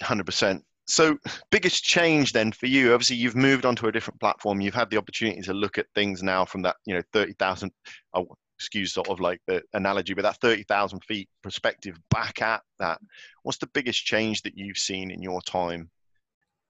Hundred 0.03 0.25
percent. 0.25 0.65
So, 0.87 1.17
biggest 1.51 1.83
change 1.83 2.33
then 2.33 2.53
for 2.53 2.67
you? 2.67 2.93
Obviously, 2.93 3.17
you've 3.17 3.37
moved 3.37 3.65
onto 3.65 3.87
a 3.87 3.93
different 3.93 4.21
platform. 4.21 4.61
You've 4.61 4.75
had 4.75 4.91
the 4.91 4.99
opportunity 4.99 5.41
to 5.43 5.55
look 5.55 5.79
at 5.79 5.87
things 5.95 6.23
now 6.23 6.45
from 6.45 6.63
that, 6.63 6.77
you 6.85 6.95
know, 6.95 7.03
thirty 7.13 7.33
thousand. 7.35 7.73
Oh, 8.13 8.27
excuse 8.59 8.93
sort 8.93 9.09
of 9.09 9.19
like 9.19 9.41
the 9.47 9.63
analogy, 9.73 10.15
but 10.15 10.23
that 10.23 10.41
thirty 10.41 10.63
thousand 10.65 11.03
feet 11.05 11.29
perspective 11.43 11.99
back 12.11 12.43
at 12.43 12.63
that. 12.79 13.01
What's 13.43 13.59
the 13.59 13.67
biggest 13.69 14.05
change 14.05 14.43
that 14.43 14.57
you've 14.57 14.79
seen 14.79 15.11
in 15.11 15.23
your 15.23 15.41
time? 15.43 15.91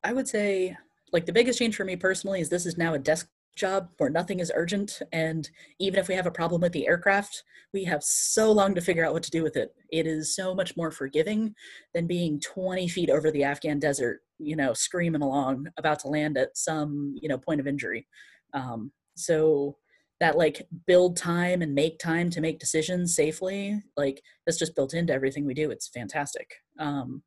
I 0.05 0.12
would 0.12 0.29
say, 0.29 0.77
like, 1.12 1.27
the 1.27 1.33
biggest 1.33 1.59
change 1.59 1.74
for 1.74 1.85
me 1.85 1.96
personally 1.96 2.40
is 2.40 2.48
this 2.48 2.66
is 2.66 2.79
now 2.79 2.94
a 2.94 2.98
desk 2.98 3.29
job 3.56 3.88
where 3.98 4.10
nothing 4.10 4.40
is 4.40 4.52
urgent. 4.54 5.00
And 5.12 5.48
even 5.78 5.98
if 5.98 6.08
we 6.08 6.14
have 6.14 6.26
a 6.26 6.30
problem 6.30 6.60
with 6.60 6.72
the 6.72 6.86
aircraft, 6.86 7.42
we 7.72 7.84
have 7.84 8.02
so 8.02 8.50
long 8.50 8.74
to 8.74 8.80
figure 8.80 9.04
out 9.04 9.12
what 9.12 9.22
to 9.24 9.30
do 9.30 9.42
with 9.42 9.56
it. 9.56 9.74
It 9.90 10.06
is 10.06 10.34
so 10.34 10.54
much 10.54 10.76
more 10.76 10.90
forgiving 10.90 11.54
than 11.94 12.06
being 12.06 12.40
20 12.40 12.88
feet 12.88 13.10
over 13.10 13.30
the 13.30 13.44
Afghan 13.44 13.78
desert, 13.78 14.20
you 14.38 14.56
know, 14.56 14.72
screaming 14.72 15.22
along, 15.22 15.66
about 15.76 16.00
to 16.00 16.08
land 16.08 16.36
at 16.36 16.56
some, 16.56 17.16
you 17.20 17.28
know, 17.28 17.38
point 17.38 17.60
of 17.60 17.66
injury. 17.66 18.06
Um, 18.52 18.92
so, 19.16 19.76
that 20.20 20.38
like 20.38 20.66
build 20.86 21.16
time 21.16 21.60
and 21.60 21.74
make 21.74 21.98
time 21.98 22.30
to 22.30 22.40
make 22.40 22.60
decisions 22.60 23.16
safely, 23.16 23.82
like, 23.96 24.22
that's 24.46 24.58
just 24.58 24.76
built 24.76 24.94
into 24.94 25.12
everything 25.12 25.44
we 25.44 25.54
do. 25.54 25.70
It's 25.72 25.88
fantastic. 25.88 26.54
Um, 26.78 27.22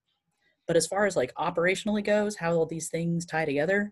but 0.67 0.77
as 0.77 0.87
far 0.87 1.05
as 1.05 1.15
like 1.15 1.33
operationally 1.35 2.03
goes, 2.03 2.35
how 2.35 2.53
all 2.53 2.65
these 2.65 2.89
things 2.89 3.25
tie 3.25 3.45
together, 3.45 3.91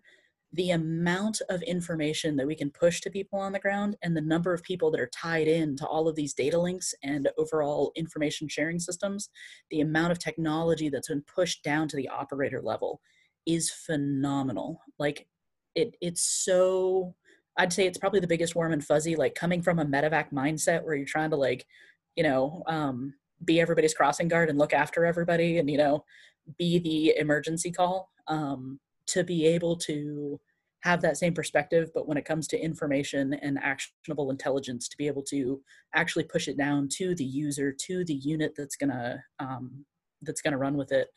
the 0.52 0.70
amount 0.70 1.42
of 1.50 1.62
information 1.62 2.36
that 2.36 2.46
we 2.46 2.54
can 2.54 2.70
push 2.70 3.00
to 3.00 3.10
people 3.10 3.38
on 3.38 3.52
the 3.52 3.58
ground 3.58 3.96
and 4.02 4.16
the 4.16 4.20
number 4.20 4.54
of 4.54 4.62
people 4.62 4.90
that 4.90 5.00
are 5.00 5.10
tied 5.12 5.48
in 5.48 5.76
to 5.76 5.86
all 5.86 6.08
of 6.08 6.14
these 6.14 6.32
data 6.34 6.58
links 6.58 6.94
and 7.02 7.28
overall 7.36 7.92
information 7.96 8.48
sharing 8.48 8.78
systems, 8.78 9.28
the 9.70 9.80
amount 9.80 10.12
of 10.12 10.18
technology 10.18 10.88
that's 10.88 11.08
been 11.08 11.22
pushed 11.22 11.62
down 11.62 11.88
to 11.88 11.96
the 11.96 12.08
operator 12.08 12.62
level 12.62 13.00
is 13.44 13.70
phenomenal. 13.70 14.80
Like 14.98 15.26
it 15.74 15.96
it's 16.00 16.22
so 16.22 17.14
I'd 17.56 17.72
say 17.72 17.86
it's 17.86 17.98
probably 17.98 18.20
the 18.20 18.26
biggest 18.26 18.54
warm 18.54 18.72
and 18.72 18.84
fuzzy, 18.84 19.16
like 19.16 19.34
coming 19.34 19.62
from 19.62 19.78
a 19.78 19.84
medevac 19.84 20.32
mindset 20.32 20.84
where 20.84 20.94
you're 20.94 21.06
trying 21.06 21.30
to 21.30 21.36
like, 21.36 21.66
you 22.14 22.22
know, 22.22 22.62
um, 22.66 23.14
be 23.44 23.60
everybody's 23.60 23.94
crossing 23.94 24.28
guard 24.28 24.50
and 24.50 24.58
look 24.58 24.74
after 24.74 25.06
everybody 25.06 25.58
and, 25.58 25.70
you 25.70 25.78
know, 25.78 26.04
be 26.58 26.78
the 26.78 27.18
emergency 27.18 27.70
call 27.72 28.10
um, 28.28 28.78
to 29.06 29.24
be 29.24 29.46
able 29.46 29.76
to 29.76 30.40
have 30.82 31.00
that 31.00 31.16
same 31.16 31.34
perspective 31.34 31.90
but 31.94 32.06
when 32.06 32.16
it 32.16 32.24
comes 32.24 32.46
to 32.46 32.60
information 32.60 33.34
and 33.34 33.58
actionable 33.62 34.30
intelligence 34.30 34.88
to 34.88 34.96
be 34.96 35.06
able 35.06 35.22
to 35.22 35.60
actually 35.94 36.24
push 36.24 36.48
it 36.48 36.56
down 36.56 36.88
to 36.88 37.14
the 37.14 37.24
user 37.24 37.72
to 37.72 38.04
the 38.04 38.14
unit 38.14 38.52
that's 38.56 38.76
gonna 38.76 39.22
um, 39.40 39.84
that's 40.22 40.42
gonna 40.42 40.58
run 40.58 40.76
with 40.76 40.92
it 40.92 41.08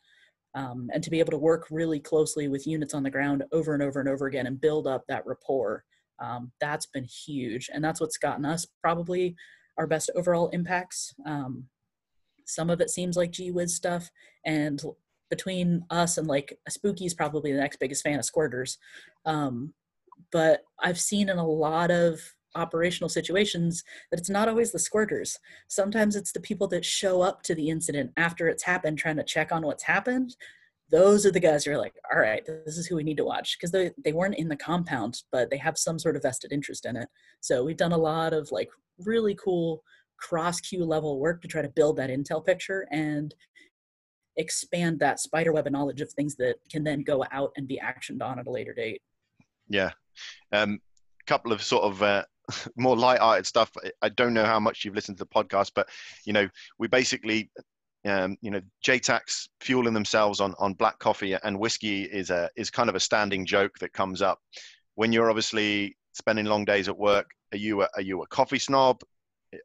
um, 0.54 0.88
and 0.92 1.04
to 1.04 1.10
be 1.10 1.20
able 1.20 1.30
to 1.30 1.38
work 1.38 1.66
really 1.70 2.00
closely 2.00 2.48
with 2.48 2.66
units 2.66 2.94
on 2.94 3.02
the 3.02 3.10
ground 3.10 3.44
over 3.52 3.74
and 3.74 3.82
over 3.82 4.00
and 4.00 4.08
over 4.08 4.26
again 4.26 4.46
and 4.46 4.60
build 4.60 4.86
up 4.86 5.04
that 5.06 5.26
rapport 5.26 5.84
um, 6.20 6.50
that's 6.60 6.86
been 6.86 7.04
huge 7.04 7.70
and 7.72 7.82
that's 7.84 8.00
what's 8.00 8.18
gotten 8.18 8.44
us 8.44 8.66
probably 8.82 9.36
our 9.80 9.86
best 9.86 10.10
overall 10.14 10.50
impacts. 10.50 11.14
Um, 11.24 11.64
some 12.44 12.68
of 12.68 12.80
it 12.82 12.90
seems 12.90 13.16
like 13.16 13.30
gee 13.30 13.50
whiz 13.50 13.74
stuff 13.74 14.10
and 14.44 14.80
between 15.30 15.84
us 15.90 16.18
and 16.18 16.26
like 16.26 16.58
spooky's 16.68 17.14
probably 17.14 17.52
the 17.52 17.58
next 17.58 17.78
biggest 17.78 18.02
fan 18.02 18.18
of 18.18 18.24
squirters. 18.24 18.76
Um, 19.24 19.72
but 20.32 20.60
i've 20.82 21.00
seen 21.00 21.30
in 21.30 21.38
a 21.38 21.46
lot 21.46 21.90
of 21.90 22.20
operational 22.54 23.08
situations 23.08 23.84
that 24.10 24.18
it's 24.18 24.30
not 24.30 24.48
always 24.48 24.72
the 24.72 24.78
squirters. 24.78 25.36
Sometimes 25.68 26.16
it's 26.16 26.32
the 26.32 26.40
people 26.40 26.66
that 26.68 26.84
show 26.84 27.22
up 27.22 27.42
to 27.44 27.54
the 27.54 27.68
incident 27.68 28.12
after 28.16 28.48
it's 28.48 28.64
happened 28.64 28.98
trying 28.98 29.16
to 29.16 29.24
check 29.24 29.52
on 29.52 29.62
what's 29.62 29.84
happened. 29.84 30.34
Those 30.90 31.24
are 31.24 31.30
the 31.30 31.40
guys 31.40 31.64
who 31.64 31.72
are 31.72 31.78
like 31.78 31.94
all 32.12 32.20
right 32.20 32.44
this 32.44 32.76
is 32.76 32.86
who 32.86 32.96
we 32.96 33.04
need 33.04 33.16
to 33.18 33.24
watch 33.24 33.56
because 33.56 33.70
they, 33.70 33.92
they 34.04 34.12
weren't 34.12 34.38
in 34.38 34.48
the 34.48 34.56
compound 34.56 35.22
but 35.30 35.50
they 35.50 35.56
have 35.56 35.78
some 35.78 35.98
sort 35.98 36.16
of 36.16 36.22
vested 36.22 36.52
interest 36.52 36.84
in 36.84 36.96
it. 36.96 37.08
So 37.40 37.64
we've 37.64 37.76
done 37.76 37.92
a 37.92 37.98
lot 37.98 38.32
of 38.32 38.50
like 38.50 38.70
really 38.98 39.36
cool 39.36 39.82
cross 40.18 40.60
cue 40.60 40.84
level 40.84 41.18
work 41.18 41.40
to 41.42 41.48
try 41.48 41.62
to 41.62 41.68
build 41.68 41.96
that 41.96 42.10
intel 42.10 42.44
picture 42.44 42.86
and 42.90 43.34
expand 44.40 44.98
that 45.00 45.20
spider 45.20 45.52
web 45.52 45.66
of 45.66 45.72
knowledge 45.72 46.00
of 46.00 46.10
things 46.12 46.34
that 46.36 46.56
can 46.70 46.82
then 46.82 47.02
go 47.02 47.24
out 47.30 47.52
and 47.56 47.68
be 47.68 47.80
actioned 47.82 48.22
on 48.22 48.38
at 48.38 48.46
a 48.46 48.50
later 48.50 48.72
date. 48.74 49.00
Yeah. 49.68 49.90
Um, 50.52 50.80
couple 51.26 51.52
of 51.52 51.62
sort 51.62 51.84
of 51.84 52.02
uh, 52.02 52.24
more 52.76 52.96
light-hearted 52.96 53.46
stuff. 53.46 53.70
I- 54.02 54.08
don't 54.08 54.34
know 54.34 54.44
how 54.44 54.58
much 54.58 54.84
you've 54.84 54.94
listened 54.96 55.18
to 55.18 55.24
the 55.24 55.30
podcast, 55.30 55.70
but 55.74 55.88
you 56.26 56.32
know, 56.32 56.48
we 56.78 56.88
basically, 56.88 57.50
um, 58.04 58.36
you 58.40 58.50
know, 58.50 58.60
JTACs 58.84 59.48
fueling 59.60 59.94
themselves 59.94 60.40
on 60.40 60.54
on 60.58 60.74
black 60.74 60.98
coffee 60.98 61.34
and 61.44 61.58
whiskey 61.58 62.02
is 62.04 62.30
a 62.30 62.48
is 62.56 62.70
kind 62.70 62.88
of 62.88 62.94
a 62.96 63.00
standing 63.00 63.46
joke 63.46 63.78
that 63.80 63.92
comes 63.92 64.22
up 64.22 64.38
when 64.96 65.12
you're 65.12 65.28
obviously 65.30 65.96
spending 66.14 66.46
long 66.46 66.64
days 66.64 66.88
at 66.88 66.98
work. 66.98 67.30
Are 67.52 67.58
you 67.58 67.82
a, 67.82 67.88
are 67.94 68.02
you 68.02 68.22
a 68.22 68.26
coffee 68.28 68.58
snob, 68.58 69.00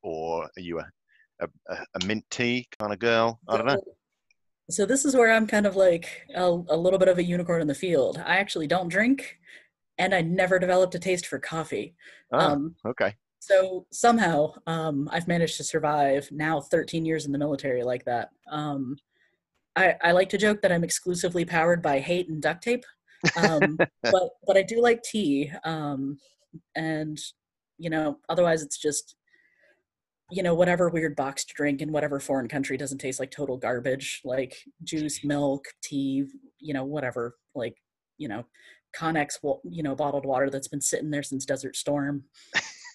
or 0.03 0.43
are 0.43 0.61
you 0.61 0.79
a 0.79 0.85
a, 1.39 1.47
a- 1.69 1.85
a 2.01 2.05
mint 2.05 2.25
tea 2.29 2.67
kind 2.79 2.93
of 2.93 2.99
girl? 2.99 3.39
I 3.47 3.57
don't 3.57 3.65
know. 3.67 3.83
So 4.69 4.85
this 4.85 5.05
is 5.05 5.15
where 5.15 5.31
I'm 5.31 5.47
kind 5.47 5.65
of 5.65 5.75
like 5.75 6.25
a, 6.33 6.43
a 6.43 6.77
little 6.77 6.97
bit 6.99 7.07
of 7.07 7.17
a 7.17 7.23
unicorn 7.23 7.61
in 7.61 7.67
the 7.67 7.75
field. 7.75 8.21
I 8.25 8.37
actually 8.37 8.67
don't 8.67 8.87
drink, 8.89 9.37
and 9.97 10.13
I 10.13 10.21
never 10.21 10.57
developed 10.59 10.95
a 10.95 10.99
taste 10.99 11.27
for 11.27 11.39
coffee. 11.39 11.95
Ah, 12.31 12.51
Um, 12.51 12.75
okay. 12.85 13.15
so 13.39 13.85
somehow 13.91 14.53
um, 14.67 15.07
I've 15.11 15.27
managed 15.27 15.57
to 15.57 15.63
survive 15.63 16.29
now 16.31 16.61
13 16.61 17.05
years 17.05 17.25
in 17.25 17.31
the 17.31 17.37
military 17.37 17.83
like 17.83 18.05
that. 18.05 18.29
Um, 18.49 18.97
I, 19.75 19.95
I 20.03 20.11
like 20.13 20.29
to 20.29 20.37
joke 20.37 20.61
that 20.61 20.71
I'm 20.71 20.83
exclusively 20.83 21.45
powered 21.45 21.81
by 21.81 21.99
hate 21.99 22.29
and 22.29 22.41
duct 22.41 22.63
tape, 22.63 22.85
um, 23.37 23.81
but 24.11 24.29
but 24.47 24.57
I 24.57 24.63
do 24.63 24.81
like 24.81 25.03
tea, 25.03 25.51
um, 25.63 26.17
and 26.75 27.19
you 27.77 27.89
know 27.89 28.19
otherwise 28.29 28.63
it's 28.63 28.77
just 28.77 29.15
you 30.31 30.41
know 30.43 30.55
whatever 30.55 30.89
weird 30.89 31.15
boxed 31.15 31.49
drink 31.55 31.81
in 31.81 31.91
whatever 31.91 32.19
foreign 32.19 32.47
country 32.47 32.77
doesn't 32.77 32.97
taste 32.97 33.19
like 33.19 33.31
total 33.31 33.57
garbage, 33.57 34.21
like 34.25 34.55
juice, 34.83 35.23
milk, 35.23 35.65
tea, 35.83 36.25
you 36.59 36.73
know 36.73 36.83
whatever, 36.83 37.35
like 37.53 37.75
you 38.17 38.27
know 38.27 38.45
Connex, 38.95 39.33
you 39.63 39.83
know 39.83 39.95
bottled 39.95 40.25
water 40.25 40.49
that's 40.49 40.67
been 40.67 40.81
sitting 40.81 41.11
there 41.11 41.23
since 41.23 41.45
Desert 41.45 41.75
Storm. 41.75 42.23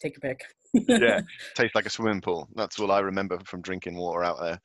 Take 0.02 0.16
a 0.16 0.20
pick. 0.20 0.40
yeah, 0.72 1.20
tastes 1.54 1.74
like 1.74 1.86
a 1.86 1.90
swimming 1.90 2.20
pool. 2.22 2.48
That's 2.54 2.78
all 2.80 2.90
I 2.90 3.00
remember 3.00 3.38
from 3.44 3.60
drinking 3.60 3.96
water 3.96 4.24
out 4.24 4.40
there. 4.40 4.58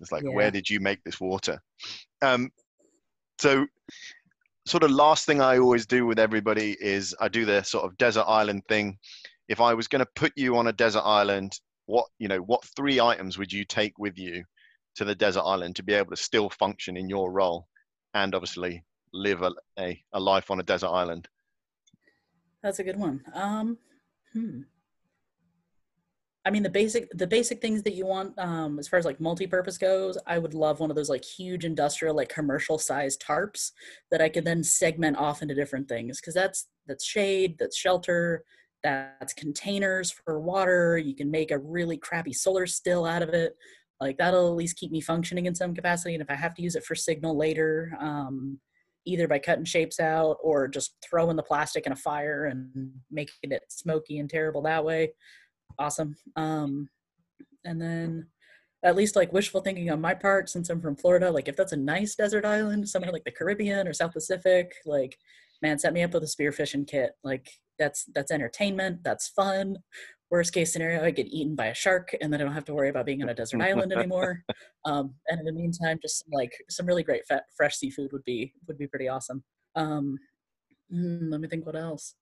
It's 0.00 0.10
like, 0.10 0.22
Yeah. 0.22 0.30
where 0.30 0.50
did 0.50 0.70
you 0.70 0.80
make 0.80 1.04
this 1.04 1.20
water? 1.20 1.60
Um, 2.22 2.50
so 3.38 3.66
sort 4.66 4.82
of 4.84 4.90
last 4.90 5.26
thing 5.26 5.42
I 5.42 5.58
always 5.58 5.84
do 5.84 6.06
with 6.06 6.18
everybody 6.18 6.76
is 6.80 7.14
I 7.20 7.28
do 7.28 7.44
the 7.44 7.62
sort 7.62 7.84
of 7.84 7.96
desert 7.98 8.24
island 8.26 8.62
thing. 8.68 8.96
If 9.48 9.60
I 9.60 9.74
was 9.74 9.88
going 9.88 10.00
to 10.04 10.10
put 10.14 10.32
you 10.36 10.56
on 10.56 10.68
a 10.68 10.72
desert 10.72 11.02
island, 11.04 11.52
what 11.86 12.06
you 12.18 12.28
know, 12.28 12.38
what 12.38 12.64
three 12.76 13.00
items 13.00 13.38
would 13.38 13.52
you 13.52 13.64
take 13.64 13.98
with 13.98 14.18
you 14.18 14.44
to 14.96 15.04
the 15.04 15.14
desert 15.14 15.42
island 15.42 15.76
to 15.76 15.82
be 15.82 15.94
able 15.94 16.10
to 16.10 16.16
still 16.16 16.50
function 16.50 16.96
in 16.96 17.08
your 17.08 17.30
role 17.30 17.66
and 18.14 18.34
obviously 18.34 18.84
live 19.12 19.42
a, 19.42 19.52
a, 19.78 20.02
a 20.12 20.20
life 20.20 20.50
on 20.50 20.60
a 20.60 20.64
desert 20.64 20.88
island? 20.88 21.28
That's 22.62 22.78
a 22.78 22.84
good 22.84 22.98
one. 22.98 23.22
Um, 23.34 23.78
hmm. 24.32 24.60
I 26.44 26.50
mean 26.50 26.64
the 26.64 26.70
basic 26.70 27.08
the 27.12 27.26
basic 27.26 27.60
things 27.60 27.84
that 27.84 27.94
you 27.94 28.04
want 28.04 28.36
um, 28.36 28.80
as 28.80 28.88
far 28.88 28.98
as 28.98 29.04
like 29.04 29.20
multi-purpose 29.20 29.78
goes, 29.78 30.18
I 30.26 30.38
would 30.38 30.54
love 30.54 30.80
one 30.80 30.90
of 30.90 30.96
those 30.96 31.08
like 31.08 31.24
huge 31.24 31.64
industrial 31.64 32.16
like 32.16 32.28
commercial 32.28 32.78
sized 32.78 33.22
tarps 33.22 33.70
that 34.10 34.20
I 34.20 34.28
could 34.28 34.44
then 34.44 34.64
segment 34.64 35.16
off 35.18 35.42
into 35.42 35.54
different 35.54 35.88
things 35.88 36.20
because 36.20 36.34
that's 36.34 36.66
that's 36.86 37.04
shade, 37.04 37.56
that's 37.58 37.76
shelter, 37.76 38.44
that's 38.82 39.32
containers 39.32 40.10
for 40.10 40.40
water. 40.40 40.98
You 40.98 41.14
can 41.14 41.30
make 41.30 41.50
a 41.50 41.58
really 41.58 41.96
crappy 41.96 42.32
solar 42.32 42.66
still 42.66 43.04
out 43.04 43.22
of 43.22 43.30
it. 43.30 43.56
Like 44.00 44.18
that'll 44.18 44.48
at 44.48 44.56
least 44.56 44.76
keep 44.76 44.90
me 44.90 45.00
functioning 45.00 45.46
in 45.46 45.54
some 45.54 45.74
capacity. 45.74 46.14
And 46.14 46.22
if 46.22 46.30
I 46.30 46.34
have 46.34 46.54
to 46.54 46.62
use 46.62 46.74
it 46.74 46.84
for 46.84 46.94
signal 46.94 47.36
later, 47.36 47.96
um, 48.00 48.58
either 49.04 49.28
by 49.28 49.38
cutting 49.38 49.64
shapes 49.64 50.00
out 50.00 50.38
or 50.42 50.68
just 50.68 50.96
throwing 51.08 51.36
the 51.36 51.42
plastic 51.42 51.86
in 51.86 51.92
a 51.92 51.96
fire 51.96 52.46
and 52.46 52.90
making 53.10 53.52
it 53.52 53.62
smoky 53.68 54.18
and 54.18 54.28
terrible 54.28 54.62
that 54.62 54.84
way, 54.84 55.12
awesome. 55.78 56.16
Um, 56.36 56.88
and 57.64 57.80
then 57.80 58.26
at 58.84 58.96
least 58.96 59.14
like 59.14 59.32
wishful 59.32 59.60
thinking 59.60 59.90
on 59.90 60.00
my 60.00 60.14
part, 60.14 60.48
since 60.48 60.68
I'm 60.68 60.80
from 60.80 60.96
Florida, 60.96 61.30
like 61.30 61.46
if 61.46 61.56
that's 61.56 61.72
a 61.72 61.76
nice 61.76 62.16
desert 62.16 62.44
island, 62.44 62.88
somewhere 62.88 63.12
like 63.12 63.24
the 63.24 63.30
Caribbean 63.30 63.86
or 63.86 63.92
South 63.92 64.12
Pacific, 64.12 64.72
like 64.84 65.16
man, 65.62 65.78
set 65.78 65.92
me 65.92 66.02
up 66.02 66.12
with 66.12 66.24
a 66.24 66.26
spearfishing 66.26 66.86
kit. 66.86 67.12
Like 67.24 67.48
that's 67.78 68.04
that's 68.14 68.30
entertainment, 68.30 69.02
that's 69.02 69.28
fun. 69.28 69.78
Worst 70.30 70.52
case 70.54 70.72
scenario, 70.72 71.04
I 71.04 71.10
get 71.10 71.26
eaten 71.26 71.54
by 71.54 71.66
a 71.66 71.74
shark, 71.74 72.14
and 72.20 72.32
then 72.32 72.40
I 72.40 72.44
don't 72.44 72.54
have 72.54 72.64
to 72.66 72.74
worry 72.74 72.88
about 72.88 73.06
being 73.06 73.22
on 73.22 73.28
a 73.28 73.34
desert 73.34 73.60
island 73.60 73.92
anymore. 73.96 74.42
Um, 74.84 75.14
and 75.28 75.40
in 75.40 75.46
the 75.46 75.52
meantime, 75.52 75.98
just 76.00 76.24
some, 76.24 76.30
like 76.32 76.52
some 76.68 76.86
really 76.86 77.02
great 77.02 77.26
fat, 77.26 77.44
fresh 77.56 77.76
seafood 77.76 78.12
would 78.12 78.24
be 78.24 78.52
would 78.66 78.78
be 78.78 78.86
pretty 78.86 79.08
awesome. 79.08 79.44
Um, 79.76 80.18
hmm, 80.90 81.30
let 81.30 81.40
me 81.40 81.48
think, 81.48 81.66
what 81.66 81.76
else? 81.76 82.14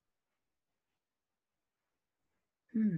Hmm. 2.73 2.97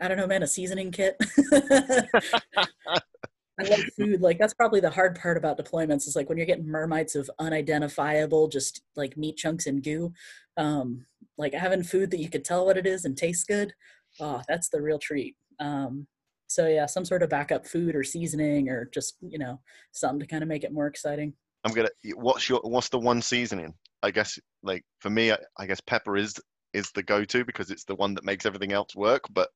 I 0.00 0.08
don't 0.08 0.16
know, 0.16 0.26
man, 0.26 0.42
a 0.42 0.46
seasoning 0.46 0.90
kit. 0.90 1.16
I 3.60 3.64
love 3.64 3.80
food. 3.96 4.20
Like 4.20 4.38
that's 4.38 4.54
probably 4.54 4.80
the 4.80 4.90
hard 4.90 5.18
part 5.18 5.36
about 5.36 5.58
deployments 5.58 6.08
is 6.08 6.16
like 6.16 6.28
when 6.28 6.38
you're 6.38 6.46
getting 6.46 6.66
mermites 6.66 7.14
of 7.14 7.30
unidentifiable, 7.38 8.48
just 8.48 8.82
like 8.96 9.16
meat 9.16 9.36
chunks 9.36 9.66
and 9.66 9.82
goo. 9.82 10.12
Um, 10.56 11.06
like 11.38 11.54
having 11.54 11.82
food 11.82 12.10
that 12.10 12.20
you 12.20 12.28
could 12.28 12.44
tell 12.44 12.66
what 12.66 12.76
it 12.76 12.86
is 12.86 13.04
and 13.04 13.16
tastes 13.16 13.44
good. 13.44 13.74
Oh, 14.20 14.42
that's 14.48 14.68
the 14.68 14.82
real 14.82 14.98
treat. 14.98 15.36
Um, 15.60 16.06
so 16.46 16.66
yeah, 16.66 16.86
some 16.86 17.04
sort 17.04 17.22
of 17.22 17.30
backup 17.30 17.66
food 17.66 17.94
or 17.96 18.04
seasoning 18.04 18.68
or 18.68 18.90
just 18.92 19.16
you 19.20 19.38
know 19.38 19.60
something 19.92 20.20
to 20.20 20.26
kind 20.26 20.42
of 20.42 20.48
make 20.48 20.64
it 20.64 20.72
more 20.72 20.86
exciting. 20.86 21.32
I'm 21.64 21.72
gonna. 21.72 21.90
What's 22.14 22.48
your 22.48 22.60
What's 22.60 22.88
the 22.88 22.98
one 22.98 23.22
seasoning? 23.22 23.74
I 24.02 24.10
guess 24.10 24.38
like 24.62 24.84
for 25.00 25.10
me, 25.10 25.32
I, 25.32 25.38
I 25.58 25.66
guess 25.66 25.80
pepper 25.80 26.16
is 26.16 26.34
is 26.72 26.90
the 26.92 27.02
go-to 27.02 27.44
because 27.44 27.70
it's 27.70 27.84
the 27.84 27.94
one 27.94 28.14
that 28.14 28.24
makes 28.24 28.46
everything 28.46 28.72
else 28.72 28.94
work. 28.96 29.22
But 29.30 29.48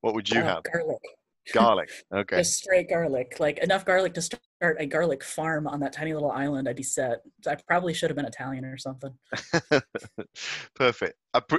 what 0.00 0.14
would 0.14 0.28
you 0.28 0.40
Oh, 0.40 0.44
have? 0.44 0.62
garlic. 0.64 0.98
Garlic. 1.52 1.90
Okay. 2.14 2.36
Just 2.38 2.58
straight 2.58 2.88
garlic. 2.88 3.38
Like 3.40 3.58
enough 3.58 3.84
garlic 3.84 4.14
to 4.14 4.22
start 4.22 4.76
a 4.78 4.86
garlic 4.86 5.24
farm 5.24 5.66
on 5.66 5.80
that 5.80 5.92
tiny 5.92 6.14
little 6.14 6.30
island. 6.30 6.68
I'd 6.68 6.76
be 6.76 6.82
set. 6.82 7.22
I 7.46 7.56
probably 7.66 7.94
should 7.94 8.10
have 8.10 8.16
been 8.16 8.26
Italian 8.26 8.64
or 8.64 8.78
something. 8.78 9.12
Perfect. 10.74 11.14
I 11.34 11.40
pre- 11.40 11.58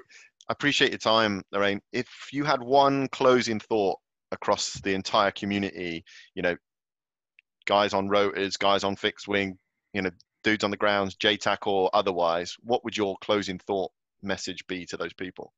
appreciate 0.49 0.91
your 0.91 0.99
time, 0.99 1.43
Lorraine. 1.51 1.81
If 1.91 2.07
you 2.31 2.43
had 2.43 2.61
one 2.61 3.07
closing 3.09 3.59
thought 3.59 3.99
across 4.31 4.73
the 4.81 4.93
entire 4.93 5.31
community, 5.31 6.03
you 6.35 6.41
know, 6.41 6.55
guys 7.65 7.93
on 7.93 8.09
rotors, 8.09 8.57
guys 8.57 8.83
on 8.83 8.95
fixed 8.95 9.27
wing, 9.27 9.57
you 9.93 10.01
know, 10.01 10.11
dudes 10.43 10.63
on 10.63 10.71
the 10.71 10.77
grounds, 10.77 11.15
JTAC 11.15 11.67
or 11.67 11.89
otherwise, 11.93 12.55
what 12.61 12.83
would 12.83 12.97
your 12.97 13.15
closing 13.21 13.59
thought 13.59 13.91
message 14.21 14.65
be 14.67 14.85
to 14.87 14.97
those 14.97 15.13
people? 15.13 15.53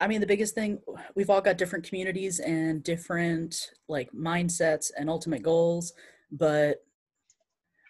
I 0.00 0.08
mean, 0.08 0.20
the 0.20 0.26
biggest 0.26 0.54
thing, 0.54 0.78
we've 1.14 1.28
all 1.28 1.42
got 1.42 1.58
different 1.58 1.86
communities 1.86 2.40
and 2.40 2.82
different 2.82 3.70
like 3.88 4.10
mindsets 4.12 4.90
and 4.96 5.10
ultimate 5.10 5.42
goals, 5.42 5.92
but 6.32 6.78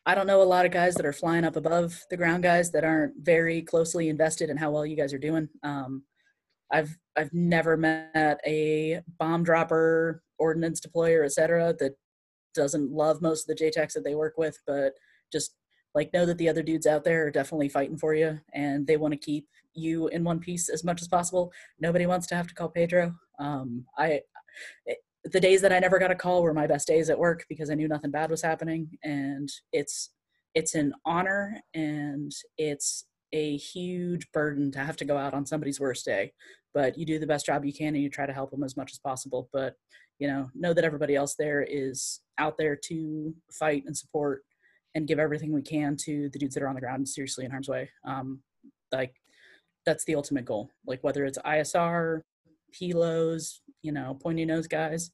I 0.06 0.14
don't 0.14 0.26
know 0.26 0.42
a 0.42 0.44
lot 0.44 0.66
of 0.66 0.72
guys 0.72 0.94
that 0.96 1.06
are 1.06 1.12
flying 1.12 1.44
up 1.44 1.56
above 1.56 2.02
the 2.10 2.16
ground 2.16 2.42
guys 2.42 2.72
that 2.72 2.84
aren't 2.84 3.14
very 3.20 3.62
closely 3.62 4.08
invested 4.08 4.50
in 4.50 4.56
how 4.56 4.70
well 4.70 4.84
you 4.84 4.96
guys 4.96 5.12
are 5.12 5.18
doing. 5.18 5.48
Um, 5.62 6.02
I've 6.72 6.96
I've 7.16 7.32
never 7.32 7.76
met 7.76 8.40
a 8.46 9.02
bomb 9.18 9.44
dropper, 9.44 10.22
ordnance 10.38 10.80
deployer, 10.80 11.24
etc. 11.24 11.74
that 11.78 11.96
doesn't 12.54 12.90
love 12.90 13.22
most 13.22 13.48
of 13.48 13.56
the 13.56 13.64
JTACs 13.64 13.92
that 13.92 14.04
they 14.04 14.14
work 14.14 14.34
with, 14.36 14.58
but 14.66 14.94
just 15.32 15.54
like 15.94 16.12
know 16.12 16.24
that 16.26 16.38
the 16.38 16.48
other 16.48 16.62
dudes 16.62 16.86
out 16.86 17.04
there 17.04 17.26
are 17.26 17.30
definitely 17.30 17.68
fighting 17.68 17.98
for 17.98 18.14
you 18.14 18.40
and 18.54 18.86
they 18.86 18.96
want 18.96 19.12
to 19.12 19.18
keep 19.18 19.48
you 19.74 20.08
in 20.08 20.24
one 20.24 20.40
piece 20.40 20.68
as 20.68 20.84
much 20.84 21.02
as 21.02 21.08
possible. 21.08 21.52
Nobody 21.78 22.06
wants 22.06 22.26
to 22.28 22.34
have 22.34 22.46
to 22.48 22.54
call 22.54 22.68
Pedro. 22.68 23.14
Um, 23.38 23.84
I 23.96 24.20
it, 24.86 24.98
the 25.24 25.40
days 25.40 25.60
that 25.62 25.72
I 25.72 25.78
never 25.78 25.98
got 25.98 26.10
a 26.10 26.16
call 26.16 26.42
were 26.42 26.54
my 26.54 26.66
best 26.66 26.86
days 26.86 27.10
at 27.10 27.18
work 27.18 27.44
because 27.48 27.70
I 27.70 27.74
knew 27.74 27.88
nothing 27.88 28.10
bad 28.10 28.30
was 28.30 28.42
happening, 28.42 28.90
and 29.02 29.48
it's 29.72 30.10
it's 30.54 30.74
an 30.74 30.92
honor 31.04 31.60
and 31.74 32.32
it's 32.58 33.04
a 33.32 33.56
huge 33.56 34.30
burden 34.32 34.72
to 34.72 34.80
have 34.80 34.96
to 34.96 35.04
go 35.04 35.16
out 35.16 35.34
on 35.34 35.46
somebody's 35.46 35.78
worst 35.78 36.04
day. 36.04 36.32
But 36.74 36.98
you 36.98 37.06
do 37.06 37.18
the 37.18 37.26
best 37.26 37.46
job 37.46 37.64
you 37.64 37.72
can 37.72 37.94
and 37.94 38.02
you 38.02 38.10
try 38.10 38.26
to 38.26 38.32
help 38.32 38.50
them 38.50 38.64
as 38.64 38.76
much 38.76 38.92
as 38.92 38.98
possible. 38.98 39.48
But 39.52 39.74
you 40.18 40.28
know, 40.28 40.50
know 40.54 40.74
that 40.74 40.84
everybody 40.84 41.14
else 41.14 41.34
there 41.38 41.62
is 41.68 42.20
out 42.38 42.56
there 42.58 42.76
to 42.86 43.34
fight 43.52 43.84
and 43.86 43.96
support 43.96 44.42
and 44.94 45.06
give 45.06 45.18
everything 45.18 45.52
we 45.52 45.62
can 45.62 45.96
to 46.04 46.28
the 46.32 46.38
dudes 46.38 46.54
that 46.54 46.62
are 46.62 46.68
on 46.68 46.74
the 46.74 46.80
ground 46.80 47.08
seriously 47.08 47.44
in 47.44 47.50
harm's 47.50 47.68
way. 47.68 47.88
Um, 48.04 48.40
like 48.92 49.14
that's 49.86 50.04
the 50.04 50.14
ultimate 50.14 50.44
goal. 50.44 50.70
Like 50.86 51.02
whether 51.02 51.24
it's 51.24 51.38
ISR, 51.38 52.20
helos, 52.80 53.58
you 53.82 53.92
know, 53.92 54.16
pointy 54.20 54.44
nose 54.44 54.66
guys, 54.66 55.10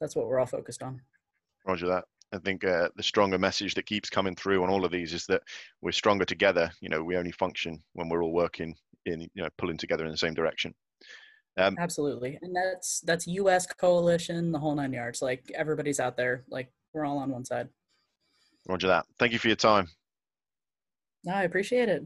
that's 0.00 0.16
what 0.16 0.26
we're 0.26 0.40
all 0.40 0.46
focused 0.46 0.82
on. 0.82 1.00
Roger 1.66 1.86
that. 1.88 2.04
I 2.34 2.38
think 2.38 2.64
uh, 2.64 2.88
the 2.96 3.02
stronger 3.02 3.38
message 3.38 3.74
that 3.74 3.84
keeps 3.84 4.08
coming 4.08 4.34
through 4.34 4.62
on 4.62 4.70
all 4.70 4.86
of 4.86 4.90
these 4.90 5.12
is 5.12 5.26
that 5.26 5.42
we're 5.82 5.92
stronger 5.92 6.24
together. 6.24 6.70
You 6.80 6.88
know, 6.88 7.02
we 7.02 7.16
only 7.16 7.32
function 7.32 7.82
when 7.92 8.08
we're 8.08 8.24
all 8.24 8.32
working 8.32 8.74
in, 9.04 9.20
you 9.20 9.42
know, 9.42 9.48
pulling 9.58 9.76
together 9.76 10.06
in 10.06 10.10
the 10.10 10.16
same 10.16 10.32
direction. 10.32 10.74
Um, 11.58 11.76
Absolutely, 11.78 12.38
and 12.40 12.56
that's 12.56 13.00
that's 13.00 13.26
U.S. 13.26 13.66
coalition, 13.66 14.52
the 14.52 14.58
whole 14.58 14.74
nine 14.74 14.94
yards. 14.94 15.20
Like 15.20 15.52
everybody's 15.54 16.00
out 16.00 16.16
there. 16.16 16.44
Like 16.50 16.72
we're 16.94 17.04
all 17.04 17.18
on 17.18 17.30
one 17.30 17.44
side. 17.44 17.68
Roger 18.66 18.86
that. 18.86 19.04
Thank 19.18 19.32
you 19.32 19.38
for 19.38 19.48
your 19.48 19.56
time. 19.56 19.88
No, 21.24 21.34
I 21.34 21.42
appreciate 21.42 21.90
it. 21.90 22.02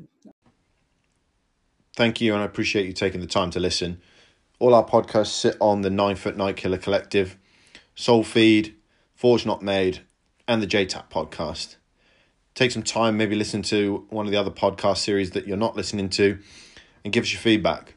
Thank 1.97 2.21
you, 2.21 2.35
and 2.35 2.43
I 2.43 2.45
appreciate 2.45 2.85
you 2.85 2.93
taking 2.93 3.23
the 3.23 3.27
time 3.27 3.51
to 3.53 3.59
listen. 3.59 4.03
All 4.59 4.75
our 4.75 4.85
podcasts 4.85 5.29
sit 5.29 5.57
on 5.63 5.81
the 5.81 5.89
Nine 5.89 6.17
Foot 6.17 6.37
Night 6.37 6.57
Killer 6.57 6.77
Collective, 6.77 7.39
Soul 7.95 8.23
Feed, 8.23 8.75
Forge 9.15 9.47
Not 9.47 9.63
Made, 9.63 10.01
and 10.47 10.63
the 10.63 10.67
JTAC 10.67 11.09
podcast. 11.09 11.77
Take 12.55 12.71
some 12.71 12.83
time, 12.83 13.17
maybe 13.17 13.35
listen 13.35 13.63
to 13.63 14.07
one 14.11 14.27
of 14.27 14.31
the 14.31 14.39
other 14.39 14.51
podcast 14.51 14.99
series 14.99 15.31
that 15.31 15.47
you're 15.47 15.57
not 15.57 15.75
listening 15.75 16.11
to, 16.11 16.39
and 17.03 17.15
give 17.15 17.25
us 17.25 17.33
your 17.33 17.41
feedback. 17.41 17.95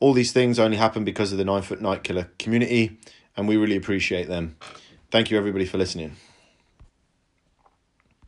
All 0.00 0.14
these 0.14 0.32
things 0.32 0.58
only 0.58 0.78
happen 0.78 1.04
because 1.04 1.32
of 1.32 1.38
the 1.38 1.44
Nine 1.44 1.62
Foot 1.62 1.82
Night 1.82 2.02
Killer 2.02 2.30
community, 2.38 2.98
and 3.36 3.46
we 3.46 3.58
really 3.58 3.76
appreciate 3.76 4.26
them. 4.26 4.56
Thank 5.10 5.30
you, 5.30 5.36
everybody, 5.36 5.66
for 5.66 5.76
listening. 5.76 6.16